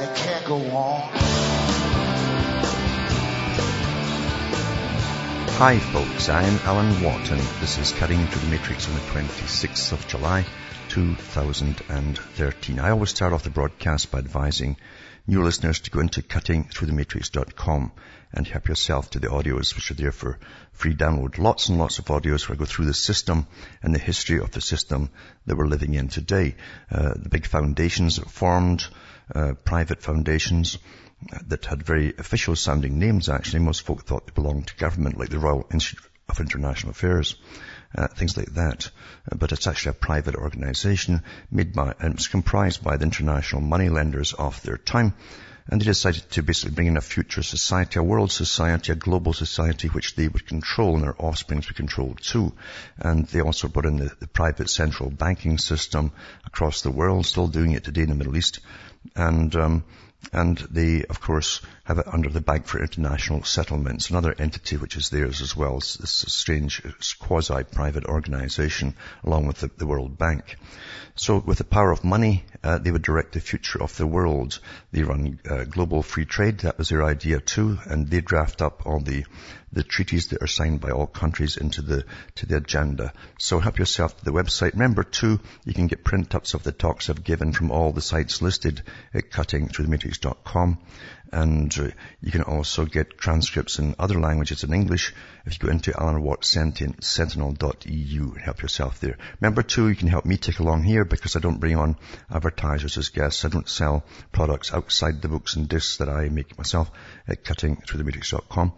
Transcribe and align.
and 0.00 0.08
it 0.08 0.16
can't 0.16 0.44
go 0.44 0.56
on. 0.56 1.10
Hi 5.58 5.78
folks, 5.78 6.28
I 6.28 6.44
am 6.44 6.58
Alan 6.64 7.02
Watt 7.02 7.30
and 7.30 7.40
this 7.60 7.78
is 7.78 7.92
Cutting 7.92 8.24
Through 8.26 8.42
the 8.42 8.48
Matrix 8.48 8.88
on 8.88 8.94
the 8.94 9.00
26th 9.00 9.92
of 9.92 10.06
July 10.06 10.44
2013. 10.88 12.78
I 12.78 12.90
always 12.90 13.10
start 13.10 13.32
off 13.32 13.42
the 13.42 13.50
broadcast 13.50 14.12
by 14.12 14.18
advising 14.18 14.76
new 15.28 15.42
listeners 15.44 15.80
to 15.80 15.90
go 15.90 16.00
into 16.00 16.22
cuttingthroughthematrix.com 16.22 17.92
and 18.32 18.46
help 18.46 18.68
yourself 18.68 19.10
to 19.10 19.18
the 19.18 19.28
audios 19.28 19.74
which 19.76 19.90
are 19.90 19.94
there 19.94 20.12
for 20.12 20.38
free 20.72 20.94
download. 20.94 21.38
Lots 21.38 21.68
and 21.68 21.78
lots 21.78 21.98
of 21.98 22.06
audios 22.06 22.48
where 22.48 22.56
I 22.56 22.58
go 22.58 22.64
through 22.64 22.86
the 22.86 22.94
system 22.94 23.46
and 23.82 23.94
the 23.94 23.98
history 23.98 24.40
of 24.40 24.50
the 24.50 24.60
system 24.60 25.10
that 25.46 25.56
we're 25.56 25.66
living 25.66 25.94
in 25.94 26.08
today. 26.08 26.56
Uh, 26.90 27.14
the 27.14 27.28
big 27.28 27.46
foundations 27.46 28.16
that 28.16 28.30
formed, 28.30 28.86
uh, 29.34 29.52
private 29.64 30.02
foundations, 30.02 30.78
that 31.46 31.64
had 31.64 31.82
very 31.82 32.14
official 32.16 32.56
sounding 32.56 32.98
names 32.98 33.28
actually. 33.28 33.60
Most 33.60 33.82
folk 33.82 34.04
thought 34.04 34.26
they 34.26 34.32
belonged 34.32 34.68
to 34.68 34.76
government, 34.76 35.18
like 35.18 35.30
the 35.30 35.38
Royal 35.38 35.66
Institute 35.72 36.04
of 36.28 36.40
International 36.40 36.90
Affairs, 36.90 37.36
uh, 37.94 38.06
things 38.08 38.36
like 38.36 38.52
that. 38.54 38.90
Uh, 39.30 39.36
but 39.36 39.52
it's 39.52 39.66
actually 39.66 39.90
a 39.90 40.06
private 40.06 40.34
organization 40.34 41.22
made 41.50 41.72
by, 41.72 41.94
and 42.00 42.14
it's 42.14 42.28
comprised 42.28 42.82
by 42.82 42.96
the 42.96 43.04
international 43.04 43.62
money 43.62 43.88
lenders 43.88 44.32
of 44.34 44.60
their 44.62 44.76
time. 44.76 45.14
And 45.70 45.80
they 45.80 45.84
decided 45.84 46.30
to 46.30 46.42
basically 46.42 46.74
bring 46.74 46.86
in 46.86 46.96
a 46.96 47.02
future 47.02 47.42
society, 47.42 47.98
a 47.98 48.02
world 48.02 48.32
society, 48.32 48.92
a 48.92 48.94
global 48.94 49.34
society, 49.34 49.88
which 49.88 50.14
they 50.14 50.26
would 50.26 50.46
control 50.46 50.94
and 50.94 51.04
their 51.04 51.22
offspring 51.22 51.58
would 51.60 51.76
control 51.76 52.14
too. 52.14 52.54
And 52.96 53.26
they 53.26 53.42
also 53.42 53.68
brought 53.68 53.84
in 53.84 53.98
the, 53.98 54.10
the 54.18 54.28
private 54.28 54.70
central 54.70 55.10
banking 55.10 55.58
system 55.58 56.12
across 56.46 56.80
the 56.80 56.90
world, 56.90 57.26
still 57.26 57.48
doing 57.48 57.72
it 57.72 57.84
today 57.84 58.02
in 58.02 58.08
the 58.08 58.14
Middle 58.14 58.36
East. 58.36 58.60
And, 59.14 59.54
um, 59.56 59.84
and 60.32 60.58
they, 60.70 61.04
of 61.04 61.20
course, 61.20 61.60
have 61.84 61.98
it 61.98 62.06
under 62.06 62.28
the 62.28 62.40
Bank 62.40 62.66
for 62.66 62.80
International 62.82 63.42
Settlements, 63.44 64.10
another 64.10 64.34
entity 64.38 64.76
which 64.76 64.96
is 64.96 65.08
theirs 65.08 65.40
as 65.40 65.56
well. 65.56 65.78
It's 65.78 65.96
this 65.96 66.24
strange 66.28 66.82
quasi-private 67.18 68.04
organization 68.04 68.94
along 69.24 69.46
with 69.46 69.60
the, 69.60 69.70
the, 69.76 69.86
World 69.86 70.18
Bank. 70.18 70.56
So 71.14 71.38
with 71.38 71.58
the 71.58 71.64
power 71.64 71.90
of 71.90 72.04
money, 72.04 72.44
uh, 72.62 72.78
they 72.78 72.90
would 72.90 73.02
direct 73.02 73.32
the 73.32 73.40
future 73.40 73.82
of 73.82 73.96
the 73.96 74.06
world. 74.06 74.58
They 74.92 75.02
run 75.02 75.38
uh, 75.48 75.64
global 75.64 76.02
free 76.02 76.24
trade. 76.24 76.58
That 76.60 76.78
was 76.78 76.88
their 76.88 77.04
idea 77.04 77.40
too. 77.40 77.78
And 77.84 78.08
they 78.08 78.20
draft 78.20 78.62
up 78.62 78.86
all 78.86 79.00
the, 79.00 79.24
the 79.72 79.84
treaties 79.84 80.28
that 80.28 80.42
are 80.42 80.48
signed 80.48 80.80
by 80.80 80.90
all 80.90 81.06
countries 81.06 81.56
into 81.56 81.82
the, 81.82 82.04
to 82.36 82.46
the 82.46 82.56
agenda. 82.56 83.12
So 83.38 83.60
help 83.60 83.78
yourself 83.78 84.16
to 84.18 84.24
the 84.24 84.32
website. 84.32 84.72
Remember 84.72 85.04
too, 85.04 85.40
you 85.64 85.74
can 85.74 85.86
get 85.86 86.04
print-ups 86.04 86.54
of 86.54 86.62
the 86.64 86.72
talks 86.72 87.08
I've 87.08 87.24
given 87.24 87.52
from 87.52 87.70
all 87.70 87.92
the 87.92 88.00
sites 88.00 88.42
listed 88.42 88.82
at 89.14 89.30
cuttingthroughthematrix.com. 89.30 90.78
And 91.32 91.74
you 92.20 92.30
can 92.30 92.42
also 92.42 92.86
get 92.86 93.18
transcripts 93.18 93.78
in 93.78 93.94
other 93.98 94.18
languages 94.18 94.64
in 94.64 94.72
English 94.72 95.14
if 95.44 95.54
you 95.54 95.66
go 95.66 95.70
into 95.70 95.92
alanwattsentinel.eu 95.92 98.32
and 98.32 98.40
help 98.40 98.62
yourself 98.62 99.00
there. 99.00 99.18
Remember 99.40 99.62
too, 99.62 99.88
you 99.88 99.94
can 99.94 100.08
help 100.08 100.24
me 100.24 100.36
take 100.36 100.58
along 100.58 100.84
here 100.84 101.04
because 101.04 101.36
I 101.36 101.40
don't 101.40 101.60
bring 101.60 101.76
on 101.76 101.96
advertisers 102.30 102.96
as 102.96 103.10
guests. 103.10 103.44
I 103.44 103.48
don't 103.48 103.68
sell 103.68 104.04
products 104.32 104.72
outside 104.72 105.20
the 105.20 105.28
books 105.28 105.56
and 105.56 105.68
discs 105.68 105.98
that 105.98 106.08
I 106.08 106.28
make 106.28 106.56
myself 106.56 106.90
at 107.26 107.44
cuttingthroughthematrix.com. 107.44 108.72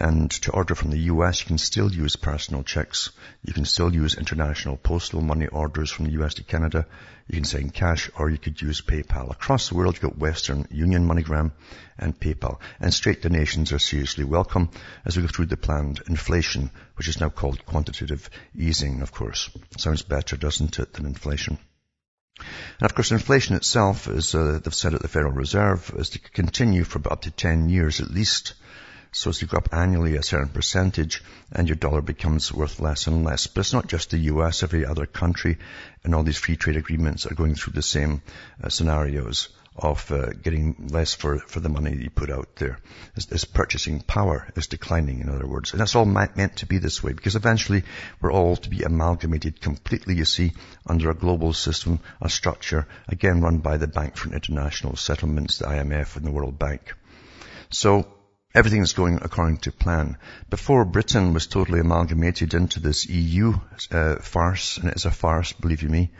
And 0.00 0.30
to 0.42 0.52
order 0.52 0.76
from 0.76 0.90
the 0.92 1.10
US, 1.10 1.40
you 1.40 1.46
can 1.46 1.58
still 1.58 1.92
use 1.92 2.14
personal 2.14 2.62
checks. 2.62 3.10
You 3.42 3.52
can 3.52 3.64
still 3.64 3.92
use 3.92 4.14
international 4.14 4.76
postal 4.76 5.20
money 5.20 5.48
orders 5.48 5.90
from 5.90 6.04
the 6.04 6.22
US 6.22 6.34
to 6.34 6.44
Canada. 6.44 6.86
You 7.26 7.34
can 7.34 7.44
send 7.44 7.74
cash 7.74 8.08
or 8.14 8.30
you 8.30 8.38
could 8.38 8.62
use 8.62 8.80
PayPal. 8.80 9.32
Across 9.32 9.68
the 9.68 9.74
world, 9.74 9.96
you've 9.96 10.02
got 10.02 10.16
Western 10.16 10.68
Union, 10.70 11.08
MoneyGram 11.08 11.50
and 11.98 12.18
PayPal. 12.18 12.60
And 12.78 12.94
straight 12.94 13.22
donations 13.22 13.72
are 13.72 13.80
seriously 13.80 14.22
welcome 14.22 14.70
as 15.04 15.16
we 15.16 15.22
go 15.22 15.28
through 15.28 15.46
the 15.46 15.56
planned 15.56 16.00
inflation, 16.06 16.70
which 16.94 17.08
is 17.08 17.20
now 17.20 17.30
called 17.30 17.66
quantitative 17.66 18.30
easing, 18.54 19.02
of 19.02 19.10
course. 19.10 19.50
Sounds 19.78 20.02
better, 20.02 20.36
doesn't 20.36 20.78
it, 20.78 20.92
than 20.92 21.06
inflation? 21.06 21.58
And 22.38 22.88
of 22.88 22.94
course, 22.94 23.10
inflation 23.10 23.56
itself, 23.56 24.06
as 24.06 24.32
uh, 24.32 24.60
they've 24.62 24.72
said 24.72 24.94
at 24.94 25.02
the 25.02 25.08
Federal 25.08 25.32
Reserve, 25.32 25.92
is 25.96 26.10
to 26.10 26.20
continue 26.20 26.84
for 26.84 27.02
up 27.10 27.22
to 27.22 27.32
10 27.32 27.68
years 27.68 28.00
at 28.00 28.12
least. 28.12 28.54
So 29.12 29.30
as 29.30 29.40
you 29.40 29.48
go 29.48 29.58
up 29.58 29.70
annually 29.72 30.16
a 30.16 30.22
certain 30.22 30.48
percentage 30.48 31.22
and 31.50 31.68
your 31.68 31.76
dollar 31.76 32.02
becomes 32.02 32.52
worth 32.52 32.80
less 32.80 33.06
and 33.06 33.24
less. 33.24 33.46
But 33.46 33.60
it's 33.60 33.72
not 33.72 33.88
just 33.88 34.10
the 34.10 34.18
US, 34.18 34.62
every 34.62 34.84
other 34.84 35.06
country 35.06 35.58
and 36.04 36.14
all 36.14 36.22
these 36.22 36.38
free 36.38 36.56
trade 36.56 36.76
agreements 36.76 37.26
are 37.26 37.34
going 37.34 37.54
through 37.54 37.72
the 37.72 37.82
same 37.82 38.22
uh, 38.62 38.68
scenarios 38.68 39.48
of 39.78 40.10
uh, 40.10 40.30
getting 40.42 40.88
less 40.90 41.14
for, 41.14 41.38
for 41.38 41.60
the 41.60 41.68
money 41.68 41.96
you 41.96 42.10
put 42.10 42.30
out 42.30 42.56
there. 42.56 42.78
This, 43.14 43.26
this, 43.26 43.44
purchasing 43.44 44.00
power 44.00 44.48
is 44.56 44.66
declining, 44.66 45.20
in 45.20 45.28
other 45.28 45.46
words. 45.46 45.72
And 45.72 45.80
that's 45.80 45.94
all 45.94 46.04
meant 46.04 46.56
to 46.56 46.66
be 46.66 46.78
this 46.78 47.02
way 47.02 47.12
because 47.12 47.36
eventually 47.36 47.84
we're 48.20 48.32
all 48.32 48.56
to 48.56 48.70
be 48.70 48.82
amalgamated 48.82 49.60
completely, 49.60 50.16
you 50.16 50.24
see, 50.24 50.52
under 50.86 51.10
a 51.10 51.14
global 51.14 51.52
system, 51.52 52.00
a 52.20 52.28
structure, 52.28 52.88
again 53.06 53.40
run 53.40 53.58
by 53.58 53.76
the 53.76 53.86
Bank 53.86 54.16
for 54.16 54.32
International 54.32 54.96
Settlements, 54.96 55.58
the 55.58 55.66
IMF 55.66 56.16
and 56.16 56.26
the 56.26 56.32
World 56.32 56.58
Bank. 56.58 56.94
So 57.70 58.08
Everything 58.54 58.80
is 58.80 58.94
going 58.94 59.18
according 59.20 59.58
to 59.58 59.72
plan. 59.72 60.16
Before 60.48 60.86
Britain 60.86 61.34
was 61.34 61.46
totally 61.46 61.80
amalgamated 61.80 62.54
into 62.54 62.80
this 62.80 63.06
EU 63.06 63.52
uh, 63.90 64.16
farce, 64.16 64.78
and 64.78 64.88
it 64.88 64.96
is 64.96 65.04
a 65.04 65.10
farce, 65.10 65.52
believe 65.52 65.82
you 65.82 65.90
me, 65.90 66.10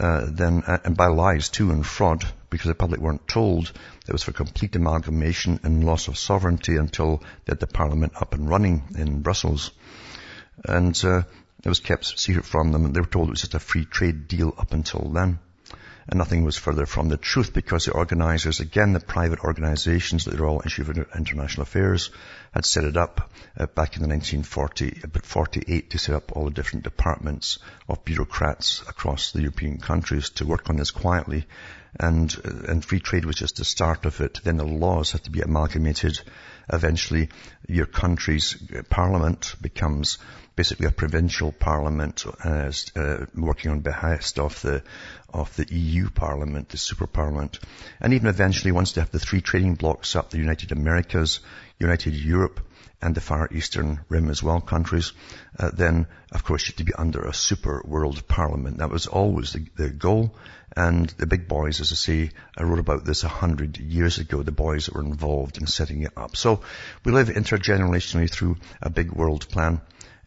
uh, 0.00 0.26
then, 0.30 0.62
uh, 0.66 0.78
and 0.84 0.96
by 0.96 1.08
lies 1.08 1.50
too 1.50 1.70
and 1.70 1.86
fraud, 1.86 2.24
because 2.48 2.68
the 2.68 2.74
public 2.74 3.02
weren't 3.02 3.28
told 3.28 3.70
it 4.06 4.12
was 4.12 4.22
for 4.22 4.32
complete 4.32 4.74
amalgamation 4.76 5.60
and 5.62 5.84
loss 5.84 6.08
of 6.08 6.16
sovereignty 6.16 6.76
until 6.76 7.18
they 7.44 7.50
had 7.50 7.60
the 7.60 7.66
parliament 7.66 8.14
up 8.16 8.32
and 8.32 8.48
running 8.48 8.84
in 8.96 9.20
Brussels. 9.20 9.70
And 10.64 10.98
uh, 11.04 11.24
it 11.62 11.68
was 11.68 11.80
kept 11.80 12.18
secret 12.18 12.46
from 12.46 12.72
them, 12.72 12.86
and 12.86 12.94
they 12.94 13.00
were 13.00 13.06
told 13.06 13.28
it 13.28 13.32
was 13.32 13.42
just 13.42 13.54
a 13.54 13.60
free 13.60 13.84
trade 13.84 14.26
deal 14.26 14.54
up 14.56 14.72
until 14.72 15.10
then 15.10 15.38
and 16.08 16.18
nothing 16.18 16.44
was 16.44 16.56
further 16.56 16.86
from 16.86 17.08
the 17.08 17.16
truth 17.16 17.52
because 17.52 17.84
the 17.84 17.92
organizers, 17.92 18.60
again, 18.60 18.94
the 18.94 19.00
private 19.00 19.40
organizations, 19.40 20.24
the 20.24 20.36
Royal 20.36 20.62
Institute 20.64 20.98
of 20.98 21.16
International 21.16 21.62
Affairs, 21.62 22.10
had 22.52 22.64
set 22.64 22.84
it 22.84 22.96
up 22.96 23.30
uh, 23.56 23.66
back 23.66 23.96
in 23.96 24.02
the 24.02 24.08
1940, 24.08 25.00
about 25.04 25.26
48 25.26 25.90
to 25.90 25.98
set 25.98 26.14
up 26.14 26.36
all 26.36 26.46
the 26.46 26.50
different 26.50 26.84
departments 26.84 27.58
of 27.88 28.04
bureaucrats 28.04 28.82
across 28.88 29.32
the 29.32 29.40
European 29.40 29.78
countries 29.78 30.30
to 30.30 30.46
work 30.46 30.70
on 30.70 30.76
this 30.76 30.90
quietly. 30.90 31.46
And, 31.98 32.34
uh, 32.44 32.70
and 32.70 32.84
free 32.84 33.00
trade 33.00 33.24
was 33.24 33.36
just 33.36 33.56
the 33.56 33.64
start 33.64 34.04
of 34.04 34.20
it. 34.20 34.40
Then 34.44 34.56
the 34.56 34.64
laws 34.64 35.12
had 35.12 35.24
to 35.24 35.30
be 35.30 35.40
amalgamated. 35.40 36.20
Eventually, 36.70 37.30
your 37.66 37.86
country's 37.86 38.56
parliament 38.90 39.54
becomes 39.60 40.18
basically 40.58 40.86
a 40.86 40.90
provincial 40.90 41.52
parliament 41.52 42.24
uh, 42.44 42.72
uh, 42.96 43.26
working 43.36 43.70
on 43.70 43.78
behest 43.78 44.40
of 44.40 44.60
the 44.62 44.82
of 45.32 45.54
the 45.56 45.66
EU 45.72 46.10
Parliament, 46.10 46.70
the 46.70 46.78
Super 46.78 47.06
Parliament, 47.06 47.60
and 48.00 48.12
even 48.14 48.28
eventually 48.28 48.72
once 48.72 48.92
they 48.92 49.00
have 49.00 49.10
the 49.10 49.20
three 49.20 49.40
trading 49.40 49.74
blocks 49.74 50.16
up, 50.16 50.30
the 50.30 50.38
United 50.38 50.72
Americas, 50.72 51.40
United 51.78 52.14
Europe, 52.14 52.60
and 53.00 53.14
the 53.14 53.20
Far 53.20 53.48
Eastern 53.52 54.00
Rim 54.08 54.28
as 54.28 54.42
well 54.42 54.60
countries, 54.60 55.12
uh, 55.58 55.70
then 55.72 56.06
of 56.32 56.42
course 56.42 56.66
you 56.66 56.72
have 56.72 56.76
to 56.78 56.84
be 56.84 56.94
under 56.94 57.22
a 57.22 57.32
super 57.32 57.82
world 57.84 58.26
parliament. 58.26 58.78
That 58.78 58.90
was 58.90 59.06
always 59.06 59.52
the, 59.52 59.66
the, 59.76 59.90
goal. 59.90 60.34
And 60.76 61.08
the 61.10 61.26
big 61.26 61.48
boys, 61.48 61.80
as 61.80 61.92
I 61.92 61.94
say, 61.94 62.30
I 62.56 62.64
wrote 62.64 62.80
about 62.80 63.04
this 63.04 63.24
a 63.24 63.28
hundred 63.28 63.78
years 63.78 64.18
ago, 64.18 64.42
the 64.42 64.52
boys 64.52 64.86
that 64.86 64.94
were 64.94 65.00
involved 65.00 65.58
in 65.58 65.66
setting 65.66 66.02
it 66.02 66.12
up. 66.16 66.36
So 66.36 66.60
we 67.04 67.12
live 67.12 67.28
intergenerationally 67.28 68.30
through 68.30 68.56
a 68.82 68.90
big 68.90 69.12
world 69.12 69.48
plan 69.48 69.80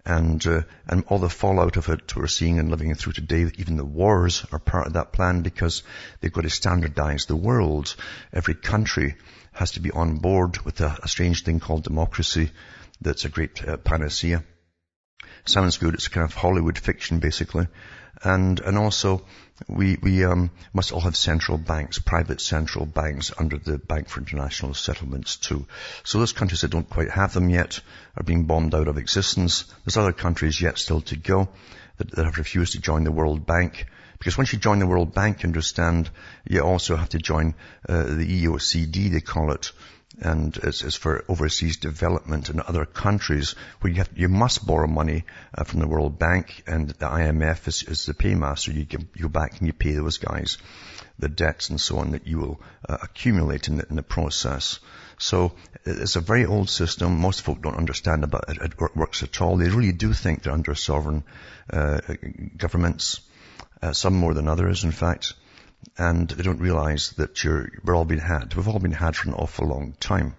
and 0.06 0.46
uh, 0.48 0.62
and 0.88 1.04
all 1.08 1.20
the 1.20 1.30
fallout 1.30 1.78
of 1.78 1.88
it 1.90 2.16
we're 2.16 2.28
seeing 2.28 2.58
and 2.58 2.72
living 2.72 2.96
through 2.96 3.14
today. 3.14 3.52
Even 3.58 3.78
the 3.78 3.86
wars 3.86 4.46
are 4.52 4.60
part 4.60 4.88
of 4.88 4.94
that 4.94 5.12
plan 5.12 5.42
because 5.42 5.84
they've 6.20 6.34
got 6.34 6.42
to 6.42 6.50
standardize 6.50 7.26
the 7.26 7.36
world. 7.36 7.96
Every 8.34 8.56
country 8.56 9.16
has 9.52 9.72
to 9.72 9.80
be 9.80 9.92
on 9.92 10.18
board 10.18 10.60
with 10.66 10.82
a, 10.82 10.98
a 11.04 11.08
strange 11.08 11.44
thing 11.44 11.60
called 11.60 11.84
democracy. 11.84 12.52
That's 13.02 13.26
a 13.26 13.30
great 13.30 13.68
uh, 13.68 13.78
panacea. 13.78 14.44
Sounds 15.46 15.78
good. 15.78 15.94
It's 15.94 16.08
kind 16.08 16.24
of 16.24 16.34
Hollywood 16.34 16.78
fiction, 16.78 17.20
basically, 17.20 17.68
and 18.24 18.60
and 18.60 18.78
also 18.78 19.26
we, 19.68 19.98
we 20.02 20.24
um, 20.26 20.52
must 20.74 20.92
all 20.92 21.02
have 21.02 21.16
central 21.16 21.58
banks, 21.58 22.00
private 22.00 22.42
central 22.42 22.86
banks 22.86 23.32
under 23.38 23.58
the 23.58 23.78
Bank 23.78 24.10
for 24.10 24.20
International 24.20 24.74
Settlements 24.74 25.38
too. 25.38 25.68
So 26.04 26.20
those 26.20 26.34
countries 26.34 26.62
that 26.62 26.72
don't 26.72 26.90
quite 26.90 27.12
have 27.12 27.34
them 27.34 27.50
yet 27.50 27.80
are 28.16 28.24
being 28.24 28.46
bombed 28.46 28.76
out 28.76 28.88
of 28.88 28.98
existence. 28.98 29.66
There's 29.86 29.98
other 29.98 30.14
countries 30.14 30.62
yet 30.62 30.78
still 30.78 31.02
to 31.02 31.16
go 31.16 31.50
that, 31.98 32.12
that 32.12 32.26
have 32.26 32.38
refused 32.38 32.74
to 32.74 32.82
join 32.82 33.04
the 33.04 33.12
World 33.12 33.46
Bank. 33.46 33.86
Because 34.22 34.38
once 34.38 34.54
you 34.54 34.60
join 34.60 34.78
the 34.78 34.86
World 34.86 35.16
Bank, 35.16 35.44
understand, 35.44 36.12
you 36.48 36.62
also 36.62 36.96
have 36.96 37.10
to 37.10 37.18
join 37.18 37.56
uh, 37.90 38.04
the 38.04 38.46
EOCD, 38.46 39.12
they 39.12 39.20
call 39.20 39.52
it, 39.52 39.72
and 40.22 40.56
it's, 40.58 40.84
it's, 40.84 40.96
for 40.96 41.26
overseas 41.28 41.78
development 41.78 42.52
in 42.52 42.62
other 42.62 42.86
countries 42.86 43.56
where 43.80 43.92
you, 43.92 43.98
have, 43.98 44.10
you 44.16 44.28
must 44.28 44.68
borrow 44.68 44.86
money 44.86 45.24
uh, 45.58 45.64
from 45.64 45.80
the 45.80 45.88
World 45.88 46.20
Bank 46.20 46.62
and 46.68 46.90
the 46.90 47.08
IMF 47.08 47.68
is, 47.68 47.82
is 47.82 48.06
the 48.06 48.14
paymaster. 48.14 48.72
You, 48.72 48.86
give, 48.86 49.02
you 49.16 49.24
go 49.24 49.30
back 49.30 49.58
and 49.58 49.66
you 49.66 49.74
pay 49.74 49.94
those 49.94 50.20
guys 50.20 50.60
the 51.18 51.30
debts 51.30 51.70
and 51.70 51.82
so 51.82 51.98
on 51.98 52.12
that 52.12 52.28
you 52.28 52.38
will 52.38 52.62
uh, 52.88 52.98
accumulate 53.02 53.68
in 53.68 53.78
the, 53.78 53.88
in 53.90 53.96
the, 53.96 54.04
process. 54.04 54.80
So 55.18 55.54
it's 55.86 56.16
a 56.16 56.22
very 56.22 56.46
old 56.46 56.70
system. 56.70 57.20
Most 57.20 57.42
folk 57.42 57.62
don't 57.62 57.78
understand 57.78 58.24
about 58.24 58.46
it. 58.50 58.58
It 58.62 58.96
works 58.96 59.24
at 59.24 59.42
all. 59.42 59.58
They 59.58 59.70
really 59.70 59.92
do 59.92 60.14
think 60.14 60.44
they're 60.44 60.54
under 60.54 60.76
sovereign 60.76 61.24
uh, 61.72 62.02
governments, 62.58 63.22
uh, 63.82 63.94
some 63.94 64.14
more 64.14 64.34
than 64.34 64.48
others, 64.48 64.84
in 64.84 64.92
fact 64.92 65.34
and 65.98 66.30
they 66.30 66.44
don't 66.44 66.60
realize 66.60 67.12
that 67.18 67.44
you're, 67.44 67.70
we're 67.84 67.96
all 67.96 68.06
being 68.06 68.22
had. 68.22 68.54
We've 68.54 68.68
all 68.68 68.80
been 68.80 68.92
had 68.92 69.16
for 69.16 69.30
an 69.30 69.36
awful 69.36 69.68
long 69.68 69.94
time. 70.00 70.36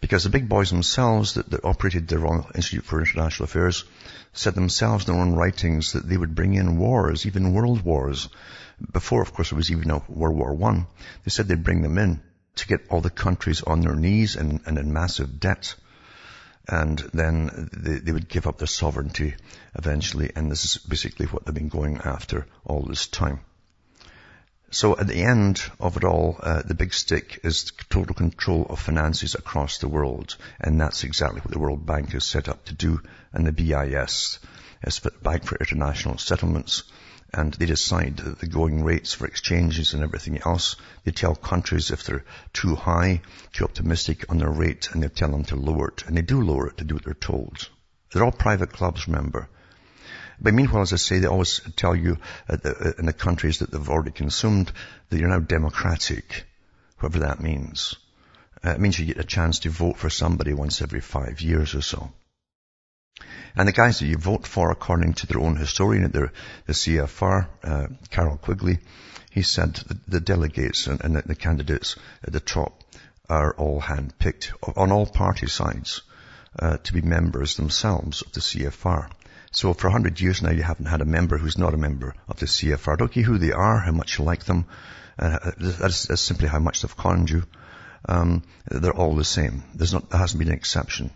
Because 0.00 0.24
the 0.24 0.30
big 0.30 0.48
boys 0.48 0.70
themselves 0.70 1.34
that, 1.34 1.50
that 1.50 1.64
operated 1.64 2.08
the 2.08 2.18
Royal 2.18 2.50
Institute 2.54 2.84
for 2.84 3.00
International 3.00 3.44
Affairs 3.44 3.84
said 4.32 4.54
themselves 4.54 5.06
in 5.06 5.14
their 5.14 5.22
own 5.22 5.34
writings 5.34 5.92
that 5.92 6.08
they 6.08 6.16
would 6.16 6.34
bring 6.34 6.54
in 6.54 6.78
wars, 6.78 7.26
even 7.26 7.54
world 7.54 7.82
wars. 7.82 8.28
Before, 8.92 9.22
of 9.22 9.32
course, 9.32 9.52
it 9.52 9.56
was 9.56 9.70
even 9.70 9.90
a 9.90 10.02
World 10.08 10.36
War 10.36 10.52
One. 10.52 10.86
They 11.24 11.30
said 11.30 11.48
they'd 11.48 11.62
bring 11.62 11.82
them 11.82 11.96
in 11.96 12.20
to 12.56 12.66
get 12.66 12.86
all 12.90 13.00
the 13.00 13.10
countries 13.10 13.62
on 13.62 13.80
their 13.80 13.94
knees 13.94 14.36
and, 14.36 14.60
and 14.66 14.78
in 14.78 14.92
massive 14.92 15.40
debt. 15.40 15.74
And 16.66 16.98
then 17.12 17.68
they, 17.72 17.98
they 17.98 18.12
would 18.12 18.28
give 18.28 18.46
up 18.46 18.58
their 18.58 18.66
sovereignty 18.66 19.34
eventually. 19.74 20.30
And 20.34 20.50
this 20.50 20.64
is 20.64 20.78
basically 20.78 21.26
what 21.26 21.44
they've 21.44 21.54
been 21.54 21.68
going 21.68 21.98
after 21.98 22.46
all 22.64 22.82
this 22.82 23.06
time. 23.06 23.40
So 24.70 24.98
at 24.98 25.06
the 25.06 25.22
end 25.22 25.62
of 25.78 25.96
it 25.96 26.02
all, 26.02 26.36
uh, 26.42 26.62
the 26.62 26.74
big 26.74 26.92
stick 26.94 27.38
is 27.44 27.70
total 27.90 28.14
control 28.14 28.66
of 28.68 28.80
finances 28.80 29.36
across 29.36 29.78
the 29.78 29.88
world. 29.88 30.36
And 30.58 30.80
that's 30.80 31.04
exactly 31.04 31.40
what 31.40 31.52
the 31.52 31.60
World 31.60 31.86
Bank 31.86 32.12
is 32.14 32.24
set 32.24 32.48
up 32.48 32.64
to 32.64 32.74
do. 32.74 33.00
And 33.32 33.46
the 33.46 33.52
BIS 33.52 34.40
is 34.82 35.00
Bank 35.22 35.44
for 35.44 35.56
International 35.56 36.18
Settlements. 36.18 36.82
And 37.36 37.52
they 37.52 37.66
decide 37.66 38.16
the 38.18 38.46
going 38.46 38.84
rates 38.84 39.12
for 39.12 39.26
exchanges 39.26 39.92
and 39.92 40.04
everything 40.04 40.38
else. 40.46 40.76
They 41.02 41.10
tell 41.10 41.34
countries 41.34 41.90
if 41.90 42.04
they're 42.04 42.24
too 42.52 42.76
high, 42.76 43.22
too 43.52 43.64
optimistic 43.64 44.30
on 44.30 44.38
their 44.38 44.50
rate, 44.50 44.88
and 44.92 45.02
they 45.02 45.08
tell 45.08 45.32
them 45.32 45.42
to 45.46 45.56
lower 45.56 45.88
it. 45.88 46.04
And 46.06 46.16
they 46.16 46.22
do 46.22 46.40
lower 46.40 46.68
it 46.68 46.76
to 46.76 46.84
do 46.84 46.94
what 46.94 47.04
they're 47.04 47.14
told. 47.14 47.68
They're 48.12 48.22
all 48.22 48.30
private 48.30 48.72
clubs, 48.72 49.08
remember. 49.08 49.48
But 50.40 50.54
meanwhile, 50.54 50.82
as 50.82 50.92
I 50.92 50.96
say, 50.96 51.18
they 51.18 51.26
always 51.26 51.60
tell 51.74 51.96
you 51.96 52.18
uh, 52.48 52.56
uh, 52.64 52.92
in 52.98 53.06
the 53.06 53.12
countries 53.12 53.58
that 53.58 53.72
they've 53.72 53.88
already 53.88 54.12
consumed 54.12 54.70
that 55.08 55.18
you're 55.18 55.28
now 55.28 55.40
democratic, 55.40 56.44
whatever 57.00 57.26
that 57.26 57.40
means. 57.40 57.96
Uh, 58.64 58.70
it 58.70 58.80
means 58.80 58.98
you 58.98 59.06
get 59.06 59.18
a 59.18 59.24
chance 59.24 59.60
to 59.60 59.70
vote 59.70 59.96
for 59.96 60.10
somebody 60.10 60.54
once 60.54 60.82
every 60.82 61.00
five 61.00 61.40
years 61.40 61.74
or 61.74 61.82
so. 61.82 62.12
And 63.56 63.68
the 63.68 63.72
guys 63.72 64.00
that 64.00 64.06
you 64.06 64.16
vote 64.16 64.46
for, 64.46 64.70
according 64.70 65.14
to 65.14 65.26
their 65.26 65.40
own 65.40 65.56
historian 65.56 66.04
at 66.04 66.12
the, 66.12 66.32
the 66.66 66.72
CFR, 66.72 67.46
uh, 67.62 67.86
Carroll 68.10 68.36
Quigley, 68.36 68.78
he 69.30 69.42
said 69.42 69.74
the, 69.74 69.98
the 70.08 70.20
delegates 70.20 70.88
and, 70.88 71.02
and 71.04 71.16
the, 71.16 71.34
candidates 71.34 71.96
at 72.24 72.32
the 72.32 72.40
top 72.40 72.82
are 73.28 73.54
all 73.54 73.80
handpicked 73.80 74.52
on 74.76 74.90
all 74.90 75.06
party 75.06 75.46
sides 75.46 76.02
uh, 76.58 76.78
to 76.78 76.92
be 76.92 77.00
members 77.00 77.56
themselves 77.56 78.22
of 78.22 78.32
the 78.32 78.40
CFR. 78.40 79.08
So 79.52 79.72
for 79.72 79.86
a 79.86 79.92
hundred 79.92 80.20
years 80.20 80.42
now, 80.42 80.50
you 80.50 80.62
haven't 80.62 80.86
had 80.86 81.00
a 81.00 81.04
member 81.04 81.38
who's 81.38 81.58
not 81.58 81.74
a 81.74 81.78
member 81.78 82.14
of 82.28 82.38
the 82.40 82.46
CFR. 82.46 82.98
Don't 82.98 83.12
care 83.12 83.22
who 83.22 83.38
they 83.38 83.52
are, 83.52 83.78
how 83.78 83.92
much 83.92 84.18
you 84.18 84.24
like 84.24 84.44
them. 84.44 84.66
Uh, 85.16 85.52
that's, 85.58 86.06
that's, 86.06 86.20
simply 86.20 86.48
how 86.48 86.58
much 86.58 86.82
they've 86.82 86.96
conned 86.96 87.30
you. 87.30 87.44
Um, 88.08 88.42
they're 88.68 88.92
all 88.92 89.14
the 89.14 89.24
same. 89.24 89.62
There's 89.74 89.92
not, 89.92 90.10
there 90.10 90.18
hasn't 90.18 90.40
been 90.40 90.48
an 90.48 90.54
exception. 90.54 91.10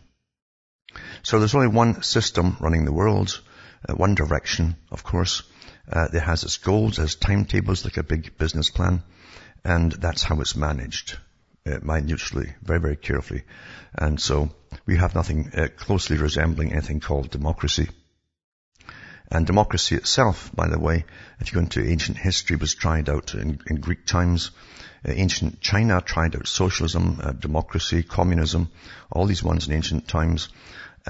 So 1.22 1.38
there's 1.38 1.54
only 1.54 1.68
one 1.68 2.02
system 2.02 2.56
running 2.60 2.84
the 2.84 2.92
world, 2.92 3.40
uh, 3.88 3.94
one 3.94 4.14
direction, 4.14 4.76
of 4.90 5.04
course. 5.04 5.42
Uh, 5.90 6.08
it 6.12 6.20
has 6.20 6.44
its 6.44 6.58
goals, 6.58 6.98
it 6.98 7.02
has 7.02 7.14
timetables 7.14 7.84
like 7.84 7.96
a 7.96 8.02
big 8.02 8.36
business 8.36 8.70
plan, 8.70 9.02
and 9.64 9.92
that's 9.92 10.22
how 10.22 10.40
it's 10.40 10.56
managed, 10.56 11.16
uh, 11.66 11.78
minutely, 11.82 12.52
very, 12.62 12.80
very 12.80 12.96
carefully. 12.96 13.42
And 13.94 14.20
so 14.20 14.50
we 14.86 14.96
have 14.96 15.14
nothing 15.14 15.50
uh, 15.54 15.68
closely 15.76 16.18
resembling 16.18 16.72
anything 16.72 17.00
called 17.00 17.30
democracy. 17.30 17.88
And 19.30 19.46
democracy 19.46 19.94
itself, 19.94 20.50
by 20.54 20.68
the 20.68 20.78
way, 20.78 21.04
if 21.38 21.48
you 21.48 21.54
go 21.54 21.60
into 21.60 21.86
ancient 21.86 22.16
history, 22.16 22.56
was 22.56 22.74
tried 22.74 23.10
out 23.10 23.34
in, 23.34 23.60
in 23.66 23.76
Greek 23.76 24.06
times. 24.06 24.50
Uh, 25.06 25.12
ancient 25.12 25.60
China 25.60 26.00
tried 26.00 26.34
out 26.34 26.48
socialism, 26.48 27.20
uh, 27.22 27.32
democracy, 27.32 28.02
communism, 28.02 28.70
all 29.12 29.26
these 29.26 29.42
ones 29.42 29.66
in 29.66 29.74
ancient 29.74 30.08
times. 30.08 30.48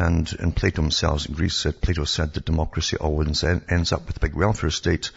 And 0.01 0.33
in 0.35 0.53
Plato 0.53 0.81
himself 0.81 1.27
in 1.27 1.35
Greece 1.35 1.57
said, 1.57 1.81
Plato 1.81 2.05
said 2.05 2.33
that 2.35 2.45
democracy 2.45 2.97
always 2.97 3.43
ends 3.43 3.93
up 3.93 4.07
with 4.07 4.17
a 4.17 4.21
big 4.21 4.35
welfare 4.37 4.71
state 4.71 5.11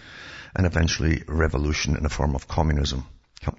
and 0.55 0.65
eventually 0.65 1.21
revolution 1.27 1.95
in 1.95 2.01
the 2.01 2.09
form 2.09 2.33
of 2.33 2.47
communism 2.47 3.05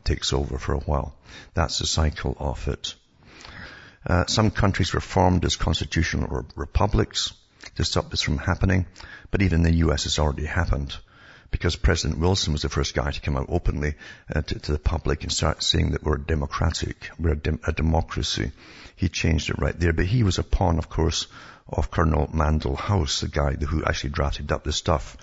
takes 0.03 0.33
over 0.33 0.59
for 0.59 0.73
a 0.73 0.81
while. 0.81 1.15
That's 1.55 1.79
the 1.79 1.87
cycle 1.87 2.37
of 2.41 2.67
it. 2.67 2.97
Uh, 4.05 4.27
some 4.27 4.51
countries 4.51 4.93
were 4.93 5.01
formed 5.01 5.45
as 5.45 5.55
constitutional 5.55 6.45
republics 6.57 7.33
to 7.77 7.85
stop 7.85 8.11
this 8.11 8.23
from 8.23 8.39
happening. 8.39 8.87
But 9.31 9.43
even 9.43 9.63
the 9.63 9.75
US, 9.87 10.03
has 10.03 10.19
already 10.19 10.47
happened 10.47 10.97
because 11.52 11.76
President 11.76 12.19
Wilson 12.19 12.52
was 12.52 12.62
the 12.62 12.69
first 12.69 12.94
guy 12.94 13.12
to 13.12 13.20
come 13.20 13.37
out 13.37 13.46
openly 13.49 13.94
uh, 14.34 14.43
to, 14.43 14.58
to, 14.58 14.72
the 14.72 14.78
public 14.78 15.22
and 15.22 15.31
start 15.31 15.62
saying 15.62 15.93
that 15.93 16.02
we're 16.02 16.16
democratic, 16.16 17.10
we're 17.19 17.34
a, 17.34 17.58
a, 17.69 17.72
democracy. 17.72 18.50
He 18.96 19.08
changed 19.08 19.50
it 19.50 19.60
right 19.60 19.78
there, 19.78 19.93
but 19.93 20.06
he 20.06 20.25
was 20.25 20.38
a 20.38 20.43
pawn, 20.43 20.78
of 20.78 20.88
course, 20.88 21.28
of 21.69 21.90
Colonel 21.90 22.26
Mandell 22.28 22.76
House, 22.76 23.20
the 23.20 23.28
guy 23.28 23.54
who 23.54 23.84
actually 23.84 24.10
drafted 24.10 24.50
up 24.50 24.64
the 24.64 24.72
stuff 24.72 25.16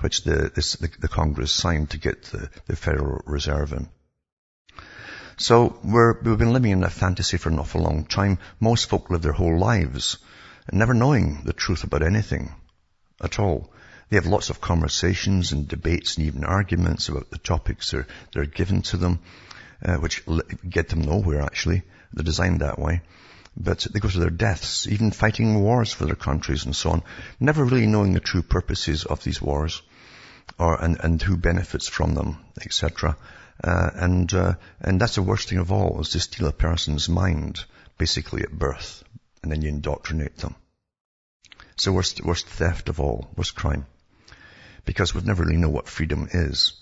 which 0.00 0.22
the, 0.22 0.52
this, 0.54 0.74
the, 0.74 0.90
the, 1.00 1.08
Congress 1.08 1.50
signed 1.50 1.90
to 1.90 1.98
get 1.98 2.22
the, 2.24 2.50
the 2.66 2.76
Federal 2.76 3.22
Reserve 3.26 3.72
in. 3.72 3.88
So 5.38 5.78
we 5.82 5.98
have 5.98 6.22
been 6.22 6.52
living 6.52 6.72
in 6.72 6.84
a 6.84 6.90
fantasy 6.90 7.36
for 7.36 7.48
an 7.48 7.58
awful 7.58 7.82
long 7.82 8.04
time. 8.04 8.38
Most 8.60 8.88
folk 8.88 9.10
live 9.10 9.22
their 9.22 9.32
whole 9.32 9.58
lives 9.58 10.18
never 10.72 10.94
knowing 10.94 11.42
the 11.44 11.52
truth 11.52 11.84
about 11.84 12.02
anything 12.02 12.54
at 13.22 13.38
all. 13.38 13.70
They 14.10 14.16
have 14.16 14.26
lots 14.26 14.48
of 14.48 14.60
conversations 14.60 15.52
and 15.52 15.68
debates 15.68 16.16
and 16.16 16.26
even 16.26 16.44
arguments 16.44 17.08
about 17.08 17.30
the 17.30 17.38
topics 17.38 17.90
that 17.90 17.98
are, 17.98 18.06
that 18.32 18.40
are 18.40 18.46
given 18.46 18.80
to 18.82 18.96
them, 18.96 19.18
uh, 19.84 19.96
which 19.96 20.22
get 20.68 20.88
them 20.88 21.02
nowhere 21.02 21.42
actually. 21.42 21.82
They're 22.12 22.24
designed 22.24 22.60
that 22.60 22.78
way. 22.78 23.02
But 23.54 23.86
they 23.92 24.00
go 24.00 24.08
to 24.08 24.18
their 24.18 24.30
deaths, 24.30 24.86
even 24.86 25.10
fighting 25.10 25.60
wars 25.60 25.92
for 25.92 26.06
their 26.06 26.14
countries 26.14 26.64
and 26.64 26.74
so 26.74 26.90
on, 26.90 27.02
never 27.38 27.64
really 27.64 27.86
knowing 27.86 28.14
the 28.14 28.20
true 28.20 28.42
purposes 28.42 29.04
of 29.04 29.22
these 29.24 29.42
wars 29.42 29.82
or, 30.58 30.82
and, 30.82 30.98
and 31.00 31.20
who 31.20 31.36
benefits 31.36 31.88
from 31.88 32.14
them, 32.14 32.38
etc. 32.62 33.16
Uh, 33.62 33.90
and, 33.94 34.32
uh, 34.32 34.54
and 34.80 35.00
that's 35.00 35.16
the 35.16 35.22
worst 35.22 35.50
thing 35.50 35.58
of 35.58 35.70
all 35.70 36.00
is 36.00 36.10
to 36.10 36.20
steal 36.20 36.46
a 36.46 36.52
person's 36.52 37.08
mind 37.08 37.62
basically 37.98 38.42
at 38.42 38.52
birth 38.52 39.04
and 39.42 39.52
then 39.52 39.60
you 39.60 39.68
indoctrinate 39.68 40.38
them. 40.38 40.54
The 41.82 41.92
worst, 41.92 42.24
worst 42.24 42.46
theft 42.46 42.88
of 42.88 43.00
all, 43.00 43.30
worst 43.36 43.54
crime. 43.54 43.86
Because 44.88 45.14
we 45.14 45.20
never 45.20 45.44
really 45.44 45.58
know 45.58 45.68
what 45.68 45.86
freedom 45.86 46.28
is. 46.32 46.72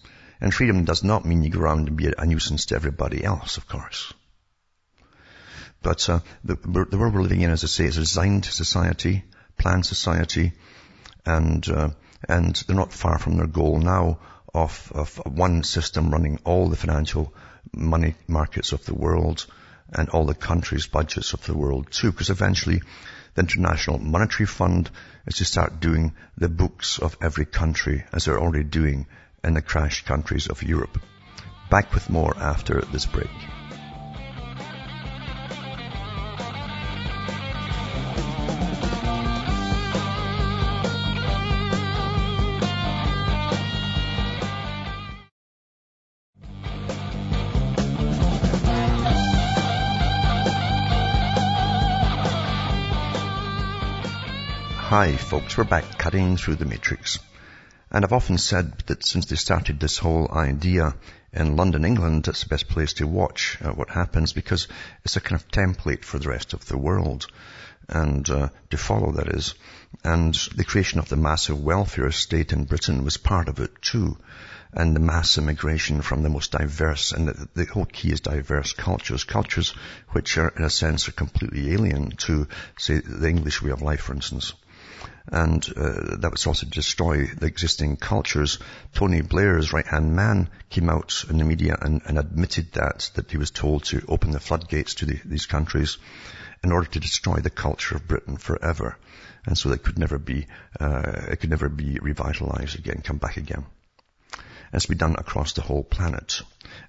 And 0.41 0.55
freedom 0.55 0.85
does 0.85 1.03
not 1.03 1.25
mean 1.25 1.43
you 1.43 1.51
go 1.51 1.59
around 1.59 1.89
and 1.89 1.97
be 1.97 2.13
a 2.17 2.25
nuisance 2.25 2.67
to 2.67 2.77
everybody 2.77 3.25
else, 3.25 3.57
of 3.57 3.67
course. 3.67 4.15
But 5.83 6.09
uh, 6.09 6.21
the, 6.45 6.55
the, 6.55 6.99
world 6.99 7.15
we're 7.15 7.23
living 7.23 7.41
in, 7.41 7.51
as 7.51 7.65
I 7.65 7.67
say, 7.67 7.87
is 7.87 7.97
a 7.97 8.03
designed 8.03 8.45
society, 8.45 9.25
planned 9.59 9.87
society, 9.87 10.53
and 11.25 11.69
uh, 11.69 11.89
and 12.29 12.55
they're 12.55 12.77
not 12.77 12.93
far 12.93 13.19
from 13.19 13.39
their 13.39 13.49
goal 13.49 13.81
now 13.81 14.21
of, 14.55 14.93
of 14.95 15.17
one 15.27 15.65
system 15.65 16.13
running 16.13 16.39
all 16.45 16.69
the 16.69 16.77
financial 16.77 17.35
money 17.75 18.15
markets 18.29 18.71
of 18.73 18.85
the 18.85 18.95
world, 18.95 19.47
and 19.93 20.11
all 20.11 20.27
the 20.27 20.35
countries' 20.35 20.87
budgets 20.87 21.33
of 21.33 21.45
the 21.45 21.57
world 21.57 21.91
too, 21.91 22.13
because 22.13 22.31
eventually 22.31 22.83
the 23.37 23.43
International 23.43 23.99
Monetary 23.99 24.47
Fund 24.47 24.91
is 25.27 25.37
to 25.37 25.45
start 25.45 25.79
doing 25.79 26.15
the 26.39 26.49
books 26.49 26.99
of 26.99 27.17
every 27.23 27.45
country 27.45 28.05
as 28.13 28.25
they're 28.25 28.41
already 28.41 28.65
doing 28.65 29.07
in 29.45 29.55
the 29.55 29.63
crashed 29.63 30.07
countries 30.07 30.49
of 30.49 30.63
Europe. 30.63 30.99
Back 31.71 31.93
with 31.93 32.11
more 32.11 32.37
after 32.37 32.81
this 32.81 33.07
break. 33.07 33.31
Hi 54.97 55.15
folks, 55.15 55.59
we're 55.59 55.65
back 55.65 55.99
cutting 55.99 56.39
through 56.39 56.55
the 56.55 56.65
matrix. 56.65 57.19
And 57.91 58.03
I've 58.03 58.15
often 58.15 58.39
said 58.39 58.79
that 58.87 59.05
since 59.05 59.27
they 59.27 59.37
started 59.37 59.79
this 59.79 59.99
whole 59.99 60.33
idea 60.33 60.95
in 61.35 61.57
London, 61.57 61.85
England, 61.85 62.27
it's 62.29 62.45
the 62.45 62.49
best 62.49 62.67
place 62.67 62.95
to 62.95 63.07
watch 63.07 63.59
uh, 63.61 63.73
what 63.73 63.91
happens 63.91 64.33
because 64.33 64.69
it's 65.05 65.17
a 65.17 65.21
kind 65.21 65.39
of 65.39 65.49
template 65.49 66.03
for 66.03 66.19
the 66.19 66.31
rest 66.31 66.55
of 66.55 66.65
the 66.65 66.79
world 66.79 67.27
and 67.91 68.31
uh, 68.31 68.49
to 68.71 68.79
follow 68.79 69.13
that 69.13 69.29
is. 69.29 69.55
And 70.03 70.35
the 70.57 70.65
creation 70.65 70.99
of 70.99 71.11
the 71.11 71.17
massive 71.17 71.63
welfare 71.63 72.11
state 72.11 72.55
in 72.55 72.65
Britain 72.65 73.05
was 73.05 73.19
part 73.19 73.49
of 73.49 73.61
it 73.61 73.83
too. 73.83 74.17
And 74.73 74.97
the 74.97 75.01
mass 75.01 75.37
immigration 75.37 76.01
from 76.01 76.23
the 76.23 76.31
most 76.31 76.53
diverse, 76.53 77.13
and 77.13 77.29
the, 77.29 77.49
the 77.53 77.65
whole 77.67 77.85
key 77.85 78.13
is 78.13 78.23
diverse 78.23 78.73
cultures, 78.73 79.25
cultures 79.25 79.75
which 80.13 80.39
are 80.39 80.55
in 80.57 80.65
a 80.65 80.71
sense 80.71 81.07
are 81.07 81.13
completely 81.13 81.75
alien 81.75 82.13
to, 82.13 82.49
say, 82.79 83.01
the 83.01 83.29
English 83.29 83.61
way 83.61 83.73
of 83.73 83.83
life, 83.83 84.01
for 84.01 84.15
instance 84.15 84.55
and 85.29 85.67
uh, 85.77 86.17
that 86.19 86.31
was 86.31 86.47
also 86.47 86.67
to 86.67 86.73
destroy 86.73 87.27
the 87.27 87.47
existing 87.47 87.97
cultures. 87.97 88.59
Tony 88.95 89.23
Blair's 89.23 89.73
right-hand 89.73 90.15
man 90.15 90.49
came 90.71 90.89
out 90.89 91.25
in 91.29 91.39
the 91.39 91.45
media 91.45 91.77
and, 91.81 92.01
and, 92.07 92.19
admitted 92.19 92.73
that, 92.73 93.11
that 93.15 93.31
he 93.31 93.37
was 93.37 93.51
told 93.51 93.85
to 93.85 94.05
open 94.09 94.31
the 94.31 94.41
floodgates 94.41 94.95
to 94.95 95.07
the, 95.07 95.21
these 95.25 95.47
countries 95.47 95.99
in 96.63 96.73
order 96.73 96.89
to 96.89 97.01
destroy 97.01 97.37
the 97.37 97.51
culture 97.51 97.97
of 97.97 98.07
Britain 98.07 98.37
forever. 98.37 98.97
And 99.45 99.57
so 99.57 99.71
it 99.71 99.83
could 99.83 99.99
never 99.99 100.19
be, 100.19 100.47
uh, 100.81 101.27
it 101.29 101.37
could 101.41 101.51
never 101.51 101.69
be 101.69 101.99
revitalized 102.01 102.79
again, 102.79 103.03
come 103.03 103.19
back 103.19 103.37
again. 103.37 103.67
And 104.67 104.75
it's 104.75 104.87
been 104.87 104.99
done 104.99 105.17
across 105.17 105.53
the 105.53 105.63
whole 105.63 105.85
planet. 105.85 106.43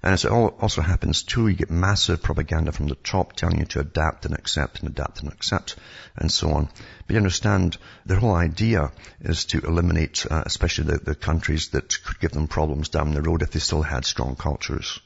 And 0.04 0.14
as 0.14 0.26
it 0.26 0.32
also 0.32 0.82
happens 0.82 1.24
too, 1.24 1.48
you 1.48 1.56
get 1.56 1.70
massive 1.70 2.24
propaganda 2.24 2.72
from 2.72 2.88
the 2.88 2.96
top 2.96 3.34
telling 3.34 3.60
you 3.60 3.66
to 3.66 3.80
adapt 3.80 4.26
and 4.26 4.34
accept 4.34 4.80
and 4.80 4.90
adapt 4.90 5.22
and 5.22 5.32
accept 5.32 5.76
and 6.16 6.32
so 6.32 6.52
on. 6.52 6.70
But 7.06 7.14
you 7.14 7.18
understand, 7.18 7.78
their 8.06 8.20
whole 8.20 8.36
idea 8.36 8.92
is 9.22 9.46
to 9.46 9.60
eliminate, 9.60 10.26
uh, 10.30 10.44
especially 10.46 10.86
the, 10.86 10.98
the 10.98 11.16
countries 11.16 11.70
that 11.70 12.04
could 12.04 12.20
give 12.20 12.32
them 12.32 12.48
problems 12.48 12.90
down 12.90 13.14
the 13.14 13.22
road 13.22 13.42
if 13.42 13.52
they 13.52 13.60
still 13.60 13.84
had 13.84 14.06
strong 14.06 14.36
cultures. 14.36 15.00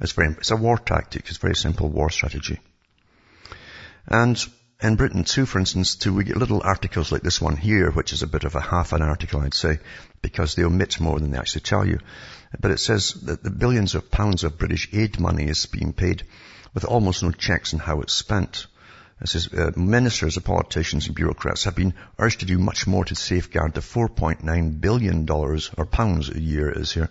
It's 0.00 0.12
very, 0.12 0.32
it's 0.32 0.50
a 0.50 0.56
war 0.56 0.76
tactic. 0.76 1.28
It's 1.28 1.38
a 1.38 1.40
very 1.40 1.56
simple 1.56 1.88
war 1.88 2.10
strategy. 2.10 2.60
And 4.06 4.44
in 4.82 4.96
Britain 4.96 5.24
too, 5.24 5.46
for 5.46 5.58
instance, 5.58 5.94
too, 5.94 6.12
we 6.12 6.24
get 6.24 6.36
little 6.36 6.60
articles 6.62 7.12
like 7.12 7.22
this 7.22 7.40
one 7.40 7.56
here, 7.56 7.90
which 7.90 8.12
is 8.12 8.22
a 8.22 8.26
bit 8.26 8.44
of 8.44 8.54
a 8.54 8.60
half 8.60 8.92
an 8.92 9.02
article, 9.02 9.40
I'd 9.40 9.54
say, 9.54 9.78
because 10.22 10.54
they 10.54 10.64
omit 10.64 11.00
more 11.00 11.18
than 11.18 11.30
they 11.30 11.38
actually 11.38 11.62
tell 11.62 11.86
you. 11.86 12.00
But 12.58 12.70
it 12.70 12.80
says 12.80 13.12
that 13.24 13.42
the 13.42 13.50
billions 13.50 13.94
of 13.94 14.10
pounds 14.10 14.44
of 14.44 14.58
British 14.58 14.88
aid 14.92 15.20
money 15.20 15.44
is 15.44 15.66
being 15.66 15.92
paid 15.92 16.24
with 16.74 16.84
almost 16.84 17.22
no 17.22 17.30
checks 17.30 17.72
on 17.72 17.80
how 17.80 18.00
it's 18.00 18.12
spent. 18.12 18.66
It 19.20 19.28
says 19.28 19.48
uh, 19.52 19.70
ministers, 19.76 20.36
politicians 20.38 21.06
and 21.06 21.14
bureaucrats 21.14 21.64
have 21.64 21.76
been 21.76 21.94
urged 22.18 22.40
to 22.40 22.46
do 22.46 22.58
much 22.58 22.88
more 22.88 23.04
to 23.04 23.14
safeguard 23.14 23.72
the 23.72 23.80
4.9 23.80 24.80
billion 24.80 25.24
dollars 25.24 25.70
or 25.78 25.86
pounds 25.86 26.30
a 26.30 26.40
year 26.40 26.68
is 26.68 26.92
here 26.92 27.08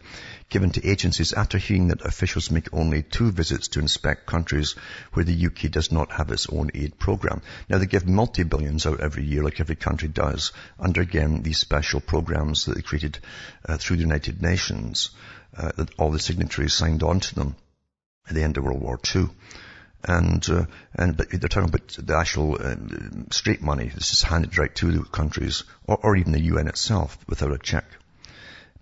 given 0.50 0.70
to 0.72 0.86
agencies 0.86 1.32
after 1.32 1.58
hearing 1.58 1.88
that 1.88 2.06
officials 2.06 2.52
make 2.52 2.74
only 2.74 3.04
two 3.04 3.32
visits 3.32 3.70
to 3.70 3.80
inspect 3.80 4.26
countries 4.26 4.76
where 5.14 5.24
the 5.24 5.46
UK 5.46 5.72
does 5.72 5.94
not 5.94 6.12
have 6.12 6.30
its 6.30 6.48
own 6.50 6.70
aid 6.74 7.00
program. 7.00 7.42
Now 7.70 7.78
they 7.78 7.86
give 7.86 8.06
multi-billions 8.06 8.86
out 8.86 9.00
every 9.00 9.24
year 9.24 9.42
like 9.42 9.62
every 9.62 9.78
country 9.78 10.10
does 10.10 10.52
under 10.78 11.02
again 11.02 11.42
these 11.42 11.60
special 11.60 12.02
programs 12.02 12.66
that 12.66 12.76
they 12.76 12.82
created 12.82 13.18
uh, 13.66 13.78
through 13.78 13.96
the 13.96 14.04
United 14.04 14.42
Nations 14.42 15.12
uh, 15.56 15.72
that 15.78 15.98
all 15.98 16.12
the 16.12 16.20
signatories 16.20 16.74
signed 16.74 17.02
on 17.02 17.22
to 17.22 17.34
them 17.34 17.56
at 18.28 18.36
the 18.36 18.44
end 18.44 18.58
of 18.58 18.66
World 18.66 18.82
War 18.82 19.00
II 19.16 19.30
and 20.04 20.48
uh, 20.50 20.66
and 20.96 21.16
but 21.16 21.30
they're 21.30 21.50
talking 21.50 21.70
about 21.70 21.88
the 22.00 22.18
actual 22.18 22.58
uh, 22.60 22.76
straight 23.32 23.62
money. 23.62 23.88
This 23.88 24.14
is 24.14 24.22
handed 24.22 24.58
right 24.58 24.74
to 24.76 24.92
the 24.92 25.04
countries, 25.04 25.64
or, 25.88 25.98
or 26.04 26.16
even 26.16 26.34
the 26.34 26.42
UN 26.42 26.68
itself, 26.68 27.18
without 27.28 27.52
a 27.52 27.58
check. 27.58 27.86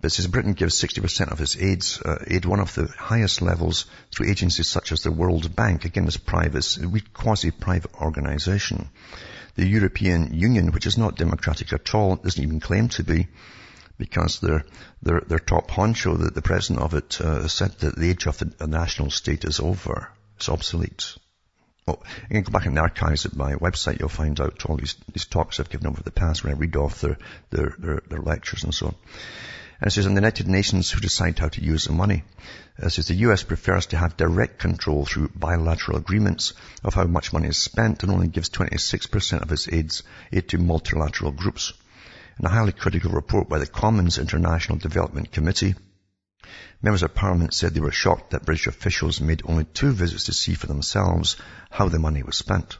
But 0.00 0.10
says 0.10 0.26
Britain 0.26 0.54
gives 0.54 0.82
60% 0.82 1.30
of 1.30 1.40
its 1.40 1.56
aids, 1.56 2.02
uh, 2.02 2.18
aid 2.26 2.44
one 2.44 2.58
of 2.58 2.74
the 2.74 2.88
highest 2.88 3.40
levels 3.40 3.86
through 4.10 4.30
agencies 4.30 4.66
such 4.66 4.90
as 4.90 5.02
the 5.02 5.12
World 5.12 5.54
Bank. 5.54 5.84
Again, 5.84 6.08
it's 6.08 6.16
private, 6.16 6.76
quasi-private 7.14 7.94
organization. 7.94 8.88
The 9.54 9.64
European 9.64 10.34
Union, 10.34 10.72
which 10.72 10.86
is 10.86 10.98
not 10.98 11.16
democratic 11.16 11.72
at 11.72 11.94
all, 11.94 12.16
doesn't 12.16 12.42
even 12.42 12.58
claim 12.58 12.88
to 12.88 13.04
be, 13.04 13.28
because 13.96 14.40
their 14.40 14.64
their, 15.02 15.20
their 15.20 15.38
top 15.38 15.70
honcho, 15.70 16.18
the, 16.18 16.30
the 16.32 16.42
president 16.42 16.84
of 16.84 16.94
it, 16.94 17.20
uh, 17.20 17.46
said 17.46 17.78
that 17.78 17.94
the 17.94 18.10
age 18.10 18.26
of 18.26 18.38
the 18.38 18.66
national 18.66 19.10
state 19.10 19.44
is 19.44 19.60
over. 19.60 20.10
It's 20.42 20.48
obsolete. 20.48 21.14
Well, 21.86 22.02
you 22.22 22.34
can 22.34 22.42
go 22.42 22.50
back 22.50 22.66
in 22.66 22.74
the 22.74 22.80
archives 22.80 23.26
at 23.26 23.36
my 23.36 23.54
website, 23.54 24.00
you'll 24.00 24.08
find 24.08 24.40
out 24.40 24.66
all 24.66 24.76
these, 24.76 24.96
these 25.12 25.26
talks 25.26 25.60
I've 25.60 25.70
given 25.70 25.86
over 25.86 26.02
the 26.02 26.10
past 26.10 26.42
when 26.42 26.52
I 26.52 26.58
read 26.58 26.74
off 26.74 27.00
their, 27.00 27.16
their, 27.50 27.76
their, 27.78 28.02
their 28.08 28.18
lectures 28.18 28.64
and 28.64 28.74
so 28.74 28.86
on. 28.88 28.96
And 29.78 29.86
it 29.86 29.92
says, 29.92 30.04
the 30.04 30.10
United 30.10 30.48
Nations 30.48 30.90
who 30.90 30.98
decide 30.98 31.38
how 31.38 31.46
to 31.50 31.62
use 31.62 31.84
the 31.84 31.92
money. 31.92 32.24
Uh, 32.82 32.86
it 32.86 32.90
says 32.90 33.06
the 33.06 33.22
US 33.28 33.44
prefers 33.44 33.86
to 33.86 33.96
have 33.96 34.16
direct 34.16 34.58
control 34.58 35.04
through 35.04 35.30
bilateral 35.32 35.96
agreements 35.96 36.54
of 36.82 36.94
how 36.94 37.04
much 37.04 37.32
money 37.32 37.46
is 37.46 37.58
spent 37.58 38.02
and 38.02 38.10
only 38.10 38.26
gives 38.26 38.50
26% 38.50 39.42
of 39.42 39.52
its 39.52 39.68
aids, 39.68 40.02
aid 40.32 40.48
to 40.48 40.58
multilateral 40.58 41.30
groups. 41.30 41.72
In 42.40 42.46
a 42.46 42.48
highly 42.48 42.72
critical 42.72 43.12
report 43.12 43.48
by 43.48 43.60
the 43.60 43.66
Commons 43.68 44.18
International 44.18 44.76
Development 44.76 45.30
Committee, 45.30 45.76
Members 46.82 47.02
of 47.02 47.14
Parliament 47.14 47.54
said 47.54 47.74
they 47.74 47.80
were 47.80 47.92
shocked 47.92 48.30
that 48.30 48.44
British 48.44 48.66
officials 48.66 49.20
made 49.20 49.42
only 49.44 49.64
two 49.64 49.92
visits 49.92 50.24
to 50.24 50.32
see 50.32 50.54
for 50.54 50.66
themselves 50.66 51.36
how 51.70 51.88
the 51.88 51.98
money 51.98 52.22
was 52.22 52.36
spent. 52.36 52.78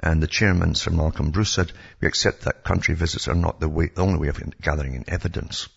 And 0.00 0.22
the 0.22 0.26
chairman, 0.26 0.74
Sir 0.74 0.90
Malcolm 0.90 1.30
Bruce, 1.30 1.52
said, 1.52 1.72
we 2.00 2.08
accept 2.08 2.42
that 2.42 2.64
country 2.64 2.94
visits 2.94 3.28
are 3.28 3.34
not 3.34 3.60
the, 3.60 3.68
way, 3.68 3.86
the 3.94 4.02
only 4.02 4.18
way 4.18 4.28
of 4.28 4.42
gathering 4.60 4.94
in 4.94 5.04
evidence. 5.08 5.68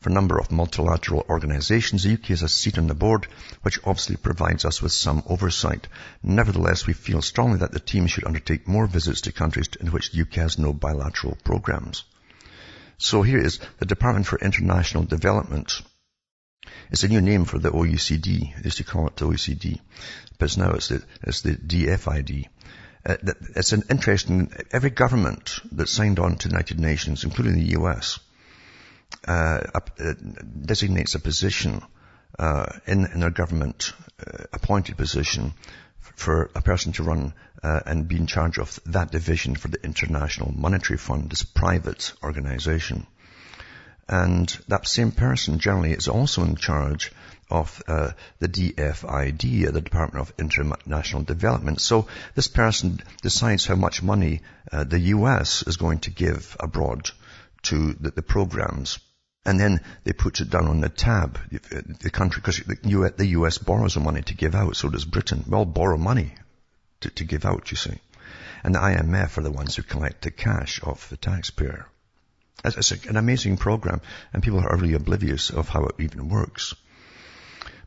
For 0.00 0.10
a 0.10 0.12
number 0.12 0.38
of 0.38 0.50
multilateral 0.50 1.24
organizations, 1.30 2.02
the 2.02 2.12
UK 2.12 2.26
has 2.26 2.42
a 2.42 2.48
seat 2.48 2.76
on 2.76 2.88
the 2.88 2.94
board, 2.94 3.26
which 3.62 3.78
obviously 3.84 4.16
provides 4.16 4.66
us 4.66 4.82
with 4.82 4.92
some 4.92 5.22
oversight. 5.26 5.88
Nevertheless, 6.22 6.86
we 6.86 6.92
feel 6.92 7.22
strongly 7.22 7.60
that 7.60 7.72
the 7.72 7.80
team 7.80 8.06
should 8.06 8.26
undertake 8.26 8.68
more 8.68 8.86
visits 8.86 9.22
to 9.22 9.32
countries 9.32 9.68
in 9.80 9.92
which 9.92 10.10
the 10.12 10.20
UK 10.20 10.34
has 10.34 10.58
no 10.58 10.74
bilateral 10.74 11.38
programs. 11.42 12.04
So 12.98 13.22
here 13.22 13.38
is 13.38 13.60
the 13.78 13.86
Department 13.86 14.26
for 14.26 14.38
International 14.38 15.04
Development 15.04 15.80
it's 16.90 17.04
a 17.04 17.08
new 17.08 17.20
name 17.20 17.44
for 17.44 17.58
the 17.58 17.70
OECD. 17.70 18.54
They 18.56 18.64
used 18.64 18.78
to 18.78 18.84
call 18.84 19.06
it 19.08 19.16
the 19.16 19.26
OECD, 19.26 19.80
but 20.38 20.56
now 20.56 20.72
it's 20.72 20.88
the, 20.88 21.02
it's 21.22 21.42
the 21.42 21.54
DFID. 21.54 22.46
Uh, 23.06 23.16
it's 23.56 23.72
an 23.72 23.82
interesting, 23.90 24.52
every 24.72 24.90
government 24.90 25.60
that 25.72 25.88
signed 25.88 26.18
on 26.18 26.36
to 26.36 26.48
the 26.48 26.52
United 26.52 26.80
Nations, 26.80 27.24
including 27.24 27.54
the 27.54 27.78
US, 27.80 28.18
uh, 29.28 29.60
uh, 29.74 30.14
designates 30.64 31.14
a 31.14 31.20
position 31.20 31.82
uh, 32.38 32.66
in, 32.86 33.06
in 33.06 33.20
their 33.20 33.30
government 33.30 33.92
uh, 34.26 34.44
appointed 34.52 34.96
position 34.96 35.52
for 36.00 36.50
a 36.54 36.62
person 36.62 36.92
to 36.92 37.02
run 37.02 37.34
uh, 37.62 37.80
and 37.86 38.08
be 38.08 38.16
in 38.16 38.26
charge 38.26 38.58
of 38.58 38.78
that 38.86 39.10
division 39.10 39.56
for 39.56 39.68
the 39.68 39.82
International 39.82 40.52
Monetary 40.52 40.98
Fund, 40.98 41.30
this 41.30 41.42
private 41.42 42.12
organization. 42.22 43.06
And 44.08 44.48
that 44.68 44.86
same 44.86 45.12
person 45.12 45.58
generally 45.58 45.92
is 45.92 46.08
also 46.08 46.42
in 46.42 46.56
charge 46.56 47.12
of 47.50 47.82
uh, 47.86 48.10
the 48.38 48.48
DFID, 48.48 49.72
the 49.72 49.80
Department 49.80 50.28
of 50.28 50.34
International 50.38 51.22
Development. 51.22 51.80
So 51.80 52.06
this 52.34 52.48
person 52.48 53.00
decides 53.22 53.66
how 53.66 53.76
much 53.76 54.02
money 54.02 54.42
uh, 54.72 54.84
the 54.84 54.98
US 54.98 55.62
is 55.66 55.76
going 55.76 56.00
to 56.00 56.10
give 56.10 56.56
abroad 56.60 57.10
to 57.62 57.92
the, 57.94 58.10
the, 58.10 58.22
programs. 58.22 58.98
And 59.46 59.60
then 59.60 59.80
they 60.04 60.12
put 60.12 60.40
it 60.40 60.50
down 60.50 60.66
on 60.66 60.80
the 60.80 60.88
tab, 60.88 61.38
uh, 61.54 61.80
the 62.00 62.10
country, 62.10 62.40
because 62.40 62.58
the 62.58 63.26
US 63.38 63.58
borrows 63.58 63.94
the 63.94 64.00
money 64.00 64.22
to 64.22 64.34
give 64.34 64.54
out, 64.54 64.76
so 64.76 64.88
does 64.88 65.04
Britain. 65.04 65.44
We 65.46 65.56
all 65.56 65.64
borrow 65.64 65.96
money 65.96 66.34
to, 67.00 67.10
to 67.10 67.24
give 67.24 67.44
out, 67.44 67.70
you 67.70 67.76
see. 67.76 67.98
And 68.62 68.74
the 68.74 68.80
IMF 68.80 69.36
are 69.38 69.42
the 69.42 69.50
ones 69.50 69.76
who 69.76 69.82
collect 69.82 70.22
the 70.22 70.30
cash 70.30 70.80
of 70.82 71.06
the 71.10 71.18
taxpayer. 71.18 71.86
It's 72.64 72.92
an 72.92 73.16
amazing 73.16 73.56
program, 73.56 74.00
and 74.32 74.42
people 74.42 74.60
are 74.60 74.76
really 74.76 74.94
oblivious 74.94 75.50
of 75.50 75.68
how 75.68 75.84
it 75.86 75.96
even 75.98 76.28
works. 76.28 76.74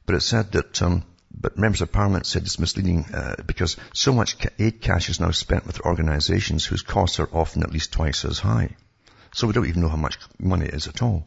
But 0.06 0.16
it 0.16 0.22
said 0.22 0.52
that, 0.54 0.82
um, 0.82 1.04
but 1.32 1.58
members 1.58 1.82
of 1.82 1.92
parliament 1.92 2.26
said 2.26 2.44
it's 2.44 2.60
misleading 2.60 3.06
uh, 3.14 3.36
because 3.46 3.78
so 3.94 4.14
much 4.14 4.38
aid 4.60 4.82
cash 4.82 5.10
is 5.10 5.20
now 5.20 5.32
spent 5.32 5.66
with 5.66 5.82
organizations 5.82 6.66
whose 6.66 6.82
costs 6.82 7.20
are 7.20 7.30
often 7.34 7.64
at 7.64 7.72
least 7.72 7.92
twice 7.92 8.24
as 8.24 8.40
high. 8.40 8.76
So 9.34 9.48
we 9.48 9.54
don't 9.54 9.68
even 9.68 9.82
know 9.82 9.90
how 9.90 9.98
much 9.98 10.18
money 10.40 10.66
is 10.68 10.88
at 10.88 11.02
all. 11.02 11.26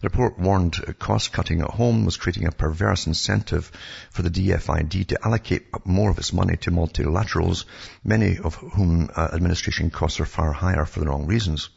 The 0.00 0.08
report 0.08 0.38
warned 0.38 0.76
cost 0.98 1.32
cutting 1.32 1.62
at 1.62 1.70
home 1.70 2.04
was 2.04 2.16
creating 2.16 2.46
a 2.46 2.52
perverse 2.52 3.06
incentive 3.06 3.72
for 4.10 4.22
the 4.22 4.30
DFID 4.30 5.08
to 5.08 5.18
allocate 5.24 5.66
more 5.86 6.10
of 6.10 6.18
its 6.18 6.32
money 6.32 6.56
to 6.58 6.70
multilaterals, 6.70 7.64
many 8.04 8.38
of 8.38 8.54
whom 8.54 9.10
uh, 9.14 9.28
administration 9.32 9.90
costs 9.90 10.20
are 10.20 10.26
far 10.26 10.52
higher 10.52 10.84
for 10.84 11.00
the 11.00 11.06
wrong 11.06 11.26
reasons. 11.26 11.70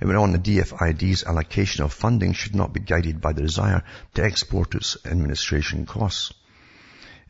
It 0.00 0.08
on, 0.08 0.32
the 0.32 0.38
DFID's 0.38 1.24
allocation 1.24 1.84
of 1.84 1.92
funding 1.92 2.32
should 2.32 2.54
not 2.54 2.72
be 2.72 2.80
guided 2.80 3.20
by 3.20 3.34
the 3.34 3.42
desire 3.42 3.84
to 4.14 4.24
export 4.24 4.74
its 4.74 4.96
administration 5.04 5.84
costs. 5.84 6.32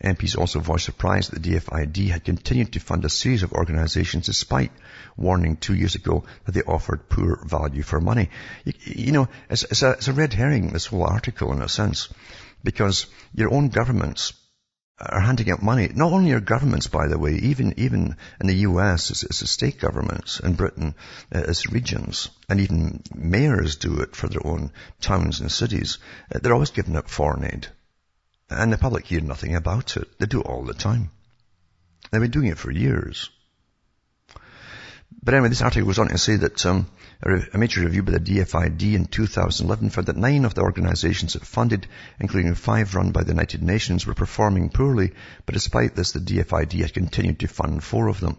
MPs 0.03 0.39
also 0.39 0.61
voiced 0.61 0.87
surprise 0.87 1.29
that 1.29 1.43
the 1.43 1.51
DFID 1.51 2.09
had 2.09 2.25
continued 2.25 2.73
to 2.73 2.81
fund 2.81 3.05
a 3.05 3.11
series 3.11 3.43
of 3.43 3.53
organizations 3.53 4.27
despite 4.27 4.73
warning 5.17 5.57
two 5.57 5.75
years 5.75 5.95
ago 5.95 6.25
that 6.47 6.53
they 6.53 6.63
offered 6.63 7.09
poor 7.09 7.45
value 7.45 7.83
for 7.83 8.01
money. 8.01 8.31
You, 8.65 8.73
you 8.85 9.13
know, 9.13 9.29
it's, 9.51 9.65
it's, 9.65 9.83
a, 9.83 9.91
it's 9.93 10.09
a 10.09 10.15
red 10.15 10.33
herring, 10.33 10.69
this 10.69 10.87
whole 10.87 11.05
article 11.05 11.53
in 11.53 11.61
a 11.61 11.69
sense, 11.69 12.09
because 12.65 13.07
your 13.35 13.53
own 13.53 13.69
governments 13.69 14.33
are 15.01 15.21
handing 15.21 15.51
out 15.51 15.63
money. 15.63 15.89
Not 15.95 16.13
only 16.13 16.33
are 16.33 16.41
governments, 16.41 16.87
by 16.87 17.09
the 17.09 17.19
way, 17.19 17.35
even 17.35 17.75
even 17.79 18.17
in 18.41 18.47
the 18.47 18.57
U.S., 18.69 19.11
it's, 19.11 19.23
it's 19.23 19.41
the 19.41 19.47
state 19.47 19.81
governments. 19.81 20.41
In 20.41 20.55
Britain, 20.55 20.95
uh, 21.35 21.45
it's 21.49 21.71
regions, 21.71 22.29
and 22.49 22.61
even 22.61 23.03
mayors 23.15 23.77
do 23.77 24.01
it 24.01 24.15
for 24.15 24.29
their 24.29 24.47
own 24.47 24.73
towns 25.01 25.41
and 25.41 25.51
cities. 25.51 25.99
Uh, 26.35 26.39
they're 26.41 26.53
always 26.53 26.71
giving 26.71 26.97
out 26.97 27.09
foreign 27.09 27.45
aid. 27.45 27.69
And 28.51 28.73
the 28.73 28.79
public 28.79 29.07
hear 29.07 29.21
nothing 29.21 29.55
about 29.55 29.97
it. 29.97 30.19
They 30.19 30.27
do 30.27 30.41
it 30.41 30.47
all 30.47 30.65
the 30.65 30.75
time. 30.75 31.11
They've 32.11 32.21
been 32.21 32.31
doing 32.31 32.49
it 32.49 32.59
for 32.59 32.71
years. 32.71 33.31
But 35.23 35.35
anyway, 35.35 35.51
this 35.51 35.61
article 35.61 35.87
goes 35.87 35.99
on 35.99 36.09
to 36.09 36.17
say 36.17 36.37
that 36.37 36.65
um, 36.65 36.87
a 37.23 37.59
major 37.59 37.83
review 37.83 38.03
by 38.03 38.13
the 38.13 38.21
DFID 38.21 38.95
in 38.95 39.05
2011 39.05 39.91
found 39.91 40.07
that 40.07 40.17
nine 40.17 40.47
of 40.47 40.55
the 40.55 40.63
organizations 40.63 41.37
it 41.37 41.45
funded, 41.45 41.87
including 42.19 42.55
five 42.55 42.95
run 42.95 43.13
by 43.13 43.23
the 43.23 43.33
United 43.33 43.63
Nations, 43.63 44.07
were 44.07 44.15
performing 44.15 44.71
poorly, 44.71 45.13
but 45.45 45.53
despite 45.53 45.95
this, 45.95 46.13
the 46.13 46.21
DFID 46.21 46.81
had 46.81 46.95
continued 46.95 47.39
to 47.41 47.49
fund 47.49 47.85
four 47.85 48.09
of 48.09 48.21
them. 48.21 48.39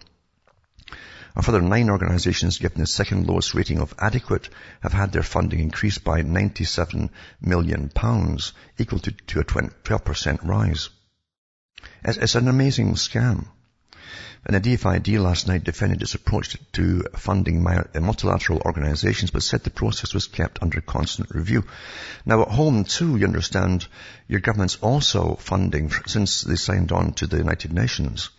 A 1.36 1.44
further 1.44 1.62
nine 1.62 1.92
organizations 1.92 2.58
given 2.58 2.80
the 2.80 2.88
second 2.88 3.28
lowest 3.28 3.54
rating 3.54 3.80
of 3.80 3.94
adequate 4.00 4.50
have 4.82 4.92
had 4.92 5.12
their 5.12 5.24
funding 5.24 5.60
increased 5.60 6.04
by 6.04 6.24
97 6.24 7.12
million 7.40 7.90
pounds, 7.90 8.54
equal 8.80 9.00
to, 9.00 9.12
to 9.12 9.40
a 9.40 9.46
12% 9.46 10.44
rise. 10.44 10.90
It's, 12.04 12.18
it's 12.18 12.36
an 12.36 12.48
amazing 12.48 12.96
scam. 12.96 13.46
And 14.46 14.56
the 14.56 14.60
DFID 14.60 15.20
last 15.20 15.48
night 15.48 15.64
defended 15.64 16.02
its 16.02 16.16
approach 16.16 16.58
to 16.74 17.04
funding 17.16 17.62
multilateral 17.62 18.62
organizations, 18.66 19.30
but 19.30 19.44
said 19.44 19.64
the 19.64 19.70
process 19.70 20.14
was 20.14 20.28
kept 20.28 20.62
under 20.62 20.82
constant 20.82 21.30
review. 21.30 21.64
Now 22.26 22.42
at 22.42 22.48
home 22.48 22.84
too, 22.84 23.18
you 23.18 23.26
understand, 23.26 23.88
your 24.28 24.40
government's 24.40 24.78
also 24.78 25.36
funding, 25.36 25.92
since 26.08 26.42
they 26.42 26.56
signed 26.56 26.92
on 26.92 27.14
to 27.14 27.28
the 27.28 27.38
United 27.38 27.72
Nations, 27.72 28.30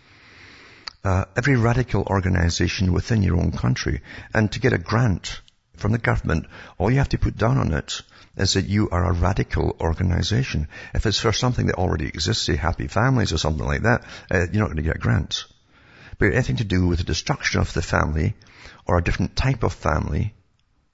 uh, 1.04 1.24
every 1.36 1.56
radical 1.56 2.02
organization 2.02 2.92
within 2.92 3.22
your 3.22 3.38
own 3.38 3.52
country. 3.52 4.02
And 4.34 4.50
to 4.52 4.60
get 4.60 4.72
a 4.72 4.78
grant 4.78 5.40
from 5.76 5.92
the 5.92 5.98
government, 5.98 6.46
all 6.78 6.90
you 6.90 6.98
have 6.98 7.10
to 7.10 7.18
put 7.18 7.36
down 7.36 7.58
on 7.58 7.72
it 7.74 8.02
is 8.36 8.54
that 8.54 8.66
you 8.66 8.88
are 8.90 9.04
a 9.04 9.12
radical 9.12 9.76
organization. 9.80 10.68
If 10.94 11.06
it's 11.06 11.20
for 11.20 11.32
something 11.32 11.66
that 11.66 11.76
already 11.76 12.06
exists, 12.06 12.44
say 12.44 12.56
Happy 12.56 12.88
Families 12.88 13.32
or 13.32 13.38
something 13.38 13.66
like 13.66 13.82
that, 13.82 14.04
uh, 14.30 14.46
you're 14.52 14.62
not 14.62 14.72
going 14.72 14.76
to 14.76 14.82
get 14.82 15.00
grants. 15.00 15.44
But 16.22 16.34
anything 16.34 16.58
to 16.58 16.64
do 16.64 16.86
with 16.86 17.00
the 17.00 17.04
destruction 17.04 17.60
of 17.60 17.72
the 17.72 17.82
family 17.82 18.36
or 18.86 18.96
a 18.96 19.02
different 19.02 19.34
type 19.34 19.64
of 19.64 19.72
family, 19.72 20.34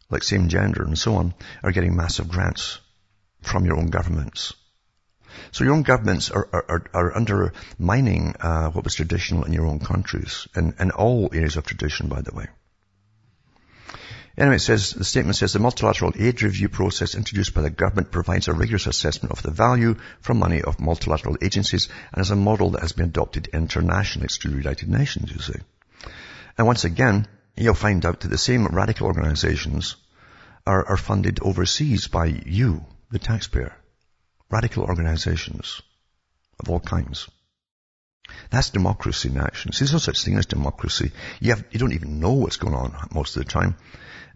like 0.09 0.23
same 0.23 0.49
gender 0.49 0.83
and 0.83 0.99
so 0.99 1.17
on, 1.17 1.35
are 1.63 1.71
getting 1.71 1.95
massive 1.95 2.31
grants 2.31 2.81
from 3.43 3.67
your 3.67 3.77
own 3.77 3.89
governments. 3.89 4.55
So 5.53 5.65
your 5.65 5.75
own 5.75 5.83
governments 5.83 6.31
are, 6.31 6.49
are, 6.51 6.83
are 6.95 7.15
undermining 7.15 8.37
uh, 8.41 8.71
what 8.71 8.85
was 8.85 8.95
traditional 8.95 9.45
in 9.45 9.53
your 9.53 9.67
own 9.67 9.81
countries, 9.81 10.49
and, 10.55 10.75
and 10.79 10.93
all 10.93 11.29
areas 11.35 11.59
of 11.59 11.67
tradition, 11.67 12.09
by 12.09 12.23
the 12.23 12.35
way. 12.35 12.47
Anyway, 14.39 14.57
it 14.57 14.61
says, 14.61 14.93
the 14.93 15.05
statement 15.05 15.35
says 15.35 15.53
the 15.53 15.59
multilateral 15.59 16.13
aid 16.17 16.43
review 16.43 16.69
process 16.69 17.17
introduced 17.17 17.55
by 17.55 17.61
the 17.61 17.71
government 17.71 18.13
provides 18.13 18.47
a 18.47 18.53
rigorous 18.53 18.87
assessment 18.87 19.33
of 19.33 19.43
the 19.43 19.51
value 19.51 19.97
for 20.21 20.33
money 20.33 20.63
of 20.63 20.79
multilateral 20.79 21.37
agencies 21.43 21.89
and 22.13 22.23
is 22.23 22.31
a 22.31 22.37
model 22.37 22.71
that 22.71 22.83
has 22.83 22.93
been 22.93 23.07
adopted 23.07 23.49
internationally. 23.49 24.27
It's 24.27 24.39
the 24.39 24.51
United 24.51 24.89
Nations, 24.89 25.33
you 25.33 25.41
see. 25.41 25.59
And 26.57 26.69
once 26.69 26.85
again, 26.85 27.27
you'll 27.57 27.75
find 27.75 28.07
out 28.07 28.21
that 28.21 28.29
the 28.29 28.39
same 28.39 28.67
radical 28.67 29.09
organizations 29.09 29.97
are, 30.65 30.87
are 30.87 30.97
funded 30.97 31.41
overseas 31.43 32.07
by 32.07 32.27
you, 32.27 32.85
the 33.11 33.19
taxpayer 33.19 33.75
radical 34.51 34.85
organizations 34.85 35.83
of 36.61 36.71
all 36.71 36.81
kinds. 36.81 37.29
That's 38.51 38.71
democracy 38.71 39.31
in 39.31 39.39
action. 39.39 39.73
See, 39.73 39.81
there's 39.81 39.93
no 39.93 39.99
such 39.99 40.25
thing 40.25 40.37
as 40.39 40.47
democracy. 40.47 41.13
You, 41.41 41.51
have, 41.51 41.65
you 41.71 41.79
don't 41.79 41.93
even 41.93 42.21
know 42.21 42.33
what's 42.33 42.57
going 42.57 42.75
on 42.75 42.95
most 43.13 43.37
of 43.37 43.45
the 43.45 43.51
time. 43.51 43.77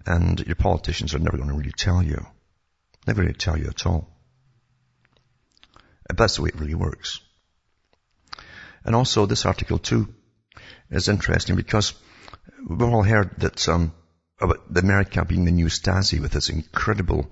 And 0.07 0.41
your 0.41 0.57
politicians 0.57 1.15
are 1.15 1.19
never 1.19 1.37
going 1.37 1.49
to 1.49 1.55
really 1.55 1.73
tell 1.73 2.03
you. 2.03 2.27
Never 3.07 3.23
really 3.23 3.35
tell 3.35 3.59
you 3.59 3.69
at 3.69 3.87
all. 3.87 4.09
But 6.09 6.17
that's 6.17 6.37
the 6.37 6.43
way 6.43 6.49
it 6.49 6.61
really 6.61 6.75
works. 6.75 7.21
And 8.85 8.95
also 8.95 9.27
this 9.27 9.47
article 9.47 9.79
too 9.79 10.13
is 10.91 11.09
interesting 11.09 11.57
because 11.57 11.95
we've 12.69 12.83
all 12.83 13.03
heard 13.03 13.39
that 13.39 13.69
um, 13.69 13.93
about 14.41 14.73
the 14.73 14.81
America 14.81 15.25
being 15.25 15.45
the 15.45 15.53
new 15.53 15.67
Stasi 15.67 16.21
with 16.21 16.35
its 16.35 16.49
incredible 16.49 17.31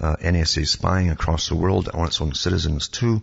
uh, 0.00 0.16
NSA 0.16 0.66
spying 0.66 1.10
across 1.10 1.48
the 1.48 1.56
world 1.56 1.88
on 1.88 2.06
its 2.06 2.20
own 2.20 2.34
citizens 2.34 2.88
too, 2.88 3.22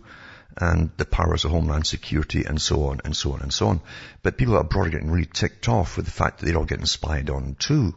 and 0.56 0.90
the 0.96 1.04
powers 1.04 1.44
of 1.44 1.50
homeland 1.50 1.86
security 1.86 2.44
and 2.44 2.60
so 2.60 2.84
on 2.88 3.00
and 3.04 3.16
so 3.16 3.32
on 3.32 3.42
and 3.42 3.52
so 3.52 3.68
on. 3.68 3.80
But 4.22 4.38
people 4.38 4.56
abroad 4.56 4.88
are 4.88 4.90
getting 4.90 5.10
really 5.10 5.28
ticked 5.32 5.68
off 5.68 5.96
with 5.96 6.06
the 6.06 6.12
fact 6.12 6.38
that 6.38 6.46
they're 6.46 6.56
all 6.56 6.64
getting 6.64 6.86
spied 6.86 7.30
on 7.30 7.56
too. 7.58 7.94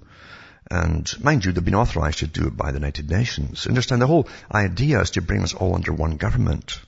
And 0.71 1.11
mind 1.23 1.45
you, 1.45 1.51
they've 1.51 1.65
been 1.65 1.75
authorized 1.75 2.19
to 2.19 2.27
do 2.27 2.47
it 2.47 2.55
by 2.55 2.71
the 2.71 2.77
United 2.77 3.09
Nations. 3.09 3.65
Understand 3.65 4.01
the 4.01 4.07
whole 4.07 4.27
idea 4.51 5.01
is 5.01 5.11
to 5.11 5.21
bring 5.21 5.41
us 5.41 5.53
all 5.53 5.73
under 5.73 5.91
one 5.91 6.17
government 6.17 6.79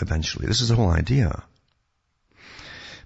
eventually. 0.00 0.46
This 0.46 0.62
is 0.62 0.68
the 0.68 0.76
whole 0.76 0.90
idea. 0.90 1.42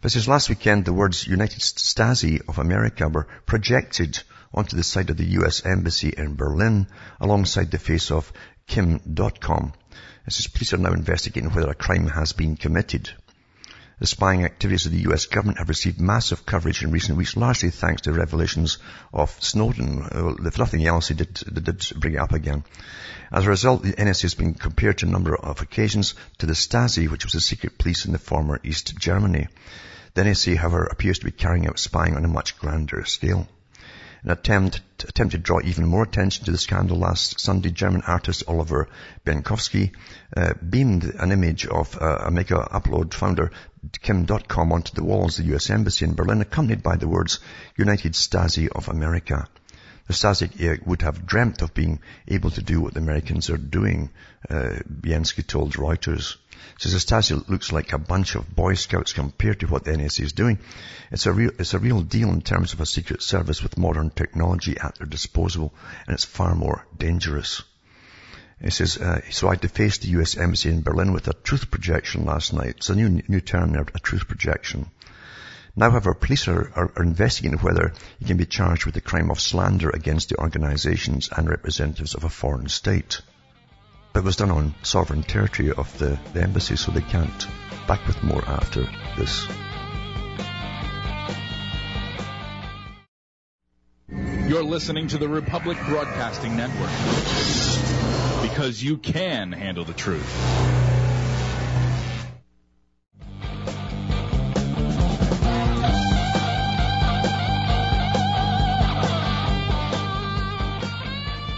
But 0.01 0.13
since 0.13 0.29
last 0.29 0.49
weekend, 0.49 0.85
the 0.85 0.93
words 0.93 1.27
United 1.27 1.61
Stasi 1.61 2.41
of 2.49 2.59
America 2.59 3.09
were 3.09 3.27
projected 3.47 4.23
onto 4.55 4.77
the 4.77 4.85
side 4.85 5.11
of 5.11 5.17
the 5.17 5.41
US 5.41 5.65
Embassy 5.67 6.15
in 6.17 6.37
Berlin 6.37 6.87
alongside 7.21 7.71
the 7.71 7.79
face 7.79 8.11
of 8.13 8.33
Kim 8.69 9.01
Dotcom. 9.01 9.73
It 10.27 10.33
says 10.33 10.47
police 10.47 10.73
are 10.73 10.79
now 10.79 10.93
investigating 10.93 11.51
whether 11.51 11.71
a 11.71 11.75
crime 11.75 12.07
has 12.07 12.33
been 12.33 12.57
committed. 12.57 13.11
The 13.99 14.07
spying 14.07 14.45
activities 14.45 14.85
of 14.85 14.93
the 14.93 15.11
US 15.11 15.25
government 15.25 15.57
have 15.57 15.71
received 15.71 15.99
massive 15.99 16.45
coverage 16.45 16.83
in 16.83 16.91
recent 16.91 17.17
weeks, 17.17 17.35
largely 17.35 17.71
thanks 17.71 18.03
to 18.03 18.13
revelations 18.13 18.77
of 19.11 19.43
Snowden. 19.43 20.37
If 20.45 20.59
nothing 20.59 20.85
else, 20.87 21.09
he 21.09 21.15
did, 21.15 21.33
did 21.33 21.83
bring 21.97 22.13
it 22.13 22.21
up 22.21 22.35
again. 22.35 22.65
As 23.33 23.47
a 23.47 23.49
result, 23.49 23.83
the 23.83 23.95
NSA 23.95 24.23
has 24.23 24.35
been 24.35 24.53
compared 24.53 24.99
to 24.99 25.07
a 25.07 25.09
number 25.09 25.35
of 25.35 25.63
occasions 25.63 26.15
to 26.39 26.47
the 26.47 26.53
Stasi, 26.53 27.09
which 27.09 27.25
was 27.25 27.33
the 27.33 27.41
secret 27.41 27.79
police 27.79 28.05
in 28.05 28.13
the 28.13 28.19
former 28.19 28.61
East 28.63 28.99
Germany. 28.99 29.49
The 30.13 30.25
NSA, 30.25 30.57
however, 30.57 30.85
appears 30.85 31.21
to 31.21 31.25
be 31.25 31.31
carrying 31.31 31.67
out 31.67 31.79
spying 31.79 32.17
on 32.17 32.25
a 32.27 32.29
much 32.29 32.59
grander 32.59 33.03
scale. 33.07 33.49
An 34.23 34.31
attempt, 34.31 34.83
attempt 35.05 35.33
to 35.33 35.39
draw 35.39 35.61
even 35.63 35.87
more 35.87 36.03
attention 36.03 36.45
to 36.45 36.51
the 36.51 36.59
scandal 36.59 36.99
last 36.99 37.39
Sunday, 37.39 37.71
German 37.71 38.03
artist 38.07 38.43
Oliver 38.49 38.89
Bienkowski 39.25 39.93
uh, 40.37 40.53
beamed 40.69 41.05
an 41.05 41.33
image 41.33 41.65
of 41.67 41.97
uh, 41.97 42.25
a 42.27 42.31
Megaupload 42.31 43.15
founder 43.15 43.53
Kim 44.01 44.27
Dotcom 44.27 44.73
onto 44.73 44.95
the 44.95 45.05
walls 45.05 45.39
of 45.39 45.47
the 45.47 45.55
US 45.55 45.71
Embassy 45.71 46.05
in 46.05 46.15
Berlin, 46.15 46.41
accompanied 46.41 46.83
by 46.83 46.97
the 46.97 47.09
words, 47.09 47.41
United 47.77 48.13
Stasi 48.13 48.69
of 48.69 48.89
America. 48.89 49.49
The 50.07 50.13
Stasi 50.13 50.87
would 50.87 51.03
have 51.03 51.27
dreamt 51.27 51.63
of 51.63 51.75
being 51.75 52.01
able 52.29 52.51
to 52.53 52.63
do 52.63 52.81
what 52.81 52.95
the 52.95 53.01
Americans 53.01 53.51
are 53.51 53.57
doing, 53.57 54.11
uh, 54.49 54.79
told 55.49 55.73
Reuters. 55.75 56.37
Says 56.79 56.93
the 56.93 56.99
Stasi 56.99 57.49
looks 57.49 57.73
like 57.73 57.93
a 57.93 57.99
bunch 57.99 58.35
of 58.35 58.55
Boy 58.55 58.75
Scouts 58.75 59.13
compared 59.13 59.61
to 59.61 59.67
what 59.67 59.85
the 59.85 59.93
NSA 59.93 60.21
is 60.21 60.33
doing. 60.33 60.59
It's 61.11 61.27
a 61.27 61.33
real, 61.33 61.51
it's 61.59 61.75
a 61.75 61.79
real 61.79 62.03
deal 62.03 62.31
in 62.31 62.43
terms 62.43 62.73
of 62.73 62.81
a 62.81 62.87
secret 62.87 63.23
service 63.23 63.63
with 63.63 63.79
modern 63.79 64.11
technology 64.11 64.79
at 64.79 64.95
their 64.97 65.07
disposal, 65.07 65.75
and 66.07 66.15
it's 66.15 66.25
far 66.25 66.55
more 66.55 66.87
dangerous. 66.97 67.63
He 68.61 68.71
says, 68.71 68.97
uh, 68.97 69.21
so 69.31 69.49
I 69.49 69.57
defaced 69.57 70.03
the 70.03 70.09
US 70.21 70.37
Embassy 70.37 70.71
in 70.71 70.81
Berlin 70.81 71.13
with 71.13 71.29
a 71.29 71.35
truth 71.35 71.71
projection 71.71 72.25
last 72.25 72.55
night. 72.55 72.77
It's 72.79 72.89
a 72.89 72.95
new, 72.95 73.23
new 73.29 73.41
term 73.41 73.73
there, 73.73 73.87
a 73.95 73.99
truth 73.99 74.27
projection. 74.27 74.87
Now, 75.79 75.91
however, 75.91 76.15
police 76.15 76.49
are, 76.49 76.73
are, 76.75 76.91
are, 76.97 77.03
investigating 77.03 77.59
whether 77.59 77.93
he 78.19 78.25
can 78.25 78.39
be 78.39 78.47
charged 78.47 78.87
with 78.87 78.95
the 78.95 79.03
crime 79.03 79.31
of 79.31 79.41
slander 79.41 79.91
against 79.91 80.31
the 80.31 80.39
organizations 80.39 81.29
and 81.31 81.51
representatives 81.51 82.15
of 82.15 82.25
a 82.25 82.31
foreign 82.31 82.69
state. 82.69 83.21
But 84.15 84.21
it 84.21 84.25
was 84.25 84.37
done 84.37 84.51
on 84.51 84.75
sovereign 84.83 85.23
territory 85.23 85.73
of 85.73 85.99
the, 85.99 86.19
the 86.33 86.43
embassy, 86.43 86.77
so 86.77 86.93
they 86.93 87.03
can't. 87.03 87.47
Back 87.87 88.07
with 88.07 88.23
more 88.23 88.43
after 88.47 88.89
this. 89.19 89.47
You're 94.49 94.65
listening 94.65 95.09
to 95.09 95.19
the 95.19 95.29
Republic 95.29 95.77
Broadcasting 95.87 96.57
Network 96.57 97.96
because 98.57 98.83
you 98.83 98.97
can 98.97 99.53
handle 99.53 99.85
the 99.85 99.93
truth. 99.93 100.25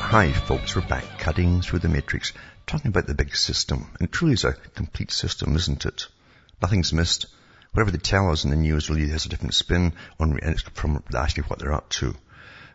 Hi 0.00 0.32
folks, 0.32 0.74
we're 0.74 0.82
back 0.82 1.04
cutting 1.20 1.62
through 1.62 1.78
the 1.78 1.88
matrix, 1.88 2.32
talking 2.66 2.88
about 2.88 3.06
the 3.06 3.14
big 3.14 3.36
system. 3.36 3.86
And 4.00 4.10
truly 4.10 4.34
is 4.34 4.42
a 4.42 4.54
complete 4.74 5.12
system, 5.12 5.54
isn't 5.54 5.86
it? 5.86 6.08
Nothing's 6.60 6.92
missed. 6.92 7.26
Whatever 7.74 7.92
they 7.92 7.98
tell 7.98 8.32
us 8.32 8.42
in 8.42 8.50
the 8.50 8.56
news 8.56 8.90
really 8.90 9.08
has 9.10 9.24
a 9.24 9.28
different 9.28 9.54
spin 9.54 9.92
on, 10.18 10.36
it's 10.42 10.62
from 10.62 11.00
actually 11.16 11.44
what 11.44 11.60
they're 11.60 11.72
up 11.72 11.90
to. 11.90 12.16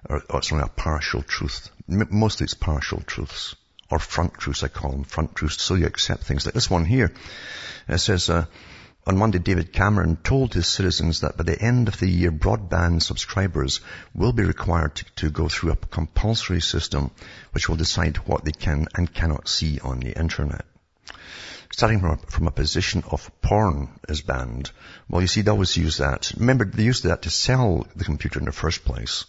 Or, 0.09 0.23
or 0.29 0.39
it's 0.39 0.53
only 0.53 0.63
a 0.63 0.69
partial 0.69 1.23
truth. 1.23 1.69
Mostly 1.89 2.45
it's 2.45 2.53
partial 2.53 3.01
truths. 3.01 3.55
Or 3.93 3.99
front 3.99 4.34
truths, 4.39 4.63
I 4.63 4.69
call 4.69 4.89
them. 4.89 5.03
Front 5.03 5.36
truths. 5.36 5.62
So 5.62 5.75
you 5.75 5.86
accept 5.86 6.23
things 6.23 6.47
like 6.47 6.56
this 6.56 6.67
one 6.67 6.84
here. 6.84 7.13
It 7.88 7.99
says, 7.99 8.27
uh, 8.27 8.45
on 9.06 9.17
Monday, 9.17 9.38
David 9.38 9.71
Cameron 9.71 10.15
told 10.15 10.56
his 10.56 10.65
citizens 10.65 11.19
that 11.19 11.38
by 11.38 11.43
the 11.43 11.62
end 11.62 11.88
of 11.88 11.99
the 11.99 12.10
year, 12.10 12.32
broadband 12.32 13.03
subscribers 13.03 13.82
will 14.15 14.34
be 14.34 14.41
required 14.41 14.95
to, 14.95 15.06
to, 15.17 15.29
go 15.29 15.47
through 15.47 15.73
a 15.73 15.75
compulsory 15.75 16.60
system 16.60 17.12
which 17.51 17.69
will 17.69 17.75
decide 17.75 18.17
what 18.25 18.43
they 18.43 18.51
can 18.51 18.88
and 18.95 19.13
cannot 19.13 19.47
see 19.47 19.79
on 19.79 19.99
the 19.99 20.17
internet. 20.19 20.65
Starting 21.71 21.99
from 21.99 22.13
a, 22.13 22.17
from 22.17 22.47
a 22.47 22.51
position 22.51 23.03
of 23.12 23.29
porn 23.43 23.89
is 24.10 24.21
banned. 24.21 24.71
Well, 25.08 25.21
you 25.21 25.27
see, 25.27 25.41
they 25.41 25.51
always 25.51 25.77
use 25.77 25.97
that. 25.97 26.32
Remember, 26.36 26.65
they 26.65 26.82
used 26.82 27.03
that 27.03 27.21
to 27.21 27.29
sell 27.29 27.86
the 27.95 28.06
computer 28.06 28.39
in 28.39 28.45
the 28.45 28.51
first 28.51 28.86
place. 28.86 29.25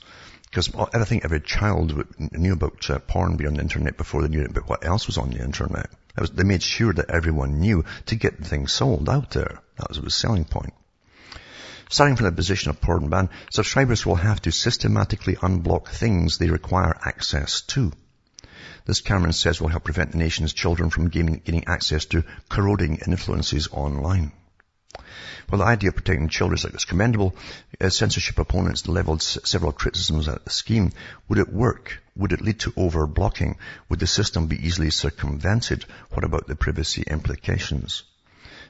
Because 0.55 0.73
I 0.95 1.03
think 1.03 1.25
every 1.25 1.41
child 1.41 2.07
knew 2.31 2.53
about 2.53 2.89
uh, 2.89 3.01
porn 3.01 3.37
being 3.37 3.49
on 3.49 3.55
the 3.55 3.63
internet 3.63 3.97
before 3.97 4.23
they 4.23 4.29
knew 4.29 4.45
about 4.45 4.69
what 4.69 4.87
else 4.87 5.09
was 5.09 5.19
on 5.19 5.31
the 5.31 5.43
internet. 5.43 5.91
Was, 6.17 6.31
they 6.31 6.45
made 6.45 6.63
sure 6.63 6.93
that 6.93 7.11
everyone 7.11 7.59
knew 7.59 7.85
to 8.07 8.15
get 8.15 8.39
things 8.39 8.73
sold 8.73 9.09
out 9.09 9.33
there. 9.33 9.61
That 9.79 9.89
was 9.89 10.01
the 10.01 10.11
selling 10.11 10.45
point. 10.45 10.73
Starting 11.91 12.15
from 12.15 12.27
the 12.27 12.33
position 12.33 12.71
of 12.71 12.81
porn 12.81 13.09
ban, 13.09 13.31
subscribers 13.51 14.07
will 14.07 14.15
have 14.15 14.43
to 14.43 14.53
systematically 14.53 15.35
unblock 15.35 15.89
things 15.89 16.39
they 16.39 16.51
require 16.51 16.97
access 17.05 17.63
to. 17.63 17.91
This, 18.85 19.01
Cameron 19.01 19.33
says, 19.33 19.61
will 19.61 19.71
help 19.71 19.83
prevent 19.83 20.13
the 20.13 20.19
nation's 20.19 20.53
children 20.53 20.89
from 20.89 21.09
gaining, 21.09 21.65
access 21.67 22.05
to 22.07 22.23
corroding 22.49 23.01
influences 23.05 23.67
online. 23.73 24.31
Well, 25.51 25.59
the 25.59 25.67
idea 25.67 25.91
of 25.91 25.97
protecting 25.97 26.29
children 26.29 26.59
is, 26.75 26.85
commendable. 26.85 27.37
As 27.81 27.97
censorship 27.97 28.39
opponents 28.39 28.89
leveled 28.89 29.23
several 29.23 29.73
criticisms 29.73 30.29
at 30.29 30.45
the 30.45 30.51
scheme. 30.51 30.93
Would 31.29 31.39
it 31.39 31.53
work? 31.53 32.03
Would 32.17 32.33
it 32.33 32.41
lead 32.41 32.61
to 32.61 32.73
over-blocking? 32.77 33.57
Would 33.89 34.01
the 34.01 34.07
system 34.07 34.47
be 34.47 34.67
easily 34.67 34.91
circumvented? 34.91 35.85
What 36.11 36.25
about 36.25 36.47
the 36.47 36.57
privacy 36.57 37.03
implications? 37.07 38.05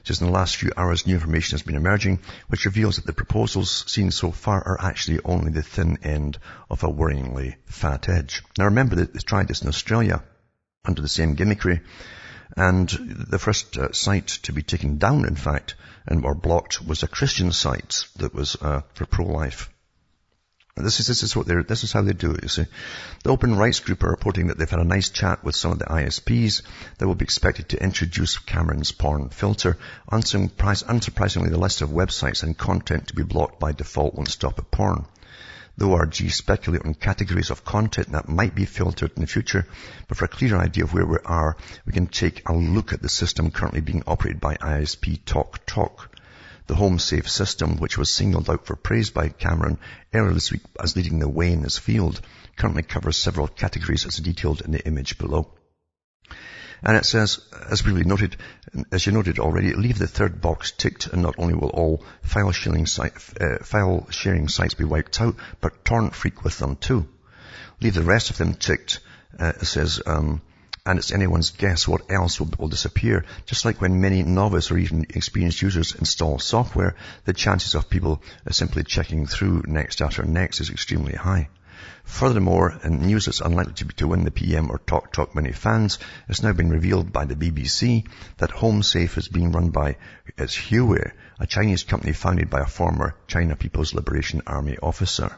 Just 0.03 0.21
in 0.21 0.27
the 0.27 0.33
last 0.33 0.57
few 0.57 0.71
hours, 0.77 1.07
new 1.07 1.15
information 1.15 1.55
has 1.55 1.63
been 1.63 1.75
emerging, 1.75 2.19
which 2.47 2.65
reveals 2.65 2.97
that 2.97 3.07
the 3.07 3.13
proposals 3.13 3.83
seen 3.87 4.11
so 4.11 4.29
far 4.29 4.61
are 4.63 4.79
actually 4.79 5.19
only 5.25 5.51
the 5.51 5.63
thin 5.63 5.97
end 6.03 6.37
of 6.69 6.83
a 6.83 6.87
worryingly 6.87 7.55
fat 7.65 8.07
edge. 8.07 8.43
Now 8.57 8.65
remember 8.65 8.97
that 8.97 9.13
they 9.13 9.19
tried 9.19 9.47
this 9.47 9.63
in 9.63 9.67
Australia 9.67 10.23
under 10.85 11.01
the 11.01 11.07
same 11.07 11.35
gimmickry, 11.35 11.81
and 12.55 12.89
the 12.89 13.39
first 13.39 13.77
uh, 13.77 13.91
site 13.91 14.27
to 14.43 14.53
be 14.53 14.63
taken 14.63 14.97
down, 14.97 15.25
in 15.25 15.35
fact, 15.35 15.75
and 16.07 16.25
or 16.25 16.35
blocked 16.35 16.85
was 16.85 17.03
a 17.03 17.07
Christian 17.07 17.51
site 17.51 18.05
that 18.17 18.33
was 18.33 18.55
uh, 18.61 18.81
for 18.93 19.05
pro-life. 19.05 19.69
This 20.77 20.99
is, 20.99 21.07
this 21.07 21.23
is 21.23 21.33
what 21.33 21.47
they're, 21.47 21.63
this 21.63 21.85
is 21.85 21.93
how 21.93 22.01
they 22.01 22.11
do 22.11 22.31
it, 22.31 22.43
you 22.43 22.49
see. 22.49 22.65
The 23.23 23.29
Open 23.29 23.55
Rights 23.55 23.79
Group 23.79 24.03
are 24.03 24.09
reporting 24.09 24.47
that 24.47 24.57
they've 24.57 24.69
had 24.69 24.81
a 24.81 24.83
nice 24.83 25.09
chat 25.09 25.41
with 25.41 25.55
some 25.55 25.71
of 25.71 25.79
the 25.79 25.85
ISPs 25.85 26.63
that 26.97 27.07
will 27.07 27.15
be 27.15 27.23
expected 27.23 27.69
to 27.69 27.81
introduce 27.81 28.37
Cameron's 28.37 28.91
porn 28.91 29.29
filter. 29.29 29.77
Unsurprisingly, 30.11 31.49
the 31.49 31.57
list 31.57 31.81
of 31.81 31.89
websites 31.91 32.43
and 32.43 32.57
content 32.57 33.07
to 33.07 33.15
be 33.15 33.23
blocked 33.23 33.57
by 33.57 33.71
default 33.71 34.15
won't 34.15 34.27
stop 34.27 34.59
at 34.59 34.69
porn. 34.69 35.05
The 35.77 35.87
ORG 35.87 36.31
speculate 36.31 36.85
on 36.85 36.93
categories 36.93 37.49
of 37.49 37.65
content 37.65 38.13
that 38.13 38.29
might 38.29 38.55
be 38.55 38.63
filtered 38.63 39.11
in 39.17 39.21
the 39.21 39.27
future, 39.27 39.67
but 40.07 40.17
for 40.17 40.23
a 40.23 40.29
clear 40.29 40.55
idea 40.55 40.85
of 40.85 40.93
where 40.93 41.05
we 41.05 41.17
are, 41.25 41.57
we 41.85 41.91
can 41.91 42.07
take 42.07 42.47
a 42.47 42.53
look 42.53 42.93
at 42.93 43.01
the 43.01 43.09
system 43.09 43.51
currently 43.51 43.81
being 43.81 44.01
operated 44.07 44.39
by 44.39 44.55
ISP 44.55 45.19
TalkTalk. 45.25 45.65
Talk. 45.65 46.15
The 46.67 46.75
HomeSafe 46.75 47.27
system, 47.27 47.75
which 47.77 47.97
was 47.97 48.09
singled 48.09 48.49
out 48.49 48.65
for 48.65 48.77
praise 48.77 49.09
by 49.09 49.29
Cameron 49.29 49.77
earlier 50.13 50.33
this 50.33 50.51
week 50.51 50.61
as 50.79 50.95
leading 50.95 51.19
the 51.19 51.27
way 51.27 51.51
in 51.51 51.61
this 51.61 51.77
field, 51.77 52.21
currently 52.55 52.83
covers 52.83 53.17
several 53.17 53.49
categories 53.49 54.05
as 54.05 54.15
detailed 54.15 54.61
in 54.61 54.71
the 54.71 54.87
image 54.87 55.17
below. 55.17 55.51
And 56.85 56.95
it 56.95 57.05
says, 57.05 57.39
as 57.71 57.83
we 57.83 57.93
noted, 58.03 58.37
as 58.91 59.07
you 59.07 59.11
noted 59.11 59.39
already, 59.39 59.73
leave 59.73 59.97
the 59.97 60.05
third 60.07 60.39
box 60.39 60.71
ticked 60.71 61.07
and 61.07 61.23
not 61.23 61.33
only 61.39 61.55
will 61.55 61.69
all 61.69 62.03
file 62.21 62.51
sharing, 62.51 62.85
site, 62.85 63.13
uh, 63.41 63.57
file 63.63 64.05
sharing 64.11 64.47
sites 64.49 64.75
be 64.75 64.83
wiped 64.83 65.19
out, 65.19 65.35
but 65.61 65.83
TorrentFreak 65.83 66.43
with 66.43 66.59
them 66.59 66.75
too. 66.75 67.07
Leave 67.81 67.95
the 67.95 68.03
rest 68.03 68.29
of 68.29 68.37
them 68.37 68.53
ticked, 68.53 68.99
uh, 69.39 69.53
it 69.59 69.65
says, 69.65 69.99
um, 70.05 70.43
and 70.85 70.99
it's 70.99 71.11
anyone's 71.11 71.49
guess 71.49 71.87
what 71.87 72.11
else 72.11 72.39
will, 72.39 72.51
will, 72.59 72.67
disappear. 72.67 73.25
Just 73.47 73.65
like 73.65 73.81
when 73.81 73.99
many 73.99 74.21
novice 74.21 74.69
or 74.69 74.77
even 74.77 75.07
experienced 75.09 75.63
users 75.63 75.95
install 75.95 76.37
software, 76.37 76.95
the 77.25 77.33
chances 77.33 77.73
of 77.73 77.89
people 77.89 78.21
simply 78.51 78.83
checking 78.83 79.25
through 79.25 79.63
next 79.65 80.01
after 80.01 80.23
next 80.23 80.61
is 80.61 80.69
extremely 80.69 81.13
high. 81.13 81.49
Furthermore, 82.05 82.79
news 82.87 83.25
that's 83.25 83.41
unlikely 83.41 83.73
to, 83.73 83.85
be, 83.85 83.93
to 83.95 84.07
win 84.07 84.23
the 84.23 84.31
PM 84.31 84.69
or 84.69 84.77
TalkTalk 84.77 85.33
many 85.33 85.51
fans, 85.51 85.97
it's 86.29 86.43
now 86.43 86.53
been 86.53 86.69
revealed 86.69 87.11
by 87.11 87.25
the 87.25 87.35
BBC 87.35 88.07
that 88.37 88.51
HomeSafe 88.51 89.17
is 89.17 89.27
being 89.27 89.51
run 89.51 89.71
by 89.71 89.97
it's 90.37 90.55
Huawei, 90.55 91.11
a 91.39 91.47
Chinese 91.47 91.83
company 91.83 92.13
founded 92.13 92.49
by 92.49 92.61
a 92.61 92.67
former 92.67 93.15
China 93.27 93.55
People's 93.55 93.93
Liberation 93.93 94.43
Army 94.45 94.77
officer. 94.77 95.35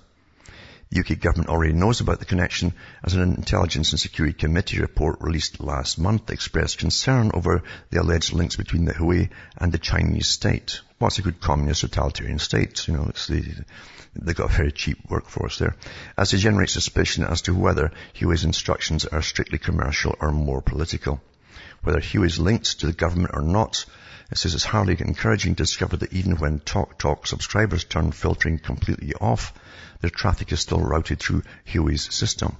The 0.89 0.99
UK 0.99 1.19
government 1.19 1.49
already 1.49 1.73
knows 1.73 1.99
about 1.99 2.19
the 2.19 2.25
connection 2.25 2.73
as 3.03 3.13
an 3.13 3.21
Intelligence 3.21 3.91
and 3.91 3.99
Security 3.99 4.33
Committee 4.33 4.79
report 4.79 5.19
released 5.21 5.59
last 5.59 5.97
month 5.97 6.29
expressed 6.29 6.77
concern 6.77 7.31
over 7.33 7.63
the 7.89 8.01
alleged 8.01 8.33
links 8.33 8.55
between 8.55 8.85
the 8.85 8.93
Huawei 8.93 9.29
and 9.57 9.71
the 9.71 9.79
Chinese 9.79 10.27
state. 10.27 10.81
What's 10.99 11.19
a 11.19 11.23
good 11.23 11.41
communist 11.41 11.81
totalitarian 11.81 12.39
state? 12.39 12.87
You 12.87 12.93
know, 12.93 13.05
it's 13.09 13.27
the, 13.27 13.65
they've 14.21 14.35
got 14.35 14.51
a 14.51 14.55
very 14.55 14.71
cheap 14.71 14.97
workforce 15.09 15.59
there. 15.59 15.75
As 16.17 16.31
they 16.31 16.37
generate 16.37 16.69
suspicion 16.69 17.23
as 17.23 17.41
to 17.43 17.53
whether 17.53 17.91
Huawei's 18.15 18.43
instructions 18.43 19.05
are 19.05 19.21
strictly 19.21 19.57
commercial 19.57 20.15
or 20.19 20.31
more 20.31 20.61
political. 20.61 21.21
Whether 21.83 22.01
Huawei's 22.01 22.39
linked 22.39 22.79
to 22.79 22.87
the 22.87 22.93
government 22.93 23.31
or 23.33 23.41
not, 23.41 23.85
it 24.31 24.37
says 24.37 24.55
it's 24.55 24.65
hardly 24.65 24.97
encouraging 24.99 25.55
to 25.55 25.63
discover 25.63 25.97
that 25.97 26.13
even 26.13 26.37
when 26.37 26.59
TalkTalk 26.59 27.27
subscribers 27.27 27.85
turn 27.85 28.11
filtering 28.11 28.59
completely 28.59 29.13
off, 29.13 29.53
their 30.01 30.09
traffic 30.09 30.51
is 30.51 30.59
still 30.59 30.81
routed 30.81 31.19
through 31.19 31.43
Huawei's 31.65 32.13
system. 32.13 32.57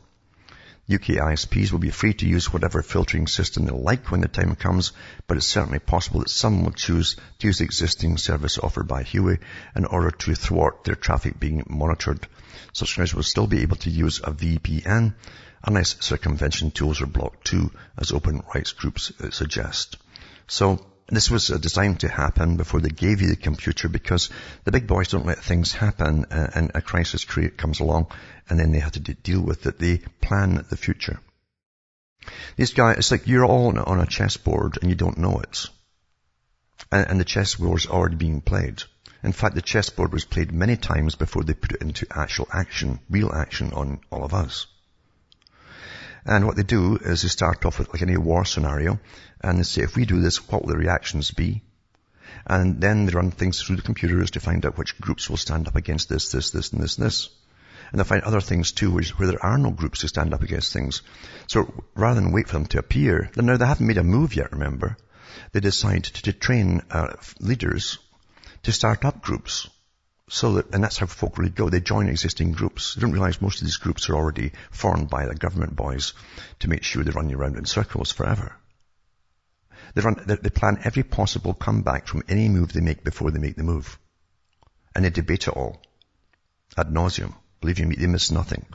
UK 0.90 1.18
ISPs 1.20 1.72
will 1.72 1.80
be 1.80 1.90
free 1.90 2.14
to 2.14 2.26
use 2.26 2.54
whatever 2.54 2.82
filtering 2.82 3.28
system 3.28 3.66
they 3.66 3.72
like 3.72 4.10
when 4.10 4.22
the 4.22 4.28
time 4.30 4.56
comes, 4.56 4.94
but 5.28 5.36
it's 5.36 5.46
certainly 5.46 5.80
possible 5.80 6.22
that 6.22 6.30
some 6.30 6.64
will 6.64 6.72
choose 6.72 7.18
to 7.40 7.48
use 7.48 7.58
the 7.58 7.66
existing 7.66 8.18
service 8.18 8.58
offered 8.58 8.88
by 8.88 9.04
Huawei 9.04 9.40
in 9.76 9.84
order 9.84 10.12
to 10.12 10.34
thwart 10.34 10.86
their 10.86 10.96
traffic 10.96 11.40
being 11.40 11.64
monitored. 11.68 12.26
Subscribers 12.72 13.14
will 13.14 13.24
still 13.24 13.48
be 13.48 13.64
able 13.64 13.76
to 13.78 13.90
use 13.90 14.20
a 14.20 14.32
VPN 14.32 15.14
unless 15.62 15.98
circumvention 16.00 16.72
tools 16.72 17.02
are 17.02 17.08
blocked 17.08 17.46
too, 17.46 17.70
as 17.98 18.14
open 18.14 18.44
rights 18.56 18.72
groups 18.72 19.12
suggest. 19.32 19.98
So 20.48 20.86
this 21.16 21.32
was 21.32 21.50
uh, 21.50 21.58
designed 21.58 22.02
to 22.02 22.10
happen 22.10 22.58
before 22.58 22.82
they 22.82 22.90
gave 22.90 23.22
you 23.22 23.28
the 23.28 23.38
computer 23.38 23.88
because 23.88 24.30
the 24.66 24.72
big 24.72 24.88
boys 24.88 25.08
don't 25.08 25.26
let 25.26 25.40
things 25.40 25.72
happen 25.72 26.26
uh, 26.26 26.50
and 26.54 26.72
a 26.76 26.82
crisis 26.82 27.24
comes 27.24 27.80
along 27.80 28.08
and 28.50 28.60
then 28.60 28.72
they 28.72 28.80
have 28.80 28.92
to 28.92 29.00
deal 29.00 29.42
with 29.42 29.66
it. 29.66 29.80
They 29.80 30.00
plan 30.22 30.66
the 30.70 30.76
future. 30.76 31.20
These 32.58 32.74
guys, 32.74 32.98
it's 32.98 33.12
like 33.12 33.28
you're 33.28 33.46
all 33.46 33.78
on 33.80 34.00
a 34.02 34.06
chessboard 34.06 34.80
and 34.82 34.90
you 34.90 34.96
don't 34.96 35.18
know 35.18 35.40
it. 35.40 35.68
And, 36.92 37.20
the 37.20 37.26
chessboard 37.26 37.80
is 37.80 37.88
already 37.88 38.16
being 38.16 38.42
played. 38.42 38.84
In 39.24 39.32
fact, 39.32 39.56
the 39.56 39.62
chessboard 39.62 40.14
was 40.14 40.26
played 40.26 40.52
many 40.52 40.78
times 40.78 41.16
before 41.16 41.44
they 41.44 41.54
put 41.54 41.74
it 41.74 41.82
into 41.82 42.06
actual 42.12 42.48
action, 42.54 43.00
real 43.10 43.32
action 43.34 43.74
on 43.74 44.00
all 44.12 44.24
of 44.24 44.34
us. 44.34 44.68
And 46.26 46.46
what 46.46 46.58
they 46.58 46.64
do 46.64 46.98
is 46.98 47.22
they 47.22 47.30
start 47.30 47.66
off 47.66 47.80
with 47.80 47.94
like 47.94 48.02
any 48.02 48.18
war 48.18 48.44
scenario 48.44 49.00
and 49.42 49.60
they 49.60 49.64
say, 49.64 49.84
if 49.84 49.96
we 49.96 50.06
do 50.06 50.22
this, 50.22 50.48
what 50.50 50.62
will 50.62 50.70
the 50.70 50.78
reactions 50.78 51.32
be? 51.32 51.64
And 52.46 52.82
then 52.82 53.06
they 53.06 53.14
run 53.14 53.32
things 53.32 53.62
through 53.62 53.76
the 53.76 53.82
computers 53.82 54.32
to 54.32 54.40
find 54.40 54.66
out 54.66 54.78
which 54.78 55.00
groups 55.00 55.30
will 55.30 55.38
stand 55.38 55.68
up 55.68 55.76
against 55.76 56.10
this, 56.10 56.32
this, 56.32 56.52
this, 56.52 56.72
and 56.72 56.82
this, 56.82 56.98
and 56.98 57.06
this. 57.06 57.30
And 57.92 58.00
they 58.00 58.04
find 58.04 58.24
other 58.24 58.42
things 58.42 58.72
too 58.72 58.92
where 58.92 59.28
there 59.28 59.46
are 59.46 59.58
no 59.58 59.72
groups 59.72 60.00
to 60.00 60.08
stand 60.08 60.34
up 60.34 60.44
against 60.44 60.74
things. 60.74 61.02
So 61.48 61.74
rather 61.96 62.20
than 62.20 62.34
wait 62.34 62.48
for 62.48 62.54
them 62.54 62.66
to 62.68 62.80
appear, 62.80 63.30
now 63.36 63.58
they 63.58 63.66
haven't 63.66 63.88
made 63.88 63.98
a 63.98 64.04
move 64.04 64.36
yet, 64.36 64.52
remember. 64.52 64.98
They 65.52 65.60
decide 65.60 66.04
to, 66.06 66.22
to 66.24 66.34
train 66.34 66.82
uh, 66.92 67.14
leaders 67.40 68.00
to 68.64 68.72
start 68.72 69.06
up 69.06 69.22
groups 69.22 69.70
so 70.30 70.54
that, 70.54 70.74
and 70.74 70.84
that's 70.84 70.98
how 70.98 71.06
folk 71.06 71.38
really 71.38 71.52
go. 71.52 71.70
They 71.70 71.80
join 71.80 72.10
existing 72.10 72.52
groups. 72.52 72.96
They 72.96 73.02
don't 73.02 73.14
realize 73.14 73.42
most 73.42 73.62
of 73.62 73.68
these 73.68 73.78
groups 73.78 74.10
are 74.10 74.16
already 74.16 74.52
formed 74.72 75.10
by 75.10 75.26
the 75.26 75.36
government 75.36 75.76
boys 75.76 76.14
to 76.60 76.70
make 76.70 76.84
sure 76.84 77.04
they 77.04 77.12
run 77.12 77.30
you 77.30 77.38
around 77.38 77.56
in 77.56 77.66
circles 77.66 78.12
forever. 78.12 78.56
They 79.94 80.02
run, 80.02 80.24
they, 80.26 80.36
they 80.36 80.50
plan 80.50 80.80
every 80.84 81.04
possible 81.04 81.54
comeback 81.54 82.08
from 82.08 82.24
any 82.28 82.50
move 82.50 82.74
they 82.74 82.82
make 82.82 83.04
before 83.04 83.32
they 83.32 83.40
make 83.40 83.56
the 83.56 83.64
move. 83.64 83.98
And 84.96 85.06
they 85.06 85.10
debate 85.10 85.48
it 85.48 85.56
all. 85.56 85.82
Ad 86.78 86.88
nauseum. 86.88 87.34
Believe 87.62 87.80
you 87.80 87.88
me, 87.88 87.96
they 87.96 88.08
miss 88.08 88.30
nothing. 88.32 88.66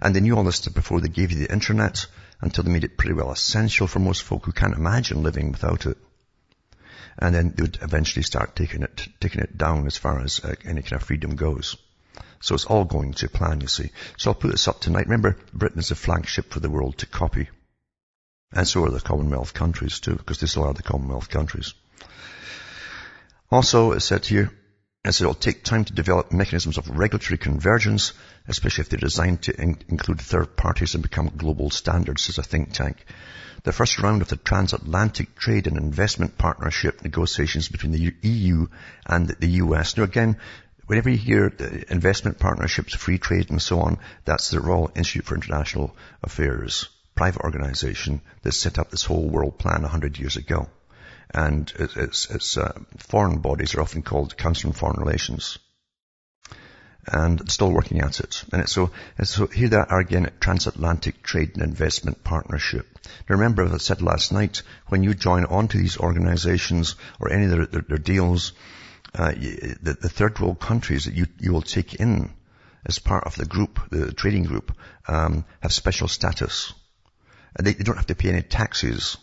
And 0.00 0.14
they 0.14 0.20
knew 0.20 0.36
all 0.36 0.44
this 0.44 0.68
before 0.68 1.00
they 1.00 1.08
gave 1.08 1.32
you 1.32 1.38
the 1.38 1.52
internet 1.52 2.06
until 2.40 2.64
they 2.64 2.70
made 2.70 2.84
it 2.84 2.98
pretty 2.98 3.14
well 3.14 3.32
essential 3.32 3.86
for 3.86 3.98
most 3.98 4.22
folk 4.22 4.44
who 4.44 4.52
can't 4.52 4.74
imagine 4.76 5.22
living 5.22 5.52
without 5.52 5.86
it. 5.86 5.96
and 7.18 7.34
then 7.34 7.54
they 7.56 7.62
would 7.62 7.78
eventually 7.82 8.22
start 8.22 8.54
taking 8.54 8.82
it, 8.82 9.08
taking 9.20 9.40
it 9.40 9.56
down 9.56 9.86
as 9.86 9.96
far 9.96 10.20
as 10.20 10.40
uh, 10.44 10.54
any 10.64 10.82
kind 10.82 11.00
of 11.00 11.02
freedom 11.02 11.34
goes. 11.34 11.76
So 12.40 12.54
it's 12.54 12.66
all 12.66 12.84
going 12.84 13.14
to 13.14 13.28
plan, 13.28 13.60
you 13.60 13.66
see. 13.66 13.90
So 14.18 14.30
I'll 14.30 14.34
put 14.34 14.50
this 14.50 14.68
up 14.68 14.80
tonight. 14.80 15.06
Remember, 15.06 15.38
Britain 15.52 15.78
is 15.78 15.90
a 15.90 15.94
flagship 15.94 16.52
for 16.52 16.60
the 16.60 16.70
world 16.70 16.98
to 16.98 17.06
copy. 17.06 17.48
And 18.52 18.66
so 18.66 18.84
are 18.84 18.90
the 18.90 19.00
Commonwealth 19.00 19.54
countries 19.54 20.00
too, 20.00 20.14
because 20.14 20.38
they 20.40 20.46
still 20.46 20.64
are 20.64 20.74
the 20.74 20.82
Commonwealth 20.82 21.28
countries. 21.28 21.74
Also, 23.50 23.92
it 23.92 24.00
said 24.00 24.24
here, 24.24 24.50
as 25.04 25.20
it'll 25.20 25.34
take 25.34 25.62
time 25.62 25.84
to 25.84 25.92
develop 25.92 26.32
mechanisms 26.32 26.78
of 26.78 26.90
regulatory 26.90 27.38
convergence, 27.38 28.12
especially 28.48 28.82
if 28.82 28.88
they're 28.88 28.98
designed 28.98 29.42
to 29.42 29.60
in- 29.60 29.78
include 29.88 30.20
third 30.20 30.56
parties 30.56 30.94
and 30.94 31.02
become 31.02 31.28
global 31.36 31.70
standards 31.70 32.28
as 32.28 32.38
a 32.38 32.42
think 32.42 32.72
tank. 32.72 33.04
The 33.62 33.72
first 33.72 34.00
round 34.00 34.22
of 34.22 34.28
the 34.28 34.36
transatlantic 34.36 35.36
trade 35.36 35.66
and 35.66 35.76
investment 35.76 36.38
partnership 36.38 37.02
negotiations 37.02 37.68
between 37.68 37.92
the 37.92 38.14
EU 38.22 38.66
and 39.06 39.28
the 39.28 39.50
US. 39.62 39.96
Now 39.96 40.04
again, 40.04 40.38
whenever 40.86 41.10
you 41.10 41.16
hear 41.16 41.46
investment 41.88 42.38
partnerships, 42.38 42.94
free 42.94 43.18
trade 43.18 43.50
and 43.50 43.62
so 43.62 43.80
on, 43.80 43.98
that's 44.24 44.50
the 44.50 44.60
Royal 44.60 44.90
Institute 44.94 45.24
for 45.24 45.34
International 45.34 45.96
Affairs, 46.22 46.88
private 47.16 47.42
organization 47.42 48.20
that 48.42 48.52
set 48.52 48.78
up 48.78 48.90
this 48.90 49.04
whole 49.04 49.28
world 49.28 49.58
plan 49.58 49.84
a 49.84 49.88
hundred 49.88 50.18
years 50.18 50.36
ago 50.36 50.68
and 51.30 51.72
its, 51.78 52.30
its 52.30 52.56
uh, 52.56 52.78
foreign 52.98 53.38
bodies 53.38 53.74
are 53.74 53.80
often 53.80 54.02
called 54.02 54.36
Council 54.36 54.70
on 54.70 54.74
Foreign 54.74 55.00
Relations. 55.00 55.58
And 57.08 57.48
still 57.50 57.70
working 57.70 58.00
at 58.00 58.18
it. 58.18 58.42
And 58.52 58.62
it's 58.62 58.72
so, 58.72 58.90
it's 59.16 59.30
so 59.30 59.46
here 59.46 59.68
they 59.68 59.76
are 59.76 60.00
again 60.00 60.26
at 60.26 60.40
Transatlantic 60.40 61.22
Trade 61.22 61.52
and 61.54 61.62
Investment 61.62 62.24
Partnership. 62.24 62.86
Now 63.28 63.36
remember, 63.36 63.64
as 63.64 63.72
I 63.72 63.78
said 63.78 64.02
last 64.02 64.32
night, 64.32 64.62
when 64.88 65.04
you 65.04 65.14
join 65.14 65.44
onto 65.44 65.78
these 65.78 65.98
organizations 65.98 66.96
or 67.20 67.30
any 67.30 67.44
of 67.44 67.50
their, 67.50 67.66
their, 67.66 67.82
their 67.82 67.98
deals, 67.98 68.52
uh, 69.14 69.30
the, 69.30 69.96
the, 70.00 70.08
third 70.08 70.40
world 70.40 70.58
countries 70.58 71.04
that 71.04 71.14
you, 71.14 71.26
you 71.38 71.52
will 71.52 71.62
take 71.62 71.94
in 71.94 72.32
as 72.84 72.98
part 72.98 73.24
of 73.24 73.36
the 73.36 73.46
group, 73.46 73.78
the 73.90 74.12
trading 74.12 74.42
group, 74.42 74.76
um, 75.06 75.44
have 75.60 75.72
special 75.72 76.08
status. 76.08 76.72
They, 77.60 77.72
they, 77.72 77.84
don't 77.84 77.96
have 77.96 78.06
to 78.06 78.14
pay 78.14 78.28
any 78.28 78.42
taxes 78.42 79.16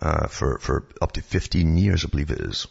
uh, 0.00 0.26
for, 0.28 0.58
for 0.58 0.88
up 1.00 1.12
to 1.12 1.22
15 1.22 1.78
years, 1.78 2.04
I 2.04 2.08
believe 2.08 2.30
it 2.30 2.40
is. 2.40 2.66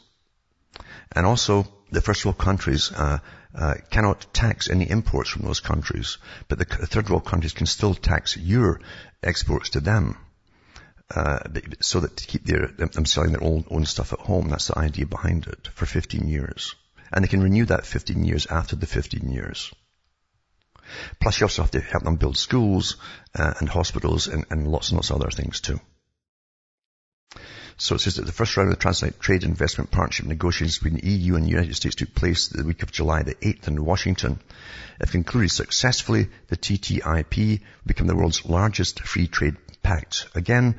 And 1.12 1.26
also, 1.26 1.68
the 1.92 2.02
first 2.02 2.26
world 2.26 2.38
countries 2.38 2.92
uh, 2.92 3.20
uh, 3.54 3.76
cannot 3.90 4.34
tax 4.34 4.70
any 4.70 4.90
imports 4.90 5.30
from 5.30 5.44
those 5.44 5.62
countries, 5.62 6.18
but 6.48 6.60
the 6.60 6.66
third 6.66 7.10
world 7.10 7.26
countries 7.26 7.54
can 7.54 7.66
still 7.66 7.94
tax 7.94 8.36
your 8.36 8.82
exports 9.24 9.70
to 9.72 9.80
them. 9.80 10.18
Uh, 11.14 11.40
so 11.82 12.00
that 12.00 12.18
to 12.18 12.26
keep 12.26 12.46
their, 12.46 12.68
them 12.68 13.06
selling 13.06 13.32
their 13.32 13.44
own, 13.44 13.64
own 13.70 13.86
stuff 13.86 14.12
at 14.12 14.20
home. 14.20 14.50
That's 14.50 14.68
the 14.68 14.80
idea 14.80 15.06
behind 15.06 15.46
it 15.46 15.70
for 15.74 15.86
15 15.86 16.28
years. 16.28 16.76
And 17.14 17.24
they 17.24 17.30
can 17.30 17.44
renew 17.44 17.66
that 17.66 17.86
15 17.86 18.26
years 18.26 18.48
after 18.48 18.76
the 18.76 18.88
15 18.88 19.32
years. 19.32 19.72
Plus 21.20 21.40
you 21.40 21.46
also 21.46 21.64
have 21.64 21.72
to 21.72 21.80
help 21.80 22.04
them 22.04 22.16
build 22.16 22.38
schools 22.38 22.98
uh, 23.34 23.54
and 23.60 23.70
hospitals 23.70 24.28
and, 24.28 24.46
and 24.50 24.68
lots 24.68 24.90
and 24.90 24.98
lots 24.98 25.10
of 25.10 25.18
other 25.22 25.32
things 25.32 25.62
too. 25.62 25.80
So 27.78 27.96
it 27.96 28.00
says 28.00 28.16
that 28.16 28.26
the 28.26 28.32
first 28.32 28.56
round 28.56 28.70
of 28.70 28.76
the 28.76 28.82
Transatlantic 28.82 29.20
Trade 29.20 29.44
Investment 29.44 29.92
Partnership 29.92 30.26
negotiations 30.26 30.80
between 30.80 31.02
the 31.02 31.10
EU 31.10 31.36
and 31.36 31.46
the 31.46 31.50
United 31.50 31.76
States 31.76 31.96
took 31.96 32.16
place 32.16 32.48
the 32.48 32.64
week 32.64 32.84
of 32.84 32.92
July 32.92 33.24
the 33.24 33.36
8th 33.36 33.68
in 33.68 33.84
Washington. 33.84 34.40
If 35.02 35.12
concluded 35.12 35.52
successfully, 35.52 36.30
the 36.48 36.56
TTIP 36.56 37.38
will 37.38 37.66
become 37.86 38.08
the 38.08 38.16
world's 38.16 38.46
largest 38.46 39.02
free 39.02 39.28
trade 39.28 39.58
pact. 39.84 40.28
Again, 40.36 40.76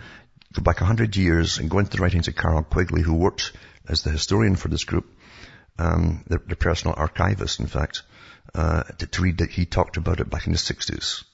go 0.55 0.63
back 0.63 0.81
100 0.81 1.17
years 1.17 1.59
and 1.59 1.69
go 1.69 1.81
into 1.81 1.95
the 1.95 2.03
writings 2.03 2.29
of 2.29 2.37
Carroll 2.37 2.63
Quigley, 2.63 3.03
who 3.03 3.15
worked 3.15 3.53
as 3.87 4.03
the 4.03 4.11
historian 4.11 4.57
for 4.57 4.69
this 4.69 4.85
group, 4.85 5.07
um, 5.79 6.25
the, 6.29 6.39
the, 6.39 6.57
personal 6.57 6.95
archivist, 6.97 7.61
in 7.61 7.67
fact, 7.67 8.03
uh, 8.57 8.83
to, 8.85 9.07
to 9.07 9.23
read 9.23 9.39
that 9.39 9.51
he 9.51 9.67
talked 9.67 9.99
about 9.99 10.19
it 10.19 10.31
back 10.31 10.47
in 10.47 10.53
the 10.53 10.59
60s. 10.59 11.25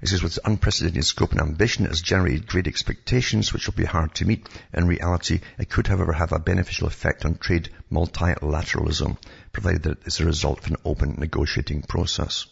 He 0.00 0.06
says, 0.06 0.22
with 0.22 0.38
unprecedented 0.44 1.04
scope 1.04 1.32
and 1.32 1.40
ambition, 1.40 1.84
it 1.84 1.88
has 1.88 2.02
generated 2.02 2.46
great 2.46 2.66
expectations 2.66 3.52
which 3.52 3.66
will 3.66 3.74
be 3.74 3.84
hard 3.84 4.14
to 4.16 4.26
meet. 4.26 4.48
In 4.74 4.86
reality, 4.86 5.40
it 5.58 5.70
could, 5.70 5.86
however, 5.86 6.12
have 6.12 6.32
a 6.32 6.38
beneficial 6.38 6.86
effect 6.86 7.24
on 7.24 7.36
trade 7.36 7.70
multilateralism, 7.90 9.16
provided 9.52 9.82
that 9.84 10.00
it 10.00 10.06
is 10.06 10.20
a 10.20 10.26
result 10.26 10.60
of 10.60 10.66
an 10.66 10.76
open 10.84 11.16
negotiating 11.18 11.82
process. 11.82 12.46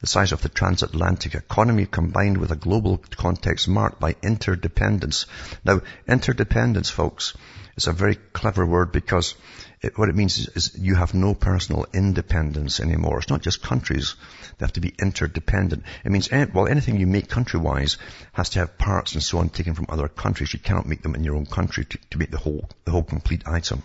The 0.00 0.06
size 0.06 0.32
of 0.32 0.42
the 0.42 0.48
transatlantic 0.48 1.34
economy 1.34 1.86
combined 1.86 2.38
with 2.38 2.52
a 2.52 2.56
global 2.56 2.98
context 2.98 3.66
marked 3.66 3.98
by 3.98 4.14
interdependence. 4.22 5.26
Now, 5.64 5.80
interdependence, 6.06 6.90
folks, 6.90 7.34
is 7.76 7.86
a 7.86 7.92
very 7.92 8.16
clever 8.16 8.64
word 8.64 8.92
because 8.92 9.34
it, 9.82 9.98
what 9.98 10.08
it 10.08 10.14
means 10.14 10.38
is, 10.38 10.48
is, 10.48 10.78
you 10.78 10.94
have 10.94 11.14
no 11.14 11.34
personal 11.34 11.86
independence 11.92 12.80
anymore. 12.80 13.18
It's 13.18 13.30
not 13.30 13.42
just 13.42 13.62
countries. 13.62 14.14
They 14.58 14.64
have 14.64 14.72
to 14.74 14.80
be 14.80 14.94
interdependent. 14.98 15.84
It 16.04 16.10
means, 16.10 16.30
well, 16.30 16.66
anything 16.66 16.98
you 16.98 17.06
make 17.06 17.28
country-wise 17.28 17.98
has 18.32 18.50
to 18.50 18.60
have 18.60 18.78
parts 18.78 19.12
and 19.12 19.22
so 19.22 19.38
on 19.38 19.50
taken 19.50 19.74
from 19.74 19.86
other 19.88 20.08
countries. 20.08 20.52
You 20.52 20.60
cannot 20.60 20.86
make 20.86 21.02
them 21.02 21.14
in 21.14 21.24
your 21.24 21.36
own 21.36 21.46
country 21.46 21.84
to, 21.84 21.98
to 22.10 22.18
make 22.18 22.30
the 22.30 22.38
whole, 22.38 22.68
the 22.84 22.90
whole 22.90 23.02
complete 23.02 23.46
item. 23.46 23.82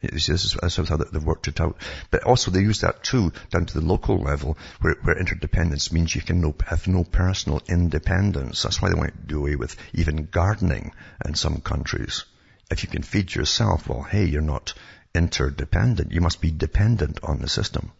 This 0.00 0.28
is, 0.28 0.56
this 0.60 0.78
is 0.78 0.88
how 0.88 0.96
they've 0.96 1.24
worked 1.24 1.48
it 1.48 1.60
out. 1.60 1.78
But 2.10 2.24
also 2.24 2.50
they 2.50 2.60
use 2.60 2.82
that 2.82 3.02
too 3.02 3.32
down 3.50 3.66
to 3.66 3.80
the 3.80 3.86
local 3.86 4.18
level 4.18 4.58
where, 4.80 4.96
where 5.02 5.18
interdependence 5.18 5.92
means 5.92 6.14
you 6.14 6.20
can 6.20 6.40
no, 6.40 6.54
have 6.66 6.86
no 6.86 7.04
personal 7.04 7.62
independence. 7.68 8.62
That's 8.62 8.82
why 8.82 8.90
they 8.90 8.94
want 8.94 9.14
to 9.14 9.26
do 9.26 9.40
away 9.40 9.56
with 9.56 9.76
even 9.94 10.28
gardening 10.30 10.92
in 11.24 11.34
some 11.34 11.60
countries. 11.60 12.24
If 12.70 12.82
you 12.82 12.88
can 12.88 13.02
feed 13.02 13.34
yourself, 13.34 13.88
well, 13.88 14.02
hey, 14.02 14.24
you're 14.24 14.42
not 14.42 14.74
interdependent. 15.14 16.12
You 16.12 16.20
must 16.20 16.40
be 16.40 16.50
dependent 16.50 17.20
on 17.22 17.38
the 17.38 17.48
system. 17.48 17.92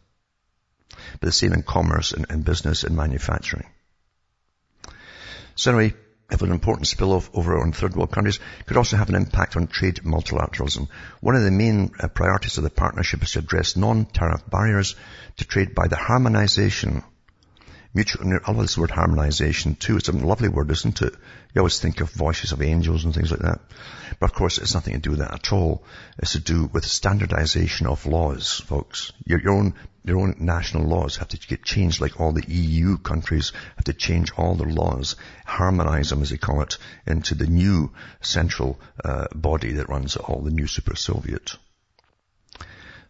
But 0.89 1.21
the 1.21 1.33
same 1.33 1.53
in 1.53 1.63
commerce 1.63 2.13
and, 2.13 2.27
and 2.29 2.45
business 2.45 2.85
and 2.85 2.97
manufacturing. 2.97 3.67
So 5.57 5.71
anyway, 5.71 5.95
have 6.31 6.43
an 6.43 6.51
important 6.51 6.89
spillover 6.89 7.29
over 7.35 7.61
on 7.61 7.73
third 7.73 7.95
world 7.95 8.11
countries 8.11 8.41
could 8.67 8.77
also 8.77 8.97
have 8.97 9.09
an 9.09 9.15
impact 9.15 9.57
on 9.57 9.67
trade 9.67 10.01
multilateralism. 10.05 10.89
One 11.21 11.37
of 11.37 11.45
the 11.45 11.51
main 11.51 11.93
uh, 12.01 12.09
priorities 12.09 12.59
of 12.59 12.65
the 12.65 12.71
partnership 12.71 13.23
is 13.23 13.33
to 13.33 13.41
address 13.41 13.77
non-tariff 13.77 14.49
barriers 14.51 14.97
to 15.37 15.45
trade 15.45 15.75
by 15.75 15.87
the 15.89 15.97
harmonization 15.97 17.05
mutual, 17.95 18.27
I 18.45 18.53
love 18.53 18.63
this 18.63 18.77
word 18.77 18.91
harmonization 18.91 19.77
too. 19.77 19.97
It's 19.97 20.09
a 20.09 20.13
lovely 20.13 20.49
word, 20.49 20.71
isn't 20.71 21.01
it? 21.01 21.15
You 21.55 21.61
always 21.61 21.79
think 21.79 22.01
of 22.01 22.11
voices 22.11 22.53
of 22.53 22.61
angels 22.61 23.05
and 23.05 23.15
things 23.15 23.31
like 23.31 23.41
that. 23.41 23.61
But 24.19 24.31
of 24.31 24.35
course, 24.35 24.59
it's 24.59 24.75
nothing 24.75 24.95
to 24.95 25.01
do 25.01 25.11
with 25.11 25.21
that 25.21 25.33
at 25.33 25.53
all. 25.53 25.85
It's 26.19 26.33
to 26.33 26.41
do 26.41 26.69
with 26.73 26.85
standardization 26.85 27.87
of 27.87 28.07
laws, 28.07 28.61
folks. 28.61 29.13
Your, 29.25 29.41
your 29.41 29.53
own, 29.53 29.75
your 30.05 30.19
own 30.19 30.35
national 30.41 30.87
laws 30.89 31.17
have 31.17 31.29
to 31.29 31.39
get 31.39 31.65
changed 31.65 32.01
like 32.01 32.21
all 32.21 32.33
the 32.33 32.45
EU 32.49 32.99
countries 32.99 33.53
have 33.77 33.85
to 33.85 33.95
change 33.95 34.33
all 34.37 34.55
their 34.57 34.69
laws, 34.69 35.17
harmonize 35.47 36.11
them 36.11 36.23
as 36.23 36.31
they 36.31 36.37
call 36.37 36.63
it, 36.63 36.79
into 37.07 37.35
the 37.35 37.47
new 37.47 37.93
central 38.21 38.81
uh, 39.05 39.27
body 39.35 39.75
that 39.75 39.89
runs 39.89 40.17
all 40.17 40.43
the 40.43 40.51
new 40.51 40.67
super 40.67 40.97
Soviet. 40.97 41.57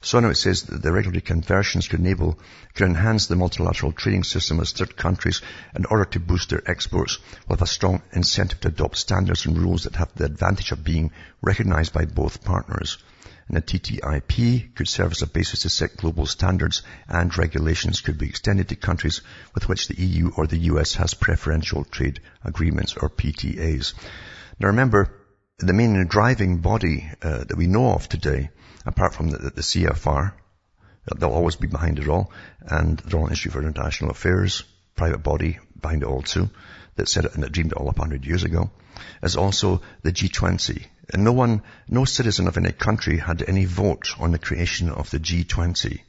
So 0.04 0.20
now 0.20 0.28
it 0.28 0.36
says 0.36 0.64
that 0.64 0.82
the 0.82 0.92
regulatory 0.92 1.22
convergence 1.22 1.88
could 1.88 2.00
enable, 2.00 2.38
could 2.74 2.88
enhance 2.88 3.26
the 3.26 3.36
multilateral 3.36 3.92
trading 3.92 4.22
system 4.22 4.60
as 4.60 4.70
third 4.70 4.98
countries 4.98 5.40
in 5.74 5.86
order 5.86 6.04
to 6.04 6.20
boost 6.20 6.50
their 6.50 6.62
exports 6.70 7.18
have 7.48 7.62
a 7.62 7.66
strong 7.66 8.02
incentive 8.12 8.60
to 8.60 8.68
adopt 8.68 8.98
standards 8.98 9.46
and 9.46 9.56
rules 9.56 9.84
that 9.84 9.96
have 9.96 10.14
the 10.14 10.26
advantage 10.26 10.72
of 10.72 10.84
being 10.84 11.10
recognized 11.40 11.94
by 11.94 12.04
both 12.04 12.44
partners. 12.44 12.98
And 13.48 13.56
the 13.56 13.62
TTIP 13.62 14.74
could 14.74 14.88
serve 14.88 15.12
as 15.12 15.22
a 15.22 15.26
basis 15.26 15.60
to 15.60 15.70
set 15.70 15.96
global 15.96 16.26
standards 16.26 16.82
and 17.08 17.36
regulations 17.38 18.02
could 18.02 18.18
be 18.18 18.28
extended 18.28 18.68
to 18.68 18.76
countries 18.76 19.22
with 19.54 19.70
which 19.70 19.88
the 19.88 19.98
EU 19.98 20.32
or 20.36 20.46
the 20.46 20.68
US 20.70 20.92
has 20.96 21.14
preferential 21.14 21.82
trade 21.82 22.20
agreements 22.44 22.94
or 22.94 23.08
PTAs. 23.08 23.94
Now 24.60 24.66
remember, 24.66 25.14
the 25.60 25.72
main 25.72 26.06
driving 26.08 26.58
body 26.58 27.10
uh, 27.22 27.44
that 27.44 27.56
we 27.56 27.68
know 27.68 27.92
of 27.92 28.06
today 28.06 28.50
apart 28.86 29.14
from 29.14 29.28
the, 29.28 29.38
the 29.38 29.62
CFR, 29.62 30.32
they'll 31.16 31.30
always 31.30 31.56
be 31.56 31.66
behind 31.66 31.98
it 31.98 32.08
all, 32.08 32.30
and 32.60 32.98
the 32.98 33.16
Royal 33.16 33.28
Institute 33.28 33.52
for 33.52 33.62
International 33.62 34.10
Affairs, 34.10 34.64
private 34.96 35.22
body 35.22 35.58
behind 35.80 36.02
it 36.02 36.06
all 36.06 36.22
too, 36.22 36.50
that 36.96 37.08
set 37.08 37.24
it 37.24 37.34
and 37.34 37.42
that 37.42 37.52
dreamed 37.52 37.72
it 37.72 37.78
all 37.78 37.88
up 37.88 37.98
100 37.98 38.24
years 38.24 38.44
ago, 38.44 38.70
is 39.22 39.36
also 39.36 39.82
the 40.02 40.12
G20. 40.12 40.86
And 41.12 41.24
no 41.24 41.32
one, 41.32 41.62
no 41.88 42.04
citizen 42.04 42.48
of 42.48 42.56
any 42.56 42.72
country 42.72 43.18
had 43.18 43.42
any 43.46 43.64
vote 43.64 44.14
on 44.18 44.32
the 44.32 44.38
creation 44.38 44.90
of 44.90 45.10
the 45.10 45.18
G20. 45.18 46.00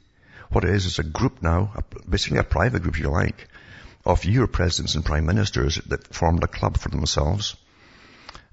What 0.50 0.64
it 0.64 0.70
is, 0.70 0.86
is 0.86 0.98
a 0.98 1.02
group 1.02 1.42
now, 1.42 1.74
basically 2.08 2.38
a 2.38 2.44
private 2.44 2.82
group 2.82 2.94
if 2.94 3.00
you 3.00 3.10
like, 3.10 3.48
of 4.04 4.24
your 4.24 4.46
presidents 4.46 4.94
and 4.94 5.04
prime 5.04 5.26
ministers 5.26 5.76
that 5.86 6.14
formed 6.14 6.44
a 6.44 6.46
club 6.46 6.78
for 6.78 6.88
themselves 6.88 7.56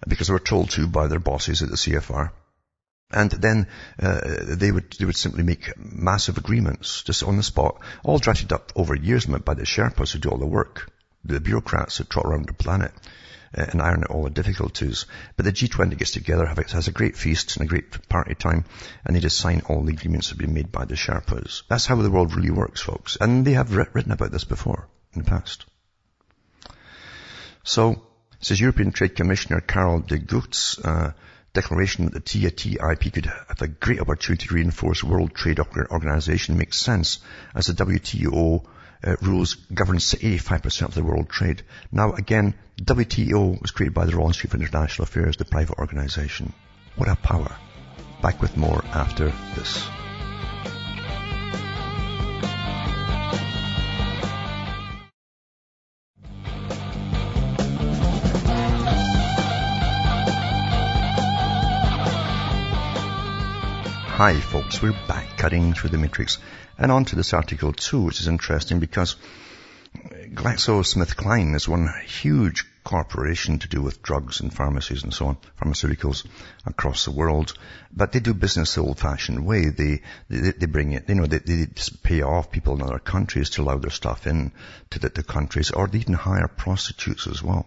because 0.07 0.27
they 0.27 0.33
were 0.33 0.39
told 0.39 0.71
to 0.71 0.87
by 0.87 1.07
their 1.07 1.19
bosses 1.19 1.61
at 1.61 1.69
the 1.69 1.77
CFR 1.77 2.31
and 3.13 3.31
then 3.31 3.67
uh, 4.01 4.19
they 4.55 4.71
would 4.71 4.91
they 4.99 5.05
would 5.05 5.15
simply 5.15 5.43
make 5.43 5.73
massive 5.77 6.37
agreements 6.37 7.03
just 7.03 7.23
on 7.23 7.37
the 7.37 7.43
spot, 7.43 7.79
all 8.03 8.19
drafted 8.19 8.51
up 8.51 8.71
over 8.75 8.95
years 8.95 9.25
by 9.25 9.53
the 9.53 9.63
Sherpas 9.63 10.11
who 10.11 10.19
do 10.19 10.29
all 10.29 10.37
the 10.37 10.45
work, 10.45 10.91
the 11.23 11.39
bureaucrats 11.39 11.97
that 11.97 12.09
trot 12.09 12.25
around 12.25 12.47
the 12.47 12.53
planet, 12.53 12.91
uh, 13.57 13.65
and 13.69 13.81
iron 13.81 14.03
out 14.03 14.11
all 14.11 14.23
the 14.23 14.29
difficulties. 14.29 15.05
But 15.35 15.45
the 15.45 15.51
G20 15.51 15.97
gets 15.97 16.11
together, 16.11 16.45
has 16.45 16.87
a 16.87 16.91
great 16.91 17.17
feast 17.17 17.55
and 17.55 17.65
a 17.65 17.69
great 17.69 18.09
party 18.09 18.35
time, 18.35 18.65
and 19.05 19.15
they 19.15 19.19
just 19.19 19.37
sign 19.37 19.61
all 19.67 19.83
the 19.83 19.93
agreements 19.93 20.29
that 20.29 20.37
have 20.37 20.45
been 20.45 20.53
made 20.53 20.71
by 20.71 20.85
the 20.85 20.95
Sherpas. 20.95 21.63
That's 21.69 21.85
how 21.85 21.95
the 21.95 22.11
world 22.11 22.35
really 22.35 22.51
works, 22.51 22.81
folks. 22.81 23.17
And 23.19 23.45
they 23.45 23.53
have 23.53 23.75
written 23.75 24.11
about 24.11 24.31
this 24.31 24.43
before, 24.43 24.87
in 25.13 25.23
the 25.23 25.29
past. 25.29 25.65
So, 27.63 28.01
says 28.41 28.59
European 28.59 28.91
Trade 28.91 29.15
Commissioner 29.15 29.61
Karel 29.61 30.01
De 30.01 30.17
Gucht's 30.17 30.77
uh, 30.79 31.13
declaration 31.53 32.05
that 32.05 32.13
the 32.13 32.19
TTIP 32.19 33.13
could 33.13 33.25
have 33.25 33.61
a 33.61 33.67
great 33.67 33.99
opportunity 33.99 34.47
to 34.47 34.55
reinforce 34.55 35.03
World 35.03 35.33
Trade 35.33 35.59
Organization 35.59 36.57
makes 36.57 36.79
sense 36.79 37.19
as 37.53 37.67
the 37.67 37.73
WTO 37.73 38.65
uh, 39.05 39.15
rules 39.21 39.55
govern 39.73 39.97
85% 39.97 40.81
of 40.83 40.93
the 40.95 41.03
world 41.03 41.29
trade. 41.29 41.63
Now 41.91 42.13
again, 42.13 42.55
WTO 42.81 43.61
was 43.61 43.71
created 43.71 43.93
by 43.93 44.05
the 44.05 44.15
Royal 44.15 44.27
Institute 44.27 44.51
for 44.51 44.57
International 44.57 45.03
Affairs, 45.03 45.37
the 45.37 45.45
private 45.45 45.77
organization. 45.77 46.53
What 46.95 47.09
a 47.09 47.15
power. 47.15 47.55
Back 48.21 48.41
with 48.41 48.57
more 48.57 48.83
after 48.85 49.31
this. 49.55 49.87
Hi 64.17 64.39
folks, 64.39 64.79
we're 64.79 64.91
back 65.07 65.37
cutting 65.37 65.73
through 65.73 65.89
the 65.89 65.97
matrix 65.97 66.37
and 66.77 66.91
on 66.91 67.03
to 67.05 67.15
this 67.15 67.33
article 67.33 67.73
too, 67.73 68.03
which 68.03 68.19
is 68.19 68.27
interesting 68.27 68.79
because 68.79 69.15
GlaxoSmithKline 69.95 71.55
is 71.55 71.67
one 71.67 71.91
huge 72.05 72.63
corporation 72.83 73.57
to 73.57 73.67
do 73.67 73.81
with 73.81 74.03
drugs 74.03 74.39
and 74.39 74.53
pharmacies 74.53 75.01
and 75.01 75.11
so 75.11 75.25
on, 75.25 75.37
pharmaceuticals 75.59 76.27
across 76.63 77.05
the 77.05 77.11
world. 77.11 77.53
But 77.91 78.11
they 78.11 78.19
do 78.19 78.35
business 78.35 78.75
the 78.75 78.81
old-fashioned 78.81 79.43
way. 79.43 79.69
They, 79.69 80.03
they, 80.29 80.51
they 80.51 80.67
bring 80.67 80.91
it, 80.91 81.09
you 81.09 81.15
know, 81.15 81.25
they, 81.25 81.39
they 81.39 81.65
just 81.65 82.03
pay 82.03 82.21
off 82.21 82.51
people 82.51 82.75
in 82.75 82.83
other 82.83 82.99
countries 82.99 83.49
to 83.51 83.63
allow 83.63 83.79
their 83.79 83.89
stuff 83.89 84.27
in 84.27 84.51
to 84.91 84.99
the, 84.99 85.09
the 85.09 85.23
countries, 85.23 85.71
or 85.71 85.87
they 85.87 85.97
even 85.97 86.13
hire 86.13 86.47
prostitutes 86.47 87.25
as 87.25 87.41
well. 87.41 87.65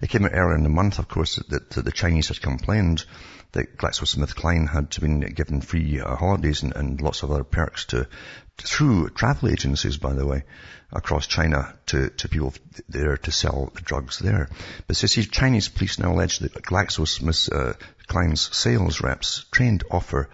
It 0.00 0.08
came 0.08 0.24
out 0.24 0.32
earlier 0.32 0.56
in 0.56 0.62
the 0.62 0.70
month, 0.70 0.98
of 0.98 1.08
course, 1.08 1.36
that, 1.36 1.70
that 1.70 1.84
the 1.84 1.92
Chinese 1.92 2.28
had 2.28 2.40
complained 2.40 3.04
that 3.52 3.76
GlaxoSmithKline 3.76 4.70
had 4.70 4.88
been 5.00 5.20
given 5.20 5.60
free 5.60 6.00
uh, 6.00 6.16
holidays 6.16 6.62
and, 6.62 6.74
and, 6.74 7.00
lots 7.00 7.22
of 7.22 7.30
other 7.30 7.44
perks 7.44 7.84
to, 7.86 8.08
to, 8.56 8.66
through 8.66 9.10
travel 9.10 9.50
agencies, 9.50 9.98
by 9.98 10.14
the 10.14 10.26
way, 10.26 10.44
across 10.92 11.26
China 11.26 11.74
to, 11.86 12.08
to 12.10 12.28
people 12.28 12.54
there 12.88 13.16
to 13.16 13.32
sell 13.32 13.70
the 13.74 13.82
drugs 13.82 14.18
there. 14.18 14.48
But 14.86 14.96
so 14.96 15.06
see, 15.06 15.24
Chinese 15.24 15.68
police 15.68 15.98
now 15.98 16.12
allege 16.12 16.38
that 16.38 16.54
GlaxoSmithKline's 16.54 18.56
sales 18.56 19.02
reps 19.02 19.44
trained 19.50 19.84
offer, 19.90 20.30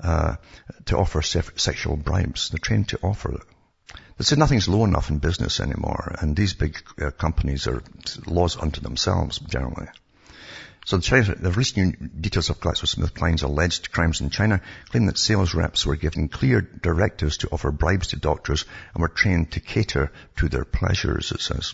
uh, 0.00 0.36
to 0.86 0.96
offer 0.96 1.20
sexual 1.22 1.96
bribes. 1.96 2.48
They're 2.48 2.58
trained 2.58 2.88
to 2.88 3.00
offer 3.02 3.38
they 4.20 4.24
said 4.24 4.38
nothing's 4.38 4.68
low 4.68 4.84
enough 4.84 5.08
in 5.08 5.16
business 5.16 5.60
anymore, 5.60 6.14
and 6.20 6.36
these 6.36 6.52
big 6.52 6.76
uh, 7.00 7.10
companies 7.10 7.66
are 7.66 7.82
laws 8.26 8.54
unto 8.54 8.82
themselves 8.82 9.38
generally. 9.38 9.86
So 10.84 10.98
the, 10.98 11.02
China, 11.02 11.34
the 11.36 11.50
recent 11.50 12.20
details 12.20 12.50
of 12.50 12.60
GlaxoSmithKline's 12.60 13.44
alleged 13.44 13.90
crimes 13.92 14.20
in 14.20 14.28
China 14.28 14.60
claim 14.90 15.06
that 15.06 15.16
sales 15.16 15.54
reps 15.54 15.86
were 15.86 15.96
given 15.96 16.28
clear 16.28 16.60
directives 16.60 17.38
to 17.38 17.48
offer 17.50 17.70
bribes 17.70 18.08
to 18.08 18.16
doctors 18.16 18.66
and 18.92 19.00
were 19.00 19.08
trained 19.08 19.52
to 19.52 19.60
cater 19.60 20.12
to 20.36 20.50
their 20.50 20.66
pleasures, 20.66 21.32
it 21.32 21.40
says. 21.40 21.72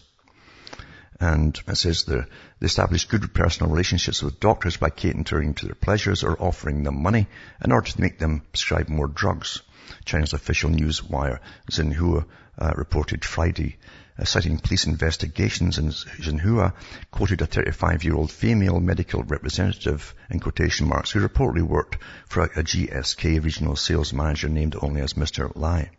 And 1.18 1.60
it 1.66 1.76
says 1.76 2.04
the, 2.04 2.28
they 2.60 2.66
established 2.66 3.08
good 3.08 3.34
personal 3.34 3.72
relationships 3.72 4.22
with 4.22 4.38
doctors 4.38 4.76
by 4.76 4.90
catering 4.90 5.54
to 5.54 5.66
their 5.66 5.74
pleasures 5.74 6.22
or 6.22 6.40
offering 6.40 6.84
them 6.84 7.02
money 7.02 7.26
in 7.64 7.72
order 7.72 7.90
to 7.90 8.00
make 8.00 8.20
them 8.20 8.42
prescribe 8.52 8.88
more 8.88 9.08
drugs. 9.08 9.62
China's 10.04 10.32
official 10.32 10.70
news 10.70 11.02
wire, 11.02 11.40
Xinhua, 11.70 12.24
uh, 12.58 12.72
reported 12.76 13.24
Friday 13.24 13.76
uh, 14.18 14.24
citing 14.24 14.58
police 14.58 14.86
investigations 14.86 15.78
in 15.78 15.90
Xinhua, 15.90 16.72
quoted 17.10 17.42
a 17.42 17.46
35-year-old 17.46 18.30
female 18.30 18.80
medical 18.80 19.22
representative 19.22 20.14
in 20.30 20.40
quotation 20.40 20.88
marks 20.88 21.10
who 21.10 21.26
reportedly 21.26 21.62
worked 21.62 21.98
for 22.26 22.44
a, 22.44 22.60
a 22.60 22.62
GSK 22.62 23.44
regional 23.44 23.76
sales 23.76 24.12
manager 24.12 24.48
named 24.48 24.76
only 24.80 25.02
as 25.02 25.14
Mr. 25.14 25.54
Lai. 25.54 25.90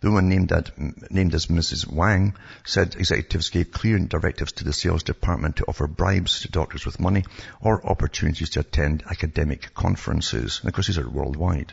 The 0.00 0.10
woman 0.10 0.28
named, 0.28 0.52
at, 0.52 0.70
named, 1.10 1.34
as 1.34 1.46
Mrs. 1.46 1.86
Wang 1.86 2.34
said 2.64 2.94
executives 2.94 3.50
gave 3.50 3.72
clear 3.72 3.98
directives 3.98 4.52
to 4.52 4.64
the 4.64 4.72
sales 4.72 5.02
department 5.02 5.56
to 5.56 5.64
offer 5.66 5.88
bribes 5.88 6.42
to 6.42 6.50
doctors 6.50 6.86
with 6.86 7.00
money 7.00 7.24
or 7.60 7.84
opportunities 7.84 8.50
to 8.50 8.60
attend 8.60 9.02
academic 9.10 9.74
conferences. 9.74 10.60
And 10.60 10.68
of 10.68 10.74
course, 10.74 10.86
these 10.86 10.98
are 10.98 11.08
worldwide. 11.08 11.72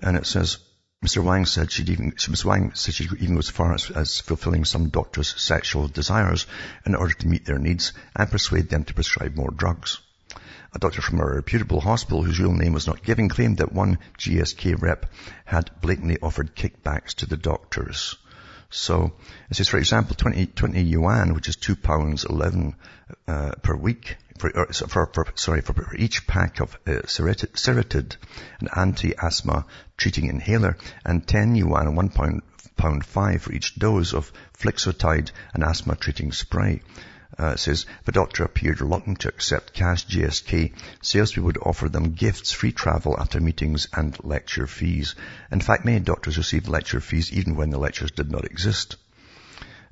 And 0.00 0.16
it 0.16 0.26
says, 0.26 0.58
Mr. 1.04 1.22
Wang 1.22 1.46
said 1.46 1.70
she'd 1.70 1.90
even, 1.90 2.12
Ms. 2.28 2.44
Wang 2.44 2.72
said 2.74 2.94
she'd 2.94 3.12
even 3.12 3.34
go 3.34 3.38
as 3.38 3.48
far 3.48 3.72
as, 3.72 3.90
as 3.90 4.18
fulfilling 4.20 4.64
some 4.64 4.88
doctors' 4.88 5.34
sexual 5.40 5.86
desires 5.86 6.46
in 6.84 6.96
order 6.96 7.14
to 7.14 7.28
meet 7.28 7.44
their 7.44 7.58
needs 7.58 7.92
and 8.16 8.30
persuade 8.30 8.68
them 8.68 8.84
to 8.84 8.94
prescribe 8.94 9.36
more 9.36 9.50
drugs. 9.50 10.00
A 10.74 10.78
doctor 10.78 11.00
from 11.00 11.20
a 11.20 11.26
reputable 11.26 11.80
hospital 11.80 12.22
whose 12.22 12.40
real 12.40 12.52
name 12.52 12.72
was 12.72 12.86
not 12.86 13.02
given 13.02 13.28
claimed 13.28 13.58
that 13.58 13.72
one 13.72 13.98
GSK 14.18 14.80
rep 14.82 15.10
had 15.44 15.70
blatantly 15.80 16.18
offered 16.20 16.54
kickbacks 16.54 17.14
to 17.14 17.26
the 17.26 17.36
doctors. 17.36 18.16
So, 18.70 19.12
it 19.50 19.56
says, 19.56 19.68
for 19.68 19.78
example, 19.78 20.14
20, 20.14 20.46
20 20.46 20.82
yuan, 20.82 21.32
which 21.32 21.48
is 21.48 21.56
two 21.56 21.74
pounds 21.74 22.24
11 22.24 22.74
uh, 23.26 23.52
per 23.62 23.74
week, 23.74 24.16
for, 24.38 24.58
uh, 24.58 24.72
for, 24.72 25.06
for, 25.12 25.26
sorry, 25.34 25.60
for 25.60 25.94
each 25.96 26.26
pack 26.26 26.60
of 26.60 26.76
uh, 26.86 27.02
an 28.60 28.68
anti-asthma 28.74 29.66
treating 29.96 30.26
inhaler, 30.26 30.76
and 31.04 31.26
10 31.26 31.54
yuan, 31.54 31.94
one 31.94 32.08
pound, 32.08 32.42
pound 32.76 33.04
five 33.04 33.42
for 33.42 33.52
each 33.52 33.74
dose 33.74 34.14
of 34.14 34.32
Flixotide, 34.56 35.30
an 35.54 35.62
asthma 35.62 35.96
treating 35.96 36.32
spray. 36.32 36.80
Uh, 37.38 37.54
says 37.56 37.86
the 38.04 38.12
doctor 38.12 38.42
appeared 38.42 38.80
reluctant 38.80 39.20
to 39.20 39.28
accept 39.28 39.72
cash 39.72 40.06
GSK. 40.06 40.72
Salespeople 41.02 41.46
would 41.46 41.58
offer 41.58 41.88
them 41.88 42.14
gifts, 42.14 42.50
free 42.50 42.72
travel 42.72 43.16
after 43.18 43.38
meetings, 43.40 43.86
and 43.92 44.16
lecture 44.24 44.66
fees. 44.66 45.14
In 45.52 45.60
fact, 45.60 45.84
many 45.84 46.00
doctors 46.00 46.36
received 46.36 46.66
lecture 46.66 47.00
fees 47.00 47.32
even 47.32 47.54
when 47.54 47.70
the 47.70 47.78
lectures 47.78 48.10
did 48.10 48.30
not 48.30 48.44
exist. 48.44 48.96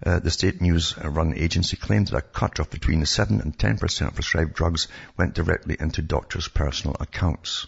Uh, 0.05 0.19
the 0.19 0.31
state 0.31 0.61
news-run 0.61 1.35
agency 1.35 1.77
claimed 1.77 2.09
that 2.09 2.17
a 2.19 2.21
cut 2.21 2.59
of 2.59 2.71
between 2.71 3.05
7 3.05 3.41
and 3.41 3.57
10% 3.57 4.09
of 4.09 4.15
prescribed 4.15 4.55
drugs 4.55 4.89
went 5.17 5.35
directly 5.35 5.77
into 5.79 6.03
doctors' 6.03 6.49
personal 6.49 6.97
accounts. 7.01 7.67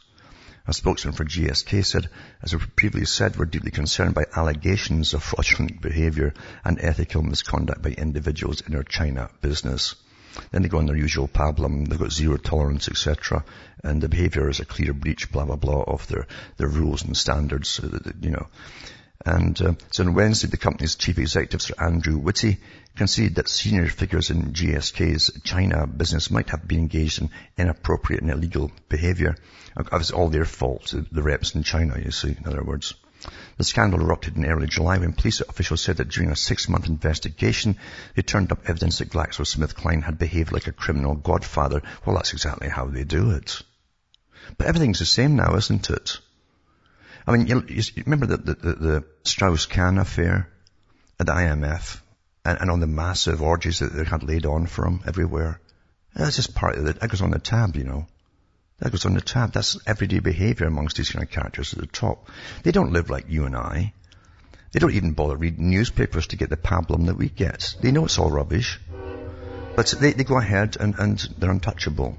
A 0.66 0.74
spokesman 0.74 1.14
for 1.14 1.24
GSK 1.24 1.82
said, 1.82 2.10
as 2.42 2.54
we 2.54 2.60
previously 2.76 3.06
said, 3.06 3.36
we're 3.36 3.46
deeply 3.46 3.70
concerned 3.70 4.14
by 4.14 4.26
allegations 4.36 5.14
of 5.14 5.22
fraudulent 5.22 5.80
behavior 5.80 6.34
and 6.62 6.78
ethical 6.78 7.22
misconduct 7.22 7.80
by 7.80 7.90
individuals 7.90 8.60
in 8.60 8.76
our 8.76 8.82
China 8.82 9.30
business. 9.40 9.94
Then 10.50 10.60
they 10.60 10.68
go 10.68 10.76
on 10.76 10.84
their 10.84 10.94
usual 10.94 11.26
pablum, 11.26 11.88
they've 11.88 11.98
got 11.98 12.12
zero 12.12 12.36
tolerance, 12.36 12.86
etc. 12.88 13.44
And 13.82 14.02
the 14.02 14.10
behavior 14.10 14.50
is 14.50 14.60
a 14.60 14.66
clear 14.66 14.92
breach, 14.92 15.32
blah, 15.32 15.46
blah, 15.46 15.56
blah, 15.56 15.84
of 15.84 16.06
their, 16.08 16.26
their 16.58 16.68
rules 16.68 17.02
and 17.02 17.16
standards, 17.16 17.80
you 18.20 18.30
know. 18.30 18.46
And 19.26 19.60
uh, 19.60 19.74
so 19.90 20.04
on 20.04 20.14
Wednesday, 20.14 20.48
the 20.48 20.56
company's 20.56 20.94
chief 20.94 21.18
executive, 21.18 21.60
Sir 21.60 21.74
Andrew 21.78 22.18
Witty, 22.18 22.58
conceded 22.96 23.34
that 23.34 23.48
senior 23.48 23.86
figures 23.88 24.30
in 24.30 24.52
GSK's 24.52 25.40
China 25.42 25.86
business 25.86 26.30
might 26.30 26.50
have 26.50 26.66
been 26.66 26.78
engaged 26.78 27.20
in 27.20 27.30
inappropriate 27.56 28.22
and 28.22 28.30
illegal 28.30 28.70
behavior. 28.88 29.36
It 29.76 29.92
was 29.92 30.12
all 30.12 30.28
their 30.28 30.44
fault, 30.44 30.94
the 31.10 31.22
reps 31.22 31.54
in 31.54 31.62
China, 31.62 31.98
you 31.98 32.10
see, 32.10 32.36
in 32.36 32.46
other 32.46 32.62
words. 32.62 32.94
The 33.56 33.64
scandal 33.64 34.00
erupted 34.00 34.36
in 34.36 34.46
early 34.46 34.68
July 34.68 34.98
when 34.98 35.12
police 35.12 35.40
officials 35.40 35.80
said 35.80 35.96
that 35.96 36.10
during 36.10 36.30
a 36.30 36.36
six-month 36.36 36.86
investigation, 36.86 37.76
they 38.14 38.22
turned 38.22 38.52
up 38.52 38.68
evidence 38.68 38.98
that 38.98 39.10
GlaxoSmithKline 39.10 40.04
had 40.04 40.18
behaved 40.18 40.52
like 40.52 40.68
a 40.68 40.72
criminal 40.72 41.16
godfather. 41.16 41.82
Well, 42.06 42.14
that's 42.14 42.32
exactly 42.32 42.68
how 42.68 42.86
they 42.86 43.02
do 43.02 43.32
it. 43.32 43.62
But 44.56 44.68
everything's 44.68 45.00
the 45.00 45.06
same 45.06 45.34
now, 45.34 45.56
isn't 45.56 45.90
it? 45.90 46.18
I 47.28 47.36
mean, 47.36 47.46
you, 47.46 47.62
you 47.68 47.82
remember 48.06 48.24
the, 48.24 48.38
the, 48.38 48.54
the 48.54 49.04
Strauss-Kahn 49.24 49.98
affair 49.98 50.48
at 51.20 51.26
the 51.26 51.32
IMF 51.32 52.00
and, 52.42 52.58
and, 52.58 52.70
on 52.70 52.80
the 52.80 52.86
massive 52.86 53.42
orgies 53.42 53.80
that 53.80 53.92
they 53.92 54.04
had 54.04 54.22
laid 54.22 54.46
on 54.46 54.64
for 54.64 54.86
him 54.86 55.02
everywhere? 55.06 55.60
That's 56.14 56.36
just 56.36 56.54
part 56.54 56.76
of 56.76 56.86
it. 56.86 57.00
That 57.00 57.10
goes 57.10 57.20
on 57.20 57.32
the 57.32 57.38
tab, 57.38 57.76
you 57.76 57.84
know. 57.84 58.06
That 58.78 58.92
goes 58.92 59.04
on 59.04 59.12
the 59.12 59.20
tab. 59.20 59.52
That's 59.52 59.76
everyday 59.86 60.20
behavior 60.20 60.66
amongst 60.66 60.96
these 60.96 61.10
kind 61.10 61.22
of 61.22 61.30
characters 61.30 61.74
at 61.74 61.80
the 61.80 61.86
top. 61.86 62.30
They 62.62 62.72
don't 62.72 62.94
live 62.94 63.10
like 63.10 63.26
you 63.28 63.44
and 63.44 63.54
I. 63.54 63.92
They 64.72 64.80
don't 64.80 64.94
even 64.94 65.12
bother 65.12 65.36
reading 65.36 65.68
newspapers 65.68 66.28
to 66.28 66.36
get 66.36 66.48
the 66.48 66.56
pablum 66.56 67.08
that 67.08 67.18
we 67.18 67.28
get. 67.28 67.74
They 67.82 67.92
know 67.92 68.06
it's 68.06 68.18
all 68.18 68.30
rubbish. 68.30 68.80
But 69.76 69.94
they, 70.00 70.14
they 70.14 70.24
go 70.24 70.38
ahead 70.38 70.78
and, 70.80 70.94
and 70.98 71.18
they're 71.36 71.50
untouchable. 71.50 72.16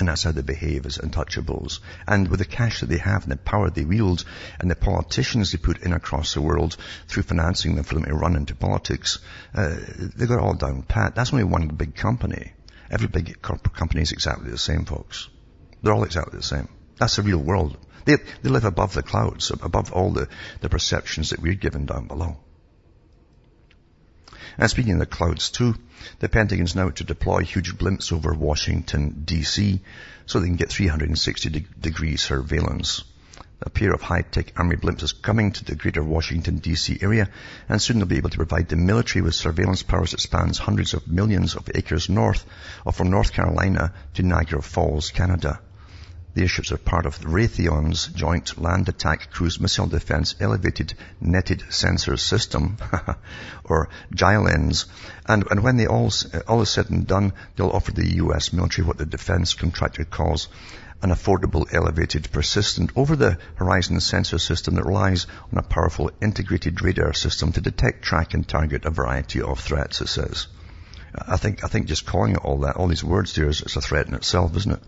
And 0.00 0.08
that's 0.08 0.22
how 0.22 0.32
they 0.32 0.40
behave 0.40 0.86
as 0.86 0.96
untouchables. 0.96 1.80
And 2.08 2.28
with 2.28 2.38
the 2.38 2.46
cash 2.46 2.80
that 2.80 2.88
they 2.88 2.96
have 2.96 3.24
and 3.24 3.32
the 3.32 3.36
power 3.36 3.68
they 3.68 3.84
wield 3.84 4.24
and 4.58 4.70
the 4.70 4.74
politicians 4.74 5.52
they 5.52 5.58
put 5.58 5.82
in 5.82 5.92
across 5.92 6.32
the 6.32 6.40
world 6.40 6.78
through 7.06 7.24
financing 7.24 7.74
them 7.74 7.84
for 7.84 7.96
them 7.96 8.06
to 8.06 8.14
run 8.14 8.34
into 8.34 8.54
politics, 8.54 9.18
uh, 9.54 9.76
they 10.16 10.24
got 10.24 10.38
all 10.38 10.54
down 10.54 10.82
pat. 10.82 11.14
That's 11.14 11.34
only 11.34 11.44
one 11.44 11.68
big 11.68 11.94
company. 11.94 12.54
Every 12.90 13.08
big 13.08 13.42
corporate 13.42 13.76
company 13.76 14.00
is 14.00 14.12
exactly 14.12 14.50
the 14.50 14.56
same, 14.56 14.86
folks. 14.86 15.28
They're 15.82 15.92
all 15.92 16.04
exactly 16.04 16.38
the 16.38 16.44
same. 16.44 16.68
That's 16.98 17.16
the 17.16 17.22
real 17.22 17.38
world. 17.38 17.76
They, 18.06 18.16
they 18.42 18.48
live 18.48 18.64
above 18.64 18.94
the 18.94 19.02
clouds, 19.02 19.50
above 19.50 19.92
all 19.92 20.12
the, 20.12 20.28
the 20.62 20.70
perceptions 20.70 21.30
that 21.30 21.42
we're 21.42 21.54
given 21.54 21.84
down 21.84 22.06
below. 22.06 22.38
And 24.58 24.70
speaking 24.70 24.94
of 24.94 24.98
the 24.98 25.06
clouds 25.06 25.50
too, 25.50 25.76
the 26.18 26.28
Pentagon's 26.28 26.74
now 26.74 26.90
to 26.90 27.04
deploy 27.04 27.40
huge 27.40 27.76
blimps 27.76 28.12
over 28.12 28.32
Washington 28.32 29.22
DC 29.24 29.80
so 30.26 30.40
they 30.40 30.46
can 30.46 30.56
get 30.56 30.70
360 30.70 31.50
de- 31.50 31.60
degree 31.80 32.16
surveillance. 32.16 33.04
A 33.62 33.68
pair 33.68 33.92
of 33.92 34.00
high-tech 34.00 34.52
army 34.56 34.76
blimps 34.76 35.02
is 35.02 35.12
coming 35.12 35.52
to 35.52 35.64
the 35.64 35.74
greater 35.74 36.02
Washington 36.02 36.60
DC 36.60 37.02
area 37.02 37.28
and 37.68 37.80
soon 37.80 37.98
they'll 37.98 38.06
be 38.06 38.16
able 38.16 38.30
to 38.30 38.38
provide 38.38 38.68
the 38.68 38.76
military 38.76 39.22
with 39.22 39.34
surveillance 39.34 39.82
powers 39.82 40.12
that 40.12 40.20
spans 40.20 40.58
hundreds 40.58 40.94
of 40.94 41.06
millions 41.06 41.54
of 41.54 41.68
acres 41.74 42.08
north 42.08 42.44
or 42.86 42.92
from 42.92 43.10
North 43.10 43.32
Carolina 43.32 43.92
to 44.14 44.22
Niagara 44.22 44.62
Falls, 44.62 45.10
Canada. 45.10 45.60
The 46.32 46.42
airships 46.42 46.70
are 46.70 46.76
part 46.76 47.06
of 47.06 47.18
Raytheon's 47.24 48.06
Joint 48.06 48.56
Land 48.56 48.88
Attack 48.88 49.32
Cruise 49.32 49.58
Missile 49.58 49.88
Defense 49.88 50.36
Elevated 50.38 50.94
Netted 51.20 51.64
Sensor 51.70 52.16
System, 52.16 52.76
or 53.64 53.88
JLENS. 54.14 54.86
And, 55.26 55.44
and 55.50 55.64
when 55.64 55.76
they 55.76 55.88
all, 55.88 56.12
uh, 56.32 56.38
all 56.46 56.62
is 56.62 56.70
said 56.70 56.88
and 56.88 57.04
done, 57.04 57.32
they'll 57.56 57.70
offer 57.70 57.90
the 57.90 58.14
U.S. 58.16 58.52
military 58.52 58.86
what 58.86 58.96
the 58.96 59.06
defense 59.06 59.54
contractor 59.54 60.04
calls 60.04 60.46
an 61.02 61.10
affordable, 61.10 61.66
elevated, 61.72 62.30
persistent, 62.30 62.92
over-the-horizon 62.94 63.98
sensor 63.98 64.38
system 64.38 64.76
that 64.76 64.86
relies 64.86 65.26
on 65.50 65.58
a 65.58 65.62
powerful 65.62 66.12
integrated 66.22 66.80
radar 66.80 67.12
system 67.12 67.50
to 67.50 67.60
detect, 67.60 68.02
track, 68.02 68.34
and 68.34 68.46
target 68.46 68.84
a 68.84 68.90
variety 68.90 69.40
of 69.42 69.58
threats, 69.58 70.00
it 70.00 70.08
says. 70.08 70.46
I 71.14 71.36
think, 71.36 71.64
I 71.64 71.66
think 71.66 71.86
just 71.86 72.06
calling 72.06 72.32
it 72.32 72.44
all 72.44 72.58
that, 72.58 72.76
all 72.76 72.86
these 72.86 73.02
words 73.02 73.34
there 73.34 73.48
is, 73.48 73.62
is 73.62 73.74
a 73.74 73.80
threat 73.80 74.06
in 74.06 74.14
itself, 74.14 74.56
isn't 74.56 74.72
it? 74.72 74.82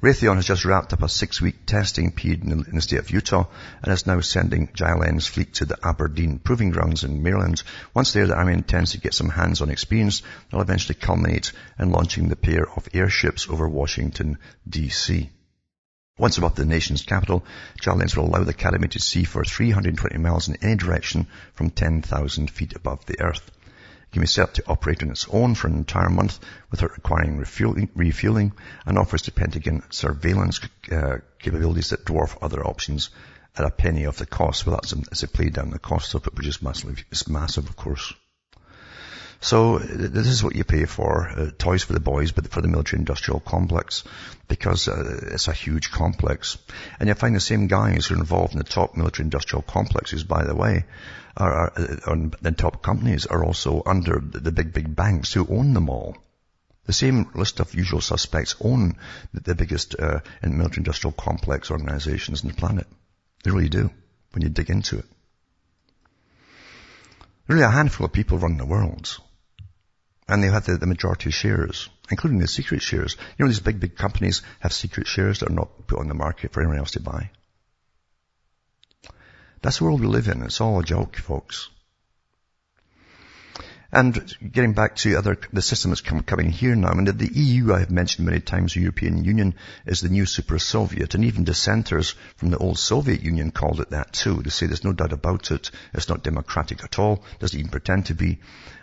Raytheon 0.00 0.36
has 0.36 0.46
just 0.46 0.64
wrapped 0.64 0.92
up 0.92 1.02
a 1.02 1.08
six-week 1.08 1.66
testing 1.66 2.12
period 2.12 2.44
in 2.44 2.50
the, 2.50 2.64
in 2.68 2.76
the, 2.76 2.80
state 2.80 3.00
of 3.00 3.10
Utah 3.10 3.46
and 3.82 3.92
is 3.92 4.06
now 4.06 4.20
sending 4.20 4.68
JLENS 4.68 5.28
fleet 5.28 5.54
to 5.54 5.64
the 5.64 5.76
Aberdeen 5.82 6.38
Proving 6.38 6.70
Grounds 6.70 7.02
in 7.02 7.24
Maryland. 7.24 7.64
Once 7.92 8.12
there, 8.12 8.28
the 8.28 8.36
Army 8.36 8.52
intends 8.52 8.92
to 8.92 9.00
get 9.00 9.14
some 9.14 9.30
hands-on 9.30 9.70
experience 9.70 10.20
that 10.20 10.56
will 10.56 10.62
eventually 10.62 10.94
culminate 10.94 11.50
in 11.80 11.90
launching 11.90 12.28
the 12.28 12.36
pair 12.36 12.70
of 12.76 12.88
airships 12.94 13.48
over 13.48 13.68
Washington, 13.68 14.38
D.C. 14.68 15.28
Once 16.18 16.38
above 16.38 16.54
the 16.54 16.64
nation's 16.64 17.02
capital, 17.02 17.44
JLENS 17.82 18.16
will 18.16 18.26
allow 18.26 18.44
the 18.44 18.50
Academy 18.50 18.86
to 18.88 19.00
see 19.00 19.24
for 19.24 19.44
320 19.44 20.18
miles 20.18 20.46
in 20.46 20.56
any 20.62 20.76
direction 20.76 21.26
from 21.54 21.70
10,000 21.70 22.48
feet 22.48 22.76
above 22.76 23.04
the 23.06 23.20
earth 23.20 23.50
can 24.12 24.20
be 24.20 24.26
set 24.26 24.54
to 24.54 24.66
operate 24.66 25.02
on 25.02 25.10
its 25.10 25.26
own 25.30 25.54
for 25.54 25.68
an 25.68 25.76
entire 25.76 26.08
month 26.08 26.38
without 26.70 26.92
requiring 26.92 27.36
refueling, 27.36 27.88
refueling 27.94 28.52
and 28.86 28.98
offers 28.98 29.22
the 29.22 29.30
Pentagon 29.30 29.82
surveillance 29.90 30.60
uh, 30.90 31.18
capabilities 31.38 31.90
that 31.90 32.04
dwarf 32.04 32.36
other 32.40 32.66
options 32.66 33.10
at 33.56 33.64
a 33.64 33.70
penny 33.70 34.04
of 34.04 34.16
the 34.16 34.26
cost. 34.26 34.66
Well, 34.66 34.76
that's 34.76 34.94
as 35.10 35.20
they 35.20 35.26
play 35.26 35.50
down 35.50 35.70
the 35.70 35.78
cost 35.78 36.14
of 36.14 36.26
it, 36.26 36.34
which 36.34 36.46
is 36.46 36.62
massive, 36.62 37.04
it's 37.10 37.28
massive, 37.28 37.68
of 37.68 37.76
course. 37.76 38.14
So 39.40 39.78
this 39.78 40.26
is 40.26 40.42
what 40.42 40.56
you 40.56 40.64
pay 40.64 40.84
for, 40.84 41.28
uh, 41.28 41.50
toys 41.56 41.84
for 41.84 41.92
the 41.92 42.00
boys, 42.00 42.32
but 42.32 42.48
for 42.48 42.60
the 42.60 42.66
military 42.66 42.98
industrial 42.98 43.38
complex, 43.38 44.02
because 44.48 44.88
uh, 44.88 45.20
it's 45.30 45.46
a 45.46 45.52
huge 45.52 45.92
complex. 45.92 46.58
And 46.98 47.08
you 47.08 47.14
find 47.14 47.36
the 47.36 47.40
same 47.40 47.68
guys 47.68 48.06
who 48.06 48.16
are 48.16 48.18
involved 48.18 48.54
in 48.54 48.58
the 48.58 48.64
top 48.64 48.96
military 48.96 49.26
industrial 49.26 49.62
complexes, 49.62 50.24
by 50.24 50.44
the 50.44 50.56
way, 50.56 50.86
are, 51.36 51.52
are, 51.52 51.72
uh, 51.76 52.28
the 52.42 52.50
top 52.50 52.82
companies 52.82 53.26
are 53.26 53.44
also 53.44 53.82
under 53.86 54.18
the 54.18 54.50
big, 54.50 54.72
big 54.72 54.96
banks 54.96 55.32
who 55.32 55.46
own 55.48 55.72
them 55.72 55.88
all. 55.88 56.16
The 56.86 56.92
same 56.92 57.30
list 57.34 57.60
of 57.60 57.74
usual 57.74 58.00
suspects 58.00 58.56
own 58.60 58.96
the, 59.32 59.40
the 59.40 59.54
biggest 59.54 59.94
uh, 59.96 60.18
military 60.42 60.78
industrial 60.78 61.12
complex 61.12 61.70
organizations 61.70 62.42
on 62.42 62.48
the 62.48 62.56
planet. 62.56 62.88
They 63.44 63.52
really 63.52 63.68
do, 63.68 63.90
when 64.32 64.42
you 64.42 64.48
dig 64.48 64.68
into 64.68 64.98
it. 64.98 65.04
Really 67.46 67.62
a 67.62 67.70
handful 67.70 68.04
of 68.04 68.12
people 68.12 68.38
run 68.38 68.56
the 68.56 68.66
world. 68.66 69.20
And 70.28 70.42
they 70.42 70.48
had 70.48 70.64
the, 70.64 70.76
the 70.76 70.86
majority 70.86 71.30
shares, 71.30 71.88
including 72.10 72.38
the 72.38 72.46
secret 72.46 72.82
shares. 72.82 73.16
You 73.38 73.44
know, 73.44 73.48
these 73.48 73.60
big, 73.60 73.80
big 73.80 73.96
companies 73.96 74.42
have 74.60 74.72
secret 74.72 75.06
shares 75.06 75.40
that 75.40 75.50
are 75.50 75.54
not 75.54 75.86
put 75.86 75.98
on 75.98 76.08
the 76.08 76.14
market 76.14 76.52
for 76.52 76.60
anyone 76.60 76.78
else 76.78 76.92
to 76.92 77.00
buy. 77.00 77.30
That's 79.62 79.78
the 79.78 79.84
world 79.84 80.00
we 80.00 80.06
live 80.06 80.28
in. 80.28 80.42
It's 80.42 80.60
all 80.60 80.78
a 80.78 80.84
joke, 80.84 81.16
folks. 81.16 81.70
And 83.90 84.36
getting 84.52 84.74
back 84.74 84.96
to 84.96 85.16
other, 85.16 85.38
the 85.50 85.62
system 85.62 85.90
that's 85.90 86.02
come, 86.02 86.22
coming 86.22 86.50
here 86.50 86.76
now, 86.76 86.88
I 86.88 86.94
mean, 86.94 87.06
the 87.06 87.32
EU, 87.32 87.72
I 87.72 87.78
have 87.78 87.90
mentioned 87.90 88.26
many 88.26 88.40
times, 88.40 88.74
the 88.74 88.80
European 88.80 89.24
Union 89.24 89.54
is 89.86 90.02
the 90.02 90.10
new 90.10 90.26
super 90.26 90.58
Soviet, 90.58 91.14
and 91.14 91.24
even 91.24 91.44
dissenters 91.44 92.14
from 92.36 92.50
the 92.50 92.58
old 92.58 92.78
Soviet 92.78 93.22
Union 93.22 93.50
called 93.50 93.80
it 93.80 93.90
that 93.90 94.12
too. 94.12 94.42
They 94.42 94.50
say 94.50 94.66
there's 94.66 94.84
no 94.84 94.92
doubt 94.92 95.14
about 95.14 95.50
it. 95.50 95.70
It's 95.94 96.10
not 96.10 96.22
democratic 96.22 96.84
at 96.84 96.98
all. 96.98 97.24
Doesn't 97.38 97.58
even 97.58 97.70
pretend 97.70 98.06
to 98.06 98.14
be. 98.14 98.40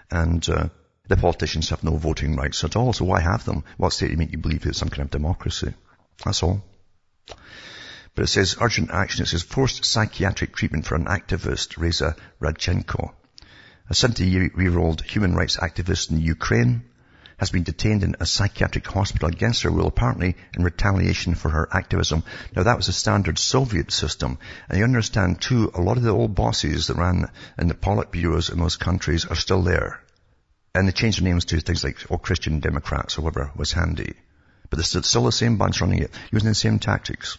And, 0.09 0.47
uh, 0.49 0.69
the 1.07 1.17
politicians 1.17 1.69
have 1.69 1.83
no 1.83 1.97
voting 1.97 2.35
rights 2.35 2.63
at 2.63 2.75
all, 2.75 2.93
so 2.93 3.05
why 3.05 3.19
have 3.19 3.45
them? 3.45 3.63
What 3.77 3.93
state 3.93 4.07
do 4.07 4.11
you 4.13 4.17
make 4.17 4.31
you 4.31 4.37
believe 4.37 4.65
it's 4.65 4.79
some 4.79 4.89
kind 4.89 5.03
of 5.03 5.11
democracy? 5.11 5.73
That's 6.23 6.43
all. 6.43 6.63
But 8.15 8.23
it 8.23 8.27
says 8.27 8.55
urgent 8.61 8.91
action. 8.91 9.23
It 9.23 9.27
says 9.27 9.43
forced 9.43 9.83
psychiatric 9.83 10.55
treatment 10.55 10.85
for 10.85 10.95
an 10.95 11.05
activist, 11.05 11.77
Raisa 11.77 12.15
Radchenko. 12.39 13.13
A 13.89 13.93
70-year-old 13.93 15.01
human 15.01 15.35
rights 15.35 15.57
activist 15.57 16.11
in 16.11 16.19
Ukraine 16.19 16.85
has 17.37 17.51
been 17.51 17.63
detained 17.63 18.03
in 18.03 18.15
a 18.19 18.25
psychiatric 18.25 18.87
hospital 18.87 19.27
against 19.27 19.63
her 19.63 19.71
will, 19.71 19.87
apparently 19.87 20.37
in 20.55 20.63
retaliation 20.63 21.35
for 21.35 21.49
her 21.49 21.67
activism. 21.71 22.23
Now 22.55 22.63
that 22.63 22.77
was 22.77 22.87
a 22.87 22.93
standard 22.93 23.37
Soviet 23.37 23.91
system. 23.91 24.39
And 24.69 24.77
you 24.77 24.85
understand 24.85 25.41
too, 25.41 25.69
a 25.73 25.81
lot 25.81 25.97
of 25.97 26.03
the 26.03 26.11
old 26.11 26.33
bosses 26.33 26.87
that 26.87 26.95
ran 26.95 27.29
in 27.59 27.67
the 27.67 27.73
Politburos 27.73 28.51
in 28.51 28.59
those 28.59 28.77
countries 28.77 29.25
are 29.25 29.35
still 29.35 29.61
there. 29.61 29.99
And 30.75 30.89
they 30.89 30.91
changed 30.91 31.21
their 31.21 31.29
names 31.29 31.45
to 31.45 31.61
things 31.61 31.85
like 31.85 32.05
All 32.09 32.17
Christian 32.17 32.59
Democrats 32.59 33.17
or 33.17 33.21
whatever 33.21 33.49
was 33.55 33.71
handy. 33.71 34.13
But 34.69 34.79
it's 34.79 35.07
still 35.07 35.23
the 35.23 35.31
same 35.31 35.57
bunch 35.57 35.79
running 35.79 35.99
it, 35.99 36.11
using 36.33 36.49
the 36.49 36.55
same 36.55 36.79
tactics. 36.79 37.37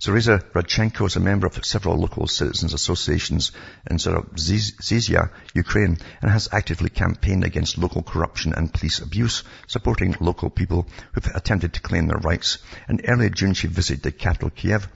So 0.00 0.12
Raisa 0.12 0.44
Radchenko 0.54 1.06
is 1.06 1.16
a 1.16 1.20
member 1.20 1.46
of 1.46 1.64
several 1.64 1.96
local 1.96 2.26
citizens 2.26 2.74
associations 2.74 3.52
in 3.90 3.96
Zaporizhzhia, 3.96 5.30
Ukraine, 5.54 5.96
and 6.20 6.30
has 6.30 6.50
actively 6.52 6.90
campaigned 6.90 7.44
against 7.44 7.78
local 7.78 8.02
corruption 8.02 8.52
and 8.52 8.72
police 8.72 8.98
abuse, 8.98 9.42
supporting 9.66 10.14
local 10.20 10.50
people 10.50 10.86
who've 11.12 11.34
attempted 11.34 11.72
to 11.72 11.80
claim 11.80 12.08
their 12.08 12.18
rights. 12.18 12.58
In 12.90 13.00
early 13.08 13.30
June 13.30 13.54
she 13.54 13.68
visited 13.68 14.02
the 14.02 14.12
capital 14.12 14.50
Kiev 14.50 14.86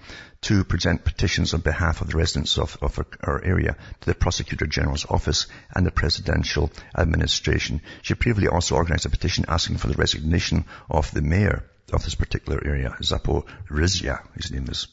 to 0.42 0.64
present 0.64 1.04
petitions 1.04 1.54
on 1.54 1.60
behalf 1.60 2.00
of 2.00 2.08
the 2.08 2.16
residents 2.16 2.58
of, 2.58 2.76
of 2.82 2.98
our 3.22 3.42
area 3.44 3.76
to 4.00 4.06
the 4.06 4.14
Prosecutor 4.14 4.66
General's 4.66 5.06
office 5.08 5.46
and 5.74 5.86
the 5.86 5.90
Presidential 5.90 6.70
Administration. 6.96 7.80
She 8.02 8.14
previously 8.14 8.48
also 8.48 8.74
organized 8.74 9.06
a 9.06 9.10
petition 9.10 9.44
asking 9.48 9.78
for 9.78 9.88
the 9.88 9.94
resignation 9.94 10.64
of 10.90 11.12
the 11.12 11.22
mayor 11.22 11.64
of 11.92 12.02
this 12.04 12.16
particular 12.16 12.60
area, 12.64 12.96
Zaporizhia, 13.00 14.20
his 14.34 14.50
name 14.50 14.66
is. 14.68 14.88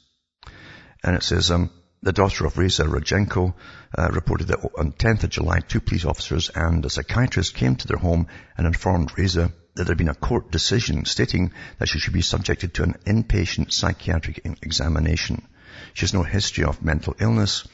And 1.04 1.16
it 1.16 1.24
says, 1.24 1.50
um, 1.50 1.72
the 2.02 2.14
daughter 2.14 2.46
of 2.46 2.58
Raisa 2.58 2.84
Radchenko 2.84 3.54
uh, 3.98 4.10
reported 4.12 4.48
that 4.48 4.60
on 4.78 4.92
10th 4.94 5.24
of 5.24 5.30
July, 5.32 5.60
two 5.60 5.82
police 5.82 6.06
officers 6.06 6.50
and 6.54 6.86
a 6.86 6.90
psychiatrist 6.90 7.56
came 7.56 7.76
to 7.76 7.88
their 7.88 7.98
home 7.98 8.28
and 8.58 8.68
informed 8.68 9.18
Raisa 9.18 9.52
that 9.76 9.86
there 9.86 9.92
had 9.94 9.98
been 9.98 10.10
a 10.10 10.16
court 10.16 10.52
decision 10.52 11.06
stating 11.06 11.52
that 11.78 11.88
she 11.88 12.00
should 12.00 12.14
be 12.14 12.22
subjected 12.22 12.74
to 12.74 12.84
an 12.84 12.96
inpatient 13.06 13.72
psychiatric 13.72 14.42
examination. 14.62 15.48
She 15.94 16.02
has 16.02 16.14
no 16.14 16.24
history 16.24 16.64
of 16.64 16.84
mental 16.84 17.16
illness. 17.20 17.68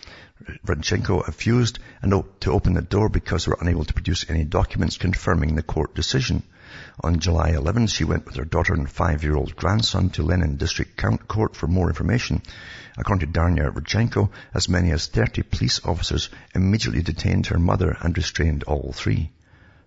Radchenko 0.65 1.25
refused 1.25 1.79
to 2.03 2.51
open 2.51 2.73
the 2.73 2.81
door 2.81 3.09
because 3.09 3.45
they 3.45 3.49
were 3.49 3.57
unable 3.61 3.85
to 3.85 3.93
produce 3.93 4.29
any 4.29 4.43
documents 4.43 4.97
confirming 4.97 5.55
the 5.55 5.63
court 5.63 5.95
decision. 5.95 6.43
On 6.99 7.19
July 7.19 7.51
11, 7.51 7.87
she 7.87 8.03
went 8.03 8.25
with 8.25 8.35
her 8.35 8.43
daughter 8.43 8.73
and 8.73 8.89
five-year-old 8.89 9.55
grandson 9.55 10.09
to 10.09 10.23
Lenin 10.23 10.57
District 10.57 11.01
Court 11.27 11.55
for 11.55 11.67
more 11.67 11.87
information. 11.87 12.41
According 12.97 13.27
to 13.27 13.33
Darya 13.33 13.71
Radchenko, 13.71 14.29
as 14.53 14.67
many 14.67 14.91
as 14.91 15.07
30 15.07 15.43
police 15.43 15.79
officers 15.85 16.29
immediately 16.53 17.01
detained 17.01 17.47
her 17.47 17.59
mother 17.59 17.97
and 18.01 18.17
restrained 18.17 18.63
all 18.63 18.91
three. 18.93 19.31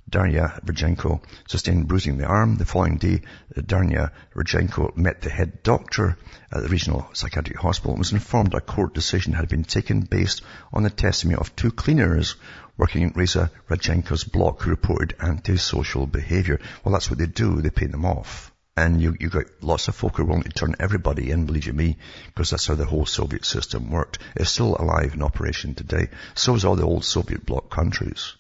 Darya 0.09 0.61
Radchenko 0.65 1.21
sustained 1.47 1.87
bruising 1.87 2.15
in 2.15 2.19
the 2.19 2.27
arm. 2.27 2.57
The 2.57 2.65
following 2.65 2.97
day, 2.97 3.21
Darya 3.55 4.13
Radchenko 4.35 4.97
met 4.97 5.21
the 5.21 5.31
head 5.31 5.63
doctor 5.63 6.17
at 6.51 6.63
the 6.63 6.69
regional 6.69 7.09
psychiatric 7.13 7.59
hospital 7.59 7.93
and 7.93 7.99
was 7.99 8.13
informed 8.13 8.55
a 8.55 8.61
court 8.61 8.95
decision 8.95 9.35
had 9.35 9.49
been 9.49 9.65
taken 9.65 10.01
based 10.01 10.43
on 10.73 10.83
the 10.83 10.91
testimony 10.91 11.39
of 11.39 11.55
two 11.57 11.71
cleaners 11.71 12.37
working 12.79 13.03
in 13.03 13.13
Raisa 13.15 13.51
Radchenko's 13.69 14.25
block 14.25 14.63
who 14.63 14.71
reported 14.71 15.17
antisocial 15.21 16.07
behavior. 16.07 16.61
Well, 16.85 16.93
that's 16.93 17.11
what 17.11 17.19
they 17.19 17.27
do. 17.27 17.61
They 17.61 17.71
pay 17.71 17.87
them 17.87 18.07
off. 18.07 18.53
And 18.77 19.03
you, 19.03 19.17
you 19.19 19.29
got 19.29 19.47
lots 19.61 19.89
of 19.89 19.97
folk 19.97 20.17
who 20.17 20.23
are 20.23 20.27
willing 20.27 20.45
to 20.45 20.51
turn 20.51 20.77
everybody 20.79 21.33
in, 21.33 21.47
believe 21.47 21.67
you 21.67 21.73
me, 21.73 21.97
because 22.27 22.51
that's 22.51 22.69
how 22.69 22.77
the 22.77 22.85
whole 22.85 23.07
Soviet 23.07 23.45
system 23.45 23.91
worked. 23.91 24.21
It's 24.37 24.51
still 24.51 24.77
alive 24.77 25.15
in 25.15 25.23
operation 25.23 25.75
today. 25.75 26.11
So 26.37 26.55
is 26.55 26.65
all 26.65 26.77
the 26.77 26.85
old 26.85 27.05
Soviet 27.05 27.45
bloc 27.45 27.71
countries. 27.71 28.37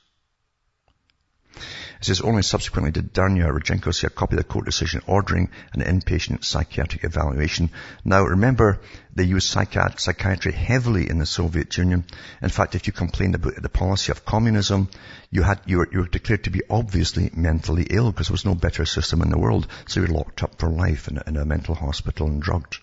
It 2.01 2.05
says 2.05 2.21
only 2.21 2.43
subsequently 2.43 2.93
did 2.93 3.13
Darya 3.13 3.47
Radchenko 3.47 3.93
see 3.93 4.07
a 4.07 4.11
copy 4.11 4.37
of 4.37 4.39
the 4.39 4.45
court 4.45 4.67
decision 4.67 5.03
ordering 5.09 5.51
an 5.73 5.81
inpatient 5.81 6.45
psychiatric 6.45 7.03
evaluation. 7.03 7.71
Now 8.05 8.23
remember, 8.23 8.81
they 9.17 9.25
used 9.25 9.49
psychiatry 9.49 10.53
heavily 10.53 11.11
in 11.11 11.19
the 11.19 11.27
Soviet 11.27 11.77
Union. 11.77 12.05
In 12.41 12.51
fact, 12.51 12.77
if 12.77 12.87
you 12.87 12.93
complained 12.93 13.35
about 13.35 13.61
the 13.61 13.69
policy 13.69 14.13
of 14.13 14.25
communism, 14.25 14.89
you 15.31 15.43
had, 15.43 15.61
you 15.67 15.79
were, 15.79 15.89
you 15.91 15.99
were 15.99 16.07
declared 16.09 16.45
to 16.45 16.51
be 16.51 16.63
obviously 16.71 17.31
mentally 17.35 17.87
ill 17.91 18.13
because 18.13 18.29
there 18.29 18.35
was 18.35 18.47
no 18.47 18.55
better 18.55 18.87
system 18.87 19.21
in 19.21 19.31
the 19.31 19.39
world. 19.39 19.67
So 19.89 20.01
you 20.01 20.07
were 20.07 20.15
locked 20.15 20.45
up 20.45 20.61
for 20.61 20.71
life 20.71 21.09
in 21.09 21.19
a, 21.19 21.25
in 21.27 21.37
a 21.37 21.45
mental 21.45 21.75
hospital 21.75 22.29
and 22.29 22.41
drugged. 22.41 22.79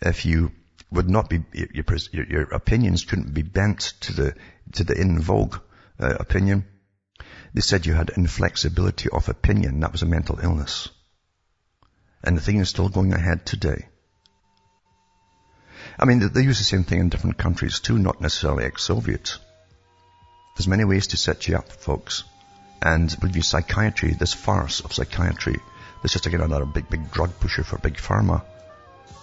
If 0.00 0.24
you 0.24 0.52
would 0.92 1.10
not 1.10 1.28
be, 1.28 1.40
your, 1.52 1.84
your, 2.12 2.26
your 2.26 2.42
opinions 2.54 3.04
couldn't 3.04 3.34
be 3.34 3.42
bent 3.42 3.94
to 4.02 4.12
the, 4.12 4.34
to 4.74 4.84
the 4.84 4.94
in 4.94 5.20
vogue 5.20 5.56
uh, 5.98 6.14
opinion, 6.20 6.64
they 7.54 7.60
said 7.60 7.86
you 7.86 7.94
had 7.94 8.10
inflexibility 8.10 9.08
of 9.08 9.28
opinion. 9.28 9.80
That 9.80 9.92
was 9.92 10.02
a 10.02 10.06
mental 10.06 10.38
illness. 10.40 10.88
And 12.22 12.36
the 12.36 12.40
thing 12.40 12.58
is 12.58 12.68
still 12.68 12.88
going 12.88 13.12
ahead 13.12 13.46
today. 13.46 13.88
I 15.98 16.04
mean, 16.04 16.20
they 16.32 16.42
use 16.42 16.58
the 16.58 16.64
same 16.64 16.84
thing 16.84 17.00
in 17.00 17.08
different 17.08 17.38
countries 17.38 17.80
too, 17.80 17.98
not 17.98 18.20
necessarily 18.20 18.64
ex-Soviet. 18.64 19.38
There's 20.56 20.68
many 20.68 20.84
ways 20.84 21.08
to 21.08 21.16
set 21.16 21.48
you 21.48 21.56
up, 21.56 21.70
folks. 21.72 22.24
And 22.82 23.14
with 23.20 23.36
you, 23.36 23.42
psychiatry, 23.42 24.14
this 24.14 24.32
farce 24.32 24.80
of 24.80 24.92
psychiatry, 24.92 25.56
this 26.02 26.12
just 26.12 26.26
again 26.26 26.40
another 26.40 26.64
big, 26.64 26.88
big 26.88 27.10
drug 27.10 27.38
pusher 27.40 27.64
for 27.64 27.78
big 27.78 27.94
pharma, 27.94 28.42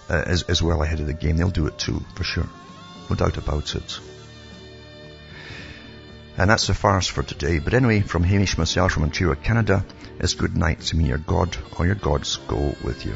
uh, 0.09 0.23
is, 0.27 0.43
is 0.43 0.61
well 0.61 0.83
ahead 0.83 0.99
of 0.99 1.07
the 1.07 1.13
game. 1.13 1.37
They'll 1.37 1.49
do 1.49 1.67
it 1.67 1.77
too, 1.77 2.03
for 2.15 2.23
sure. 2.23 2.47
No 3.09 3.15
doubt 3.15 3.37
about 3.37 3.75
it. 3.75 3.99
And 6.37 6.49
that's 6.49 6.67
the 6.67 6.73
farce 6.75 7.07
for 7.07 7.23
today. 7.23 7.59
But 7.59 7.73
anyway, 7.73 8.01
from 8.01 8.23
Hamish 8.23 8.57
myself 8.57 8.91
from 8.91 9.03
Ontario, 9.03 9.33
Canada, 9.35 9.83
it's 10.19 10.35
good 10.35 10.55
night 10.55 10.81
to 10.81 10.95
me, 10.95 11.07
your 11.07 11.17
God, 11.17 11.57
or 11.79 11.85
your 11.87 11.95
gods 11.95 12.37
go 12.47 12.75
with 12.83 13.05
you. 13.05 13.15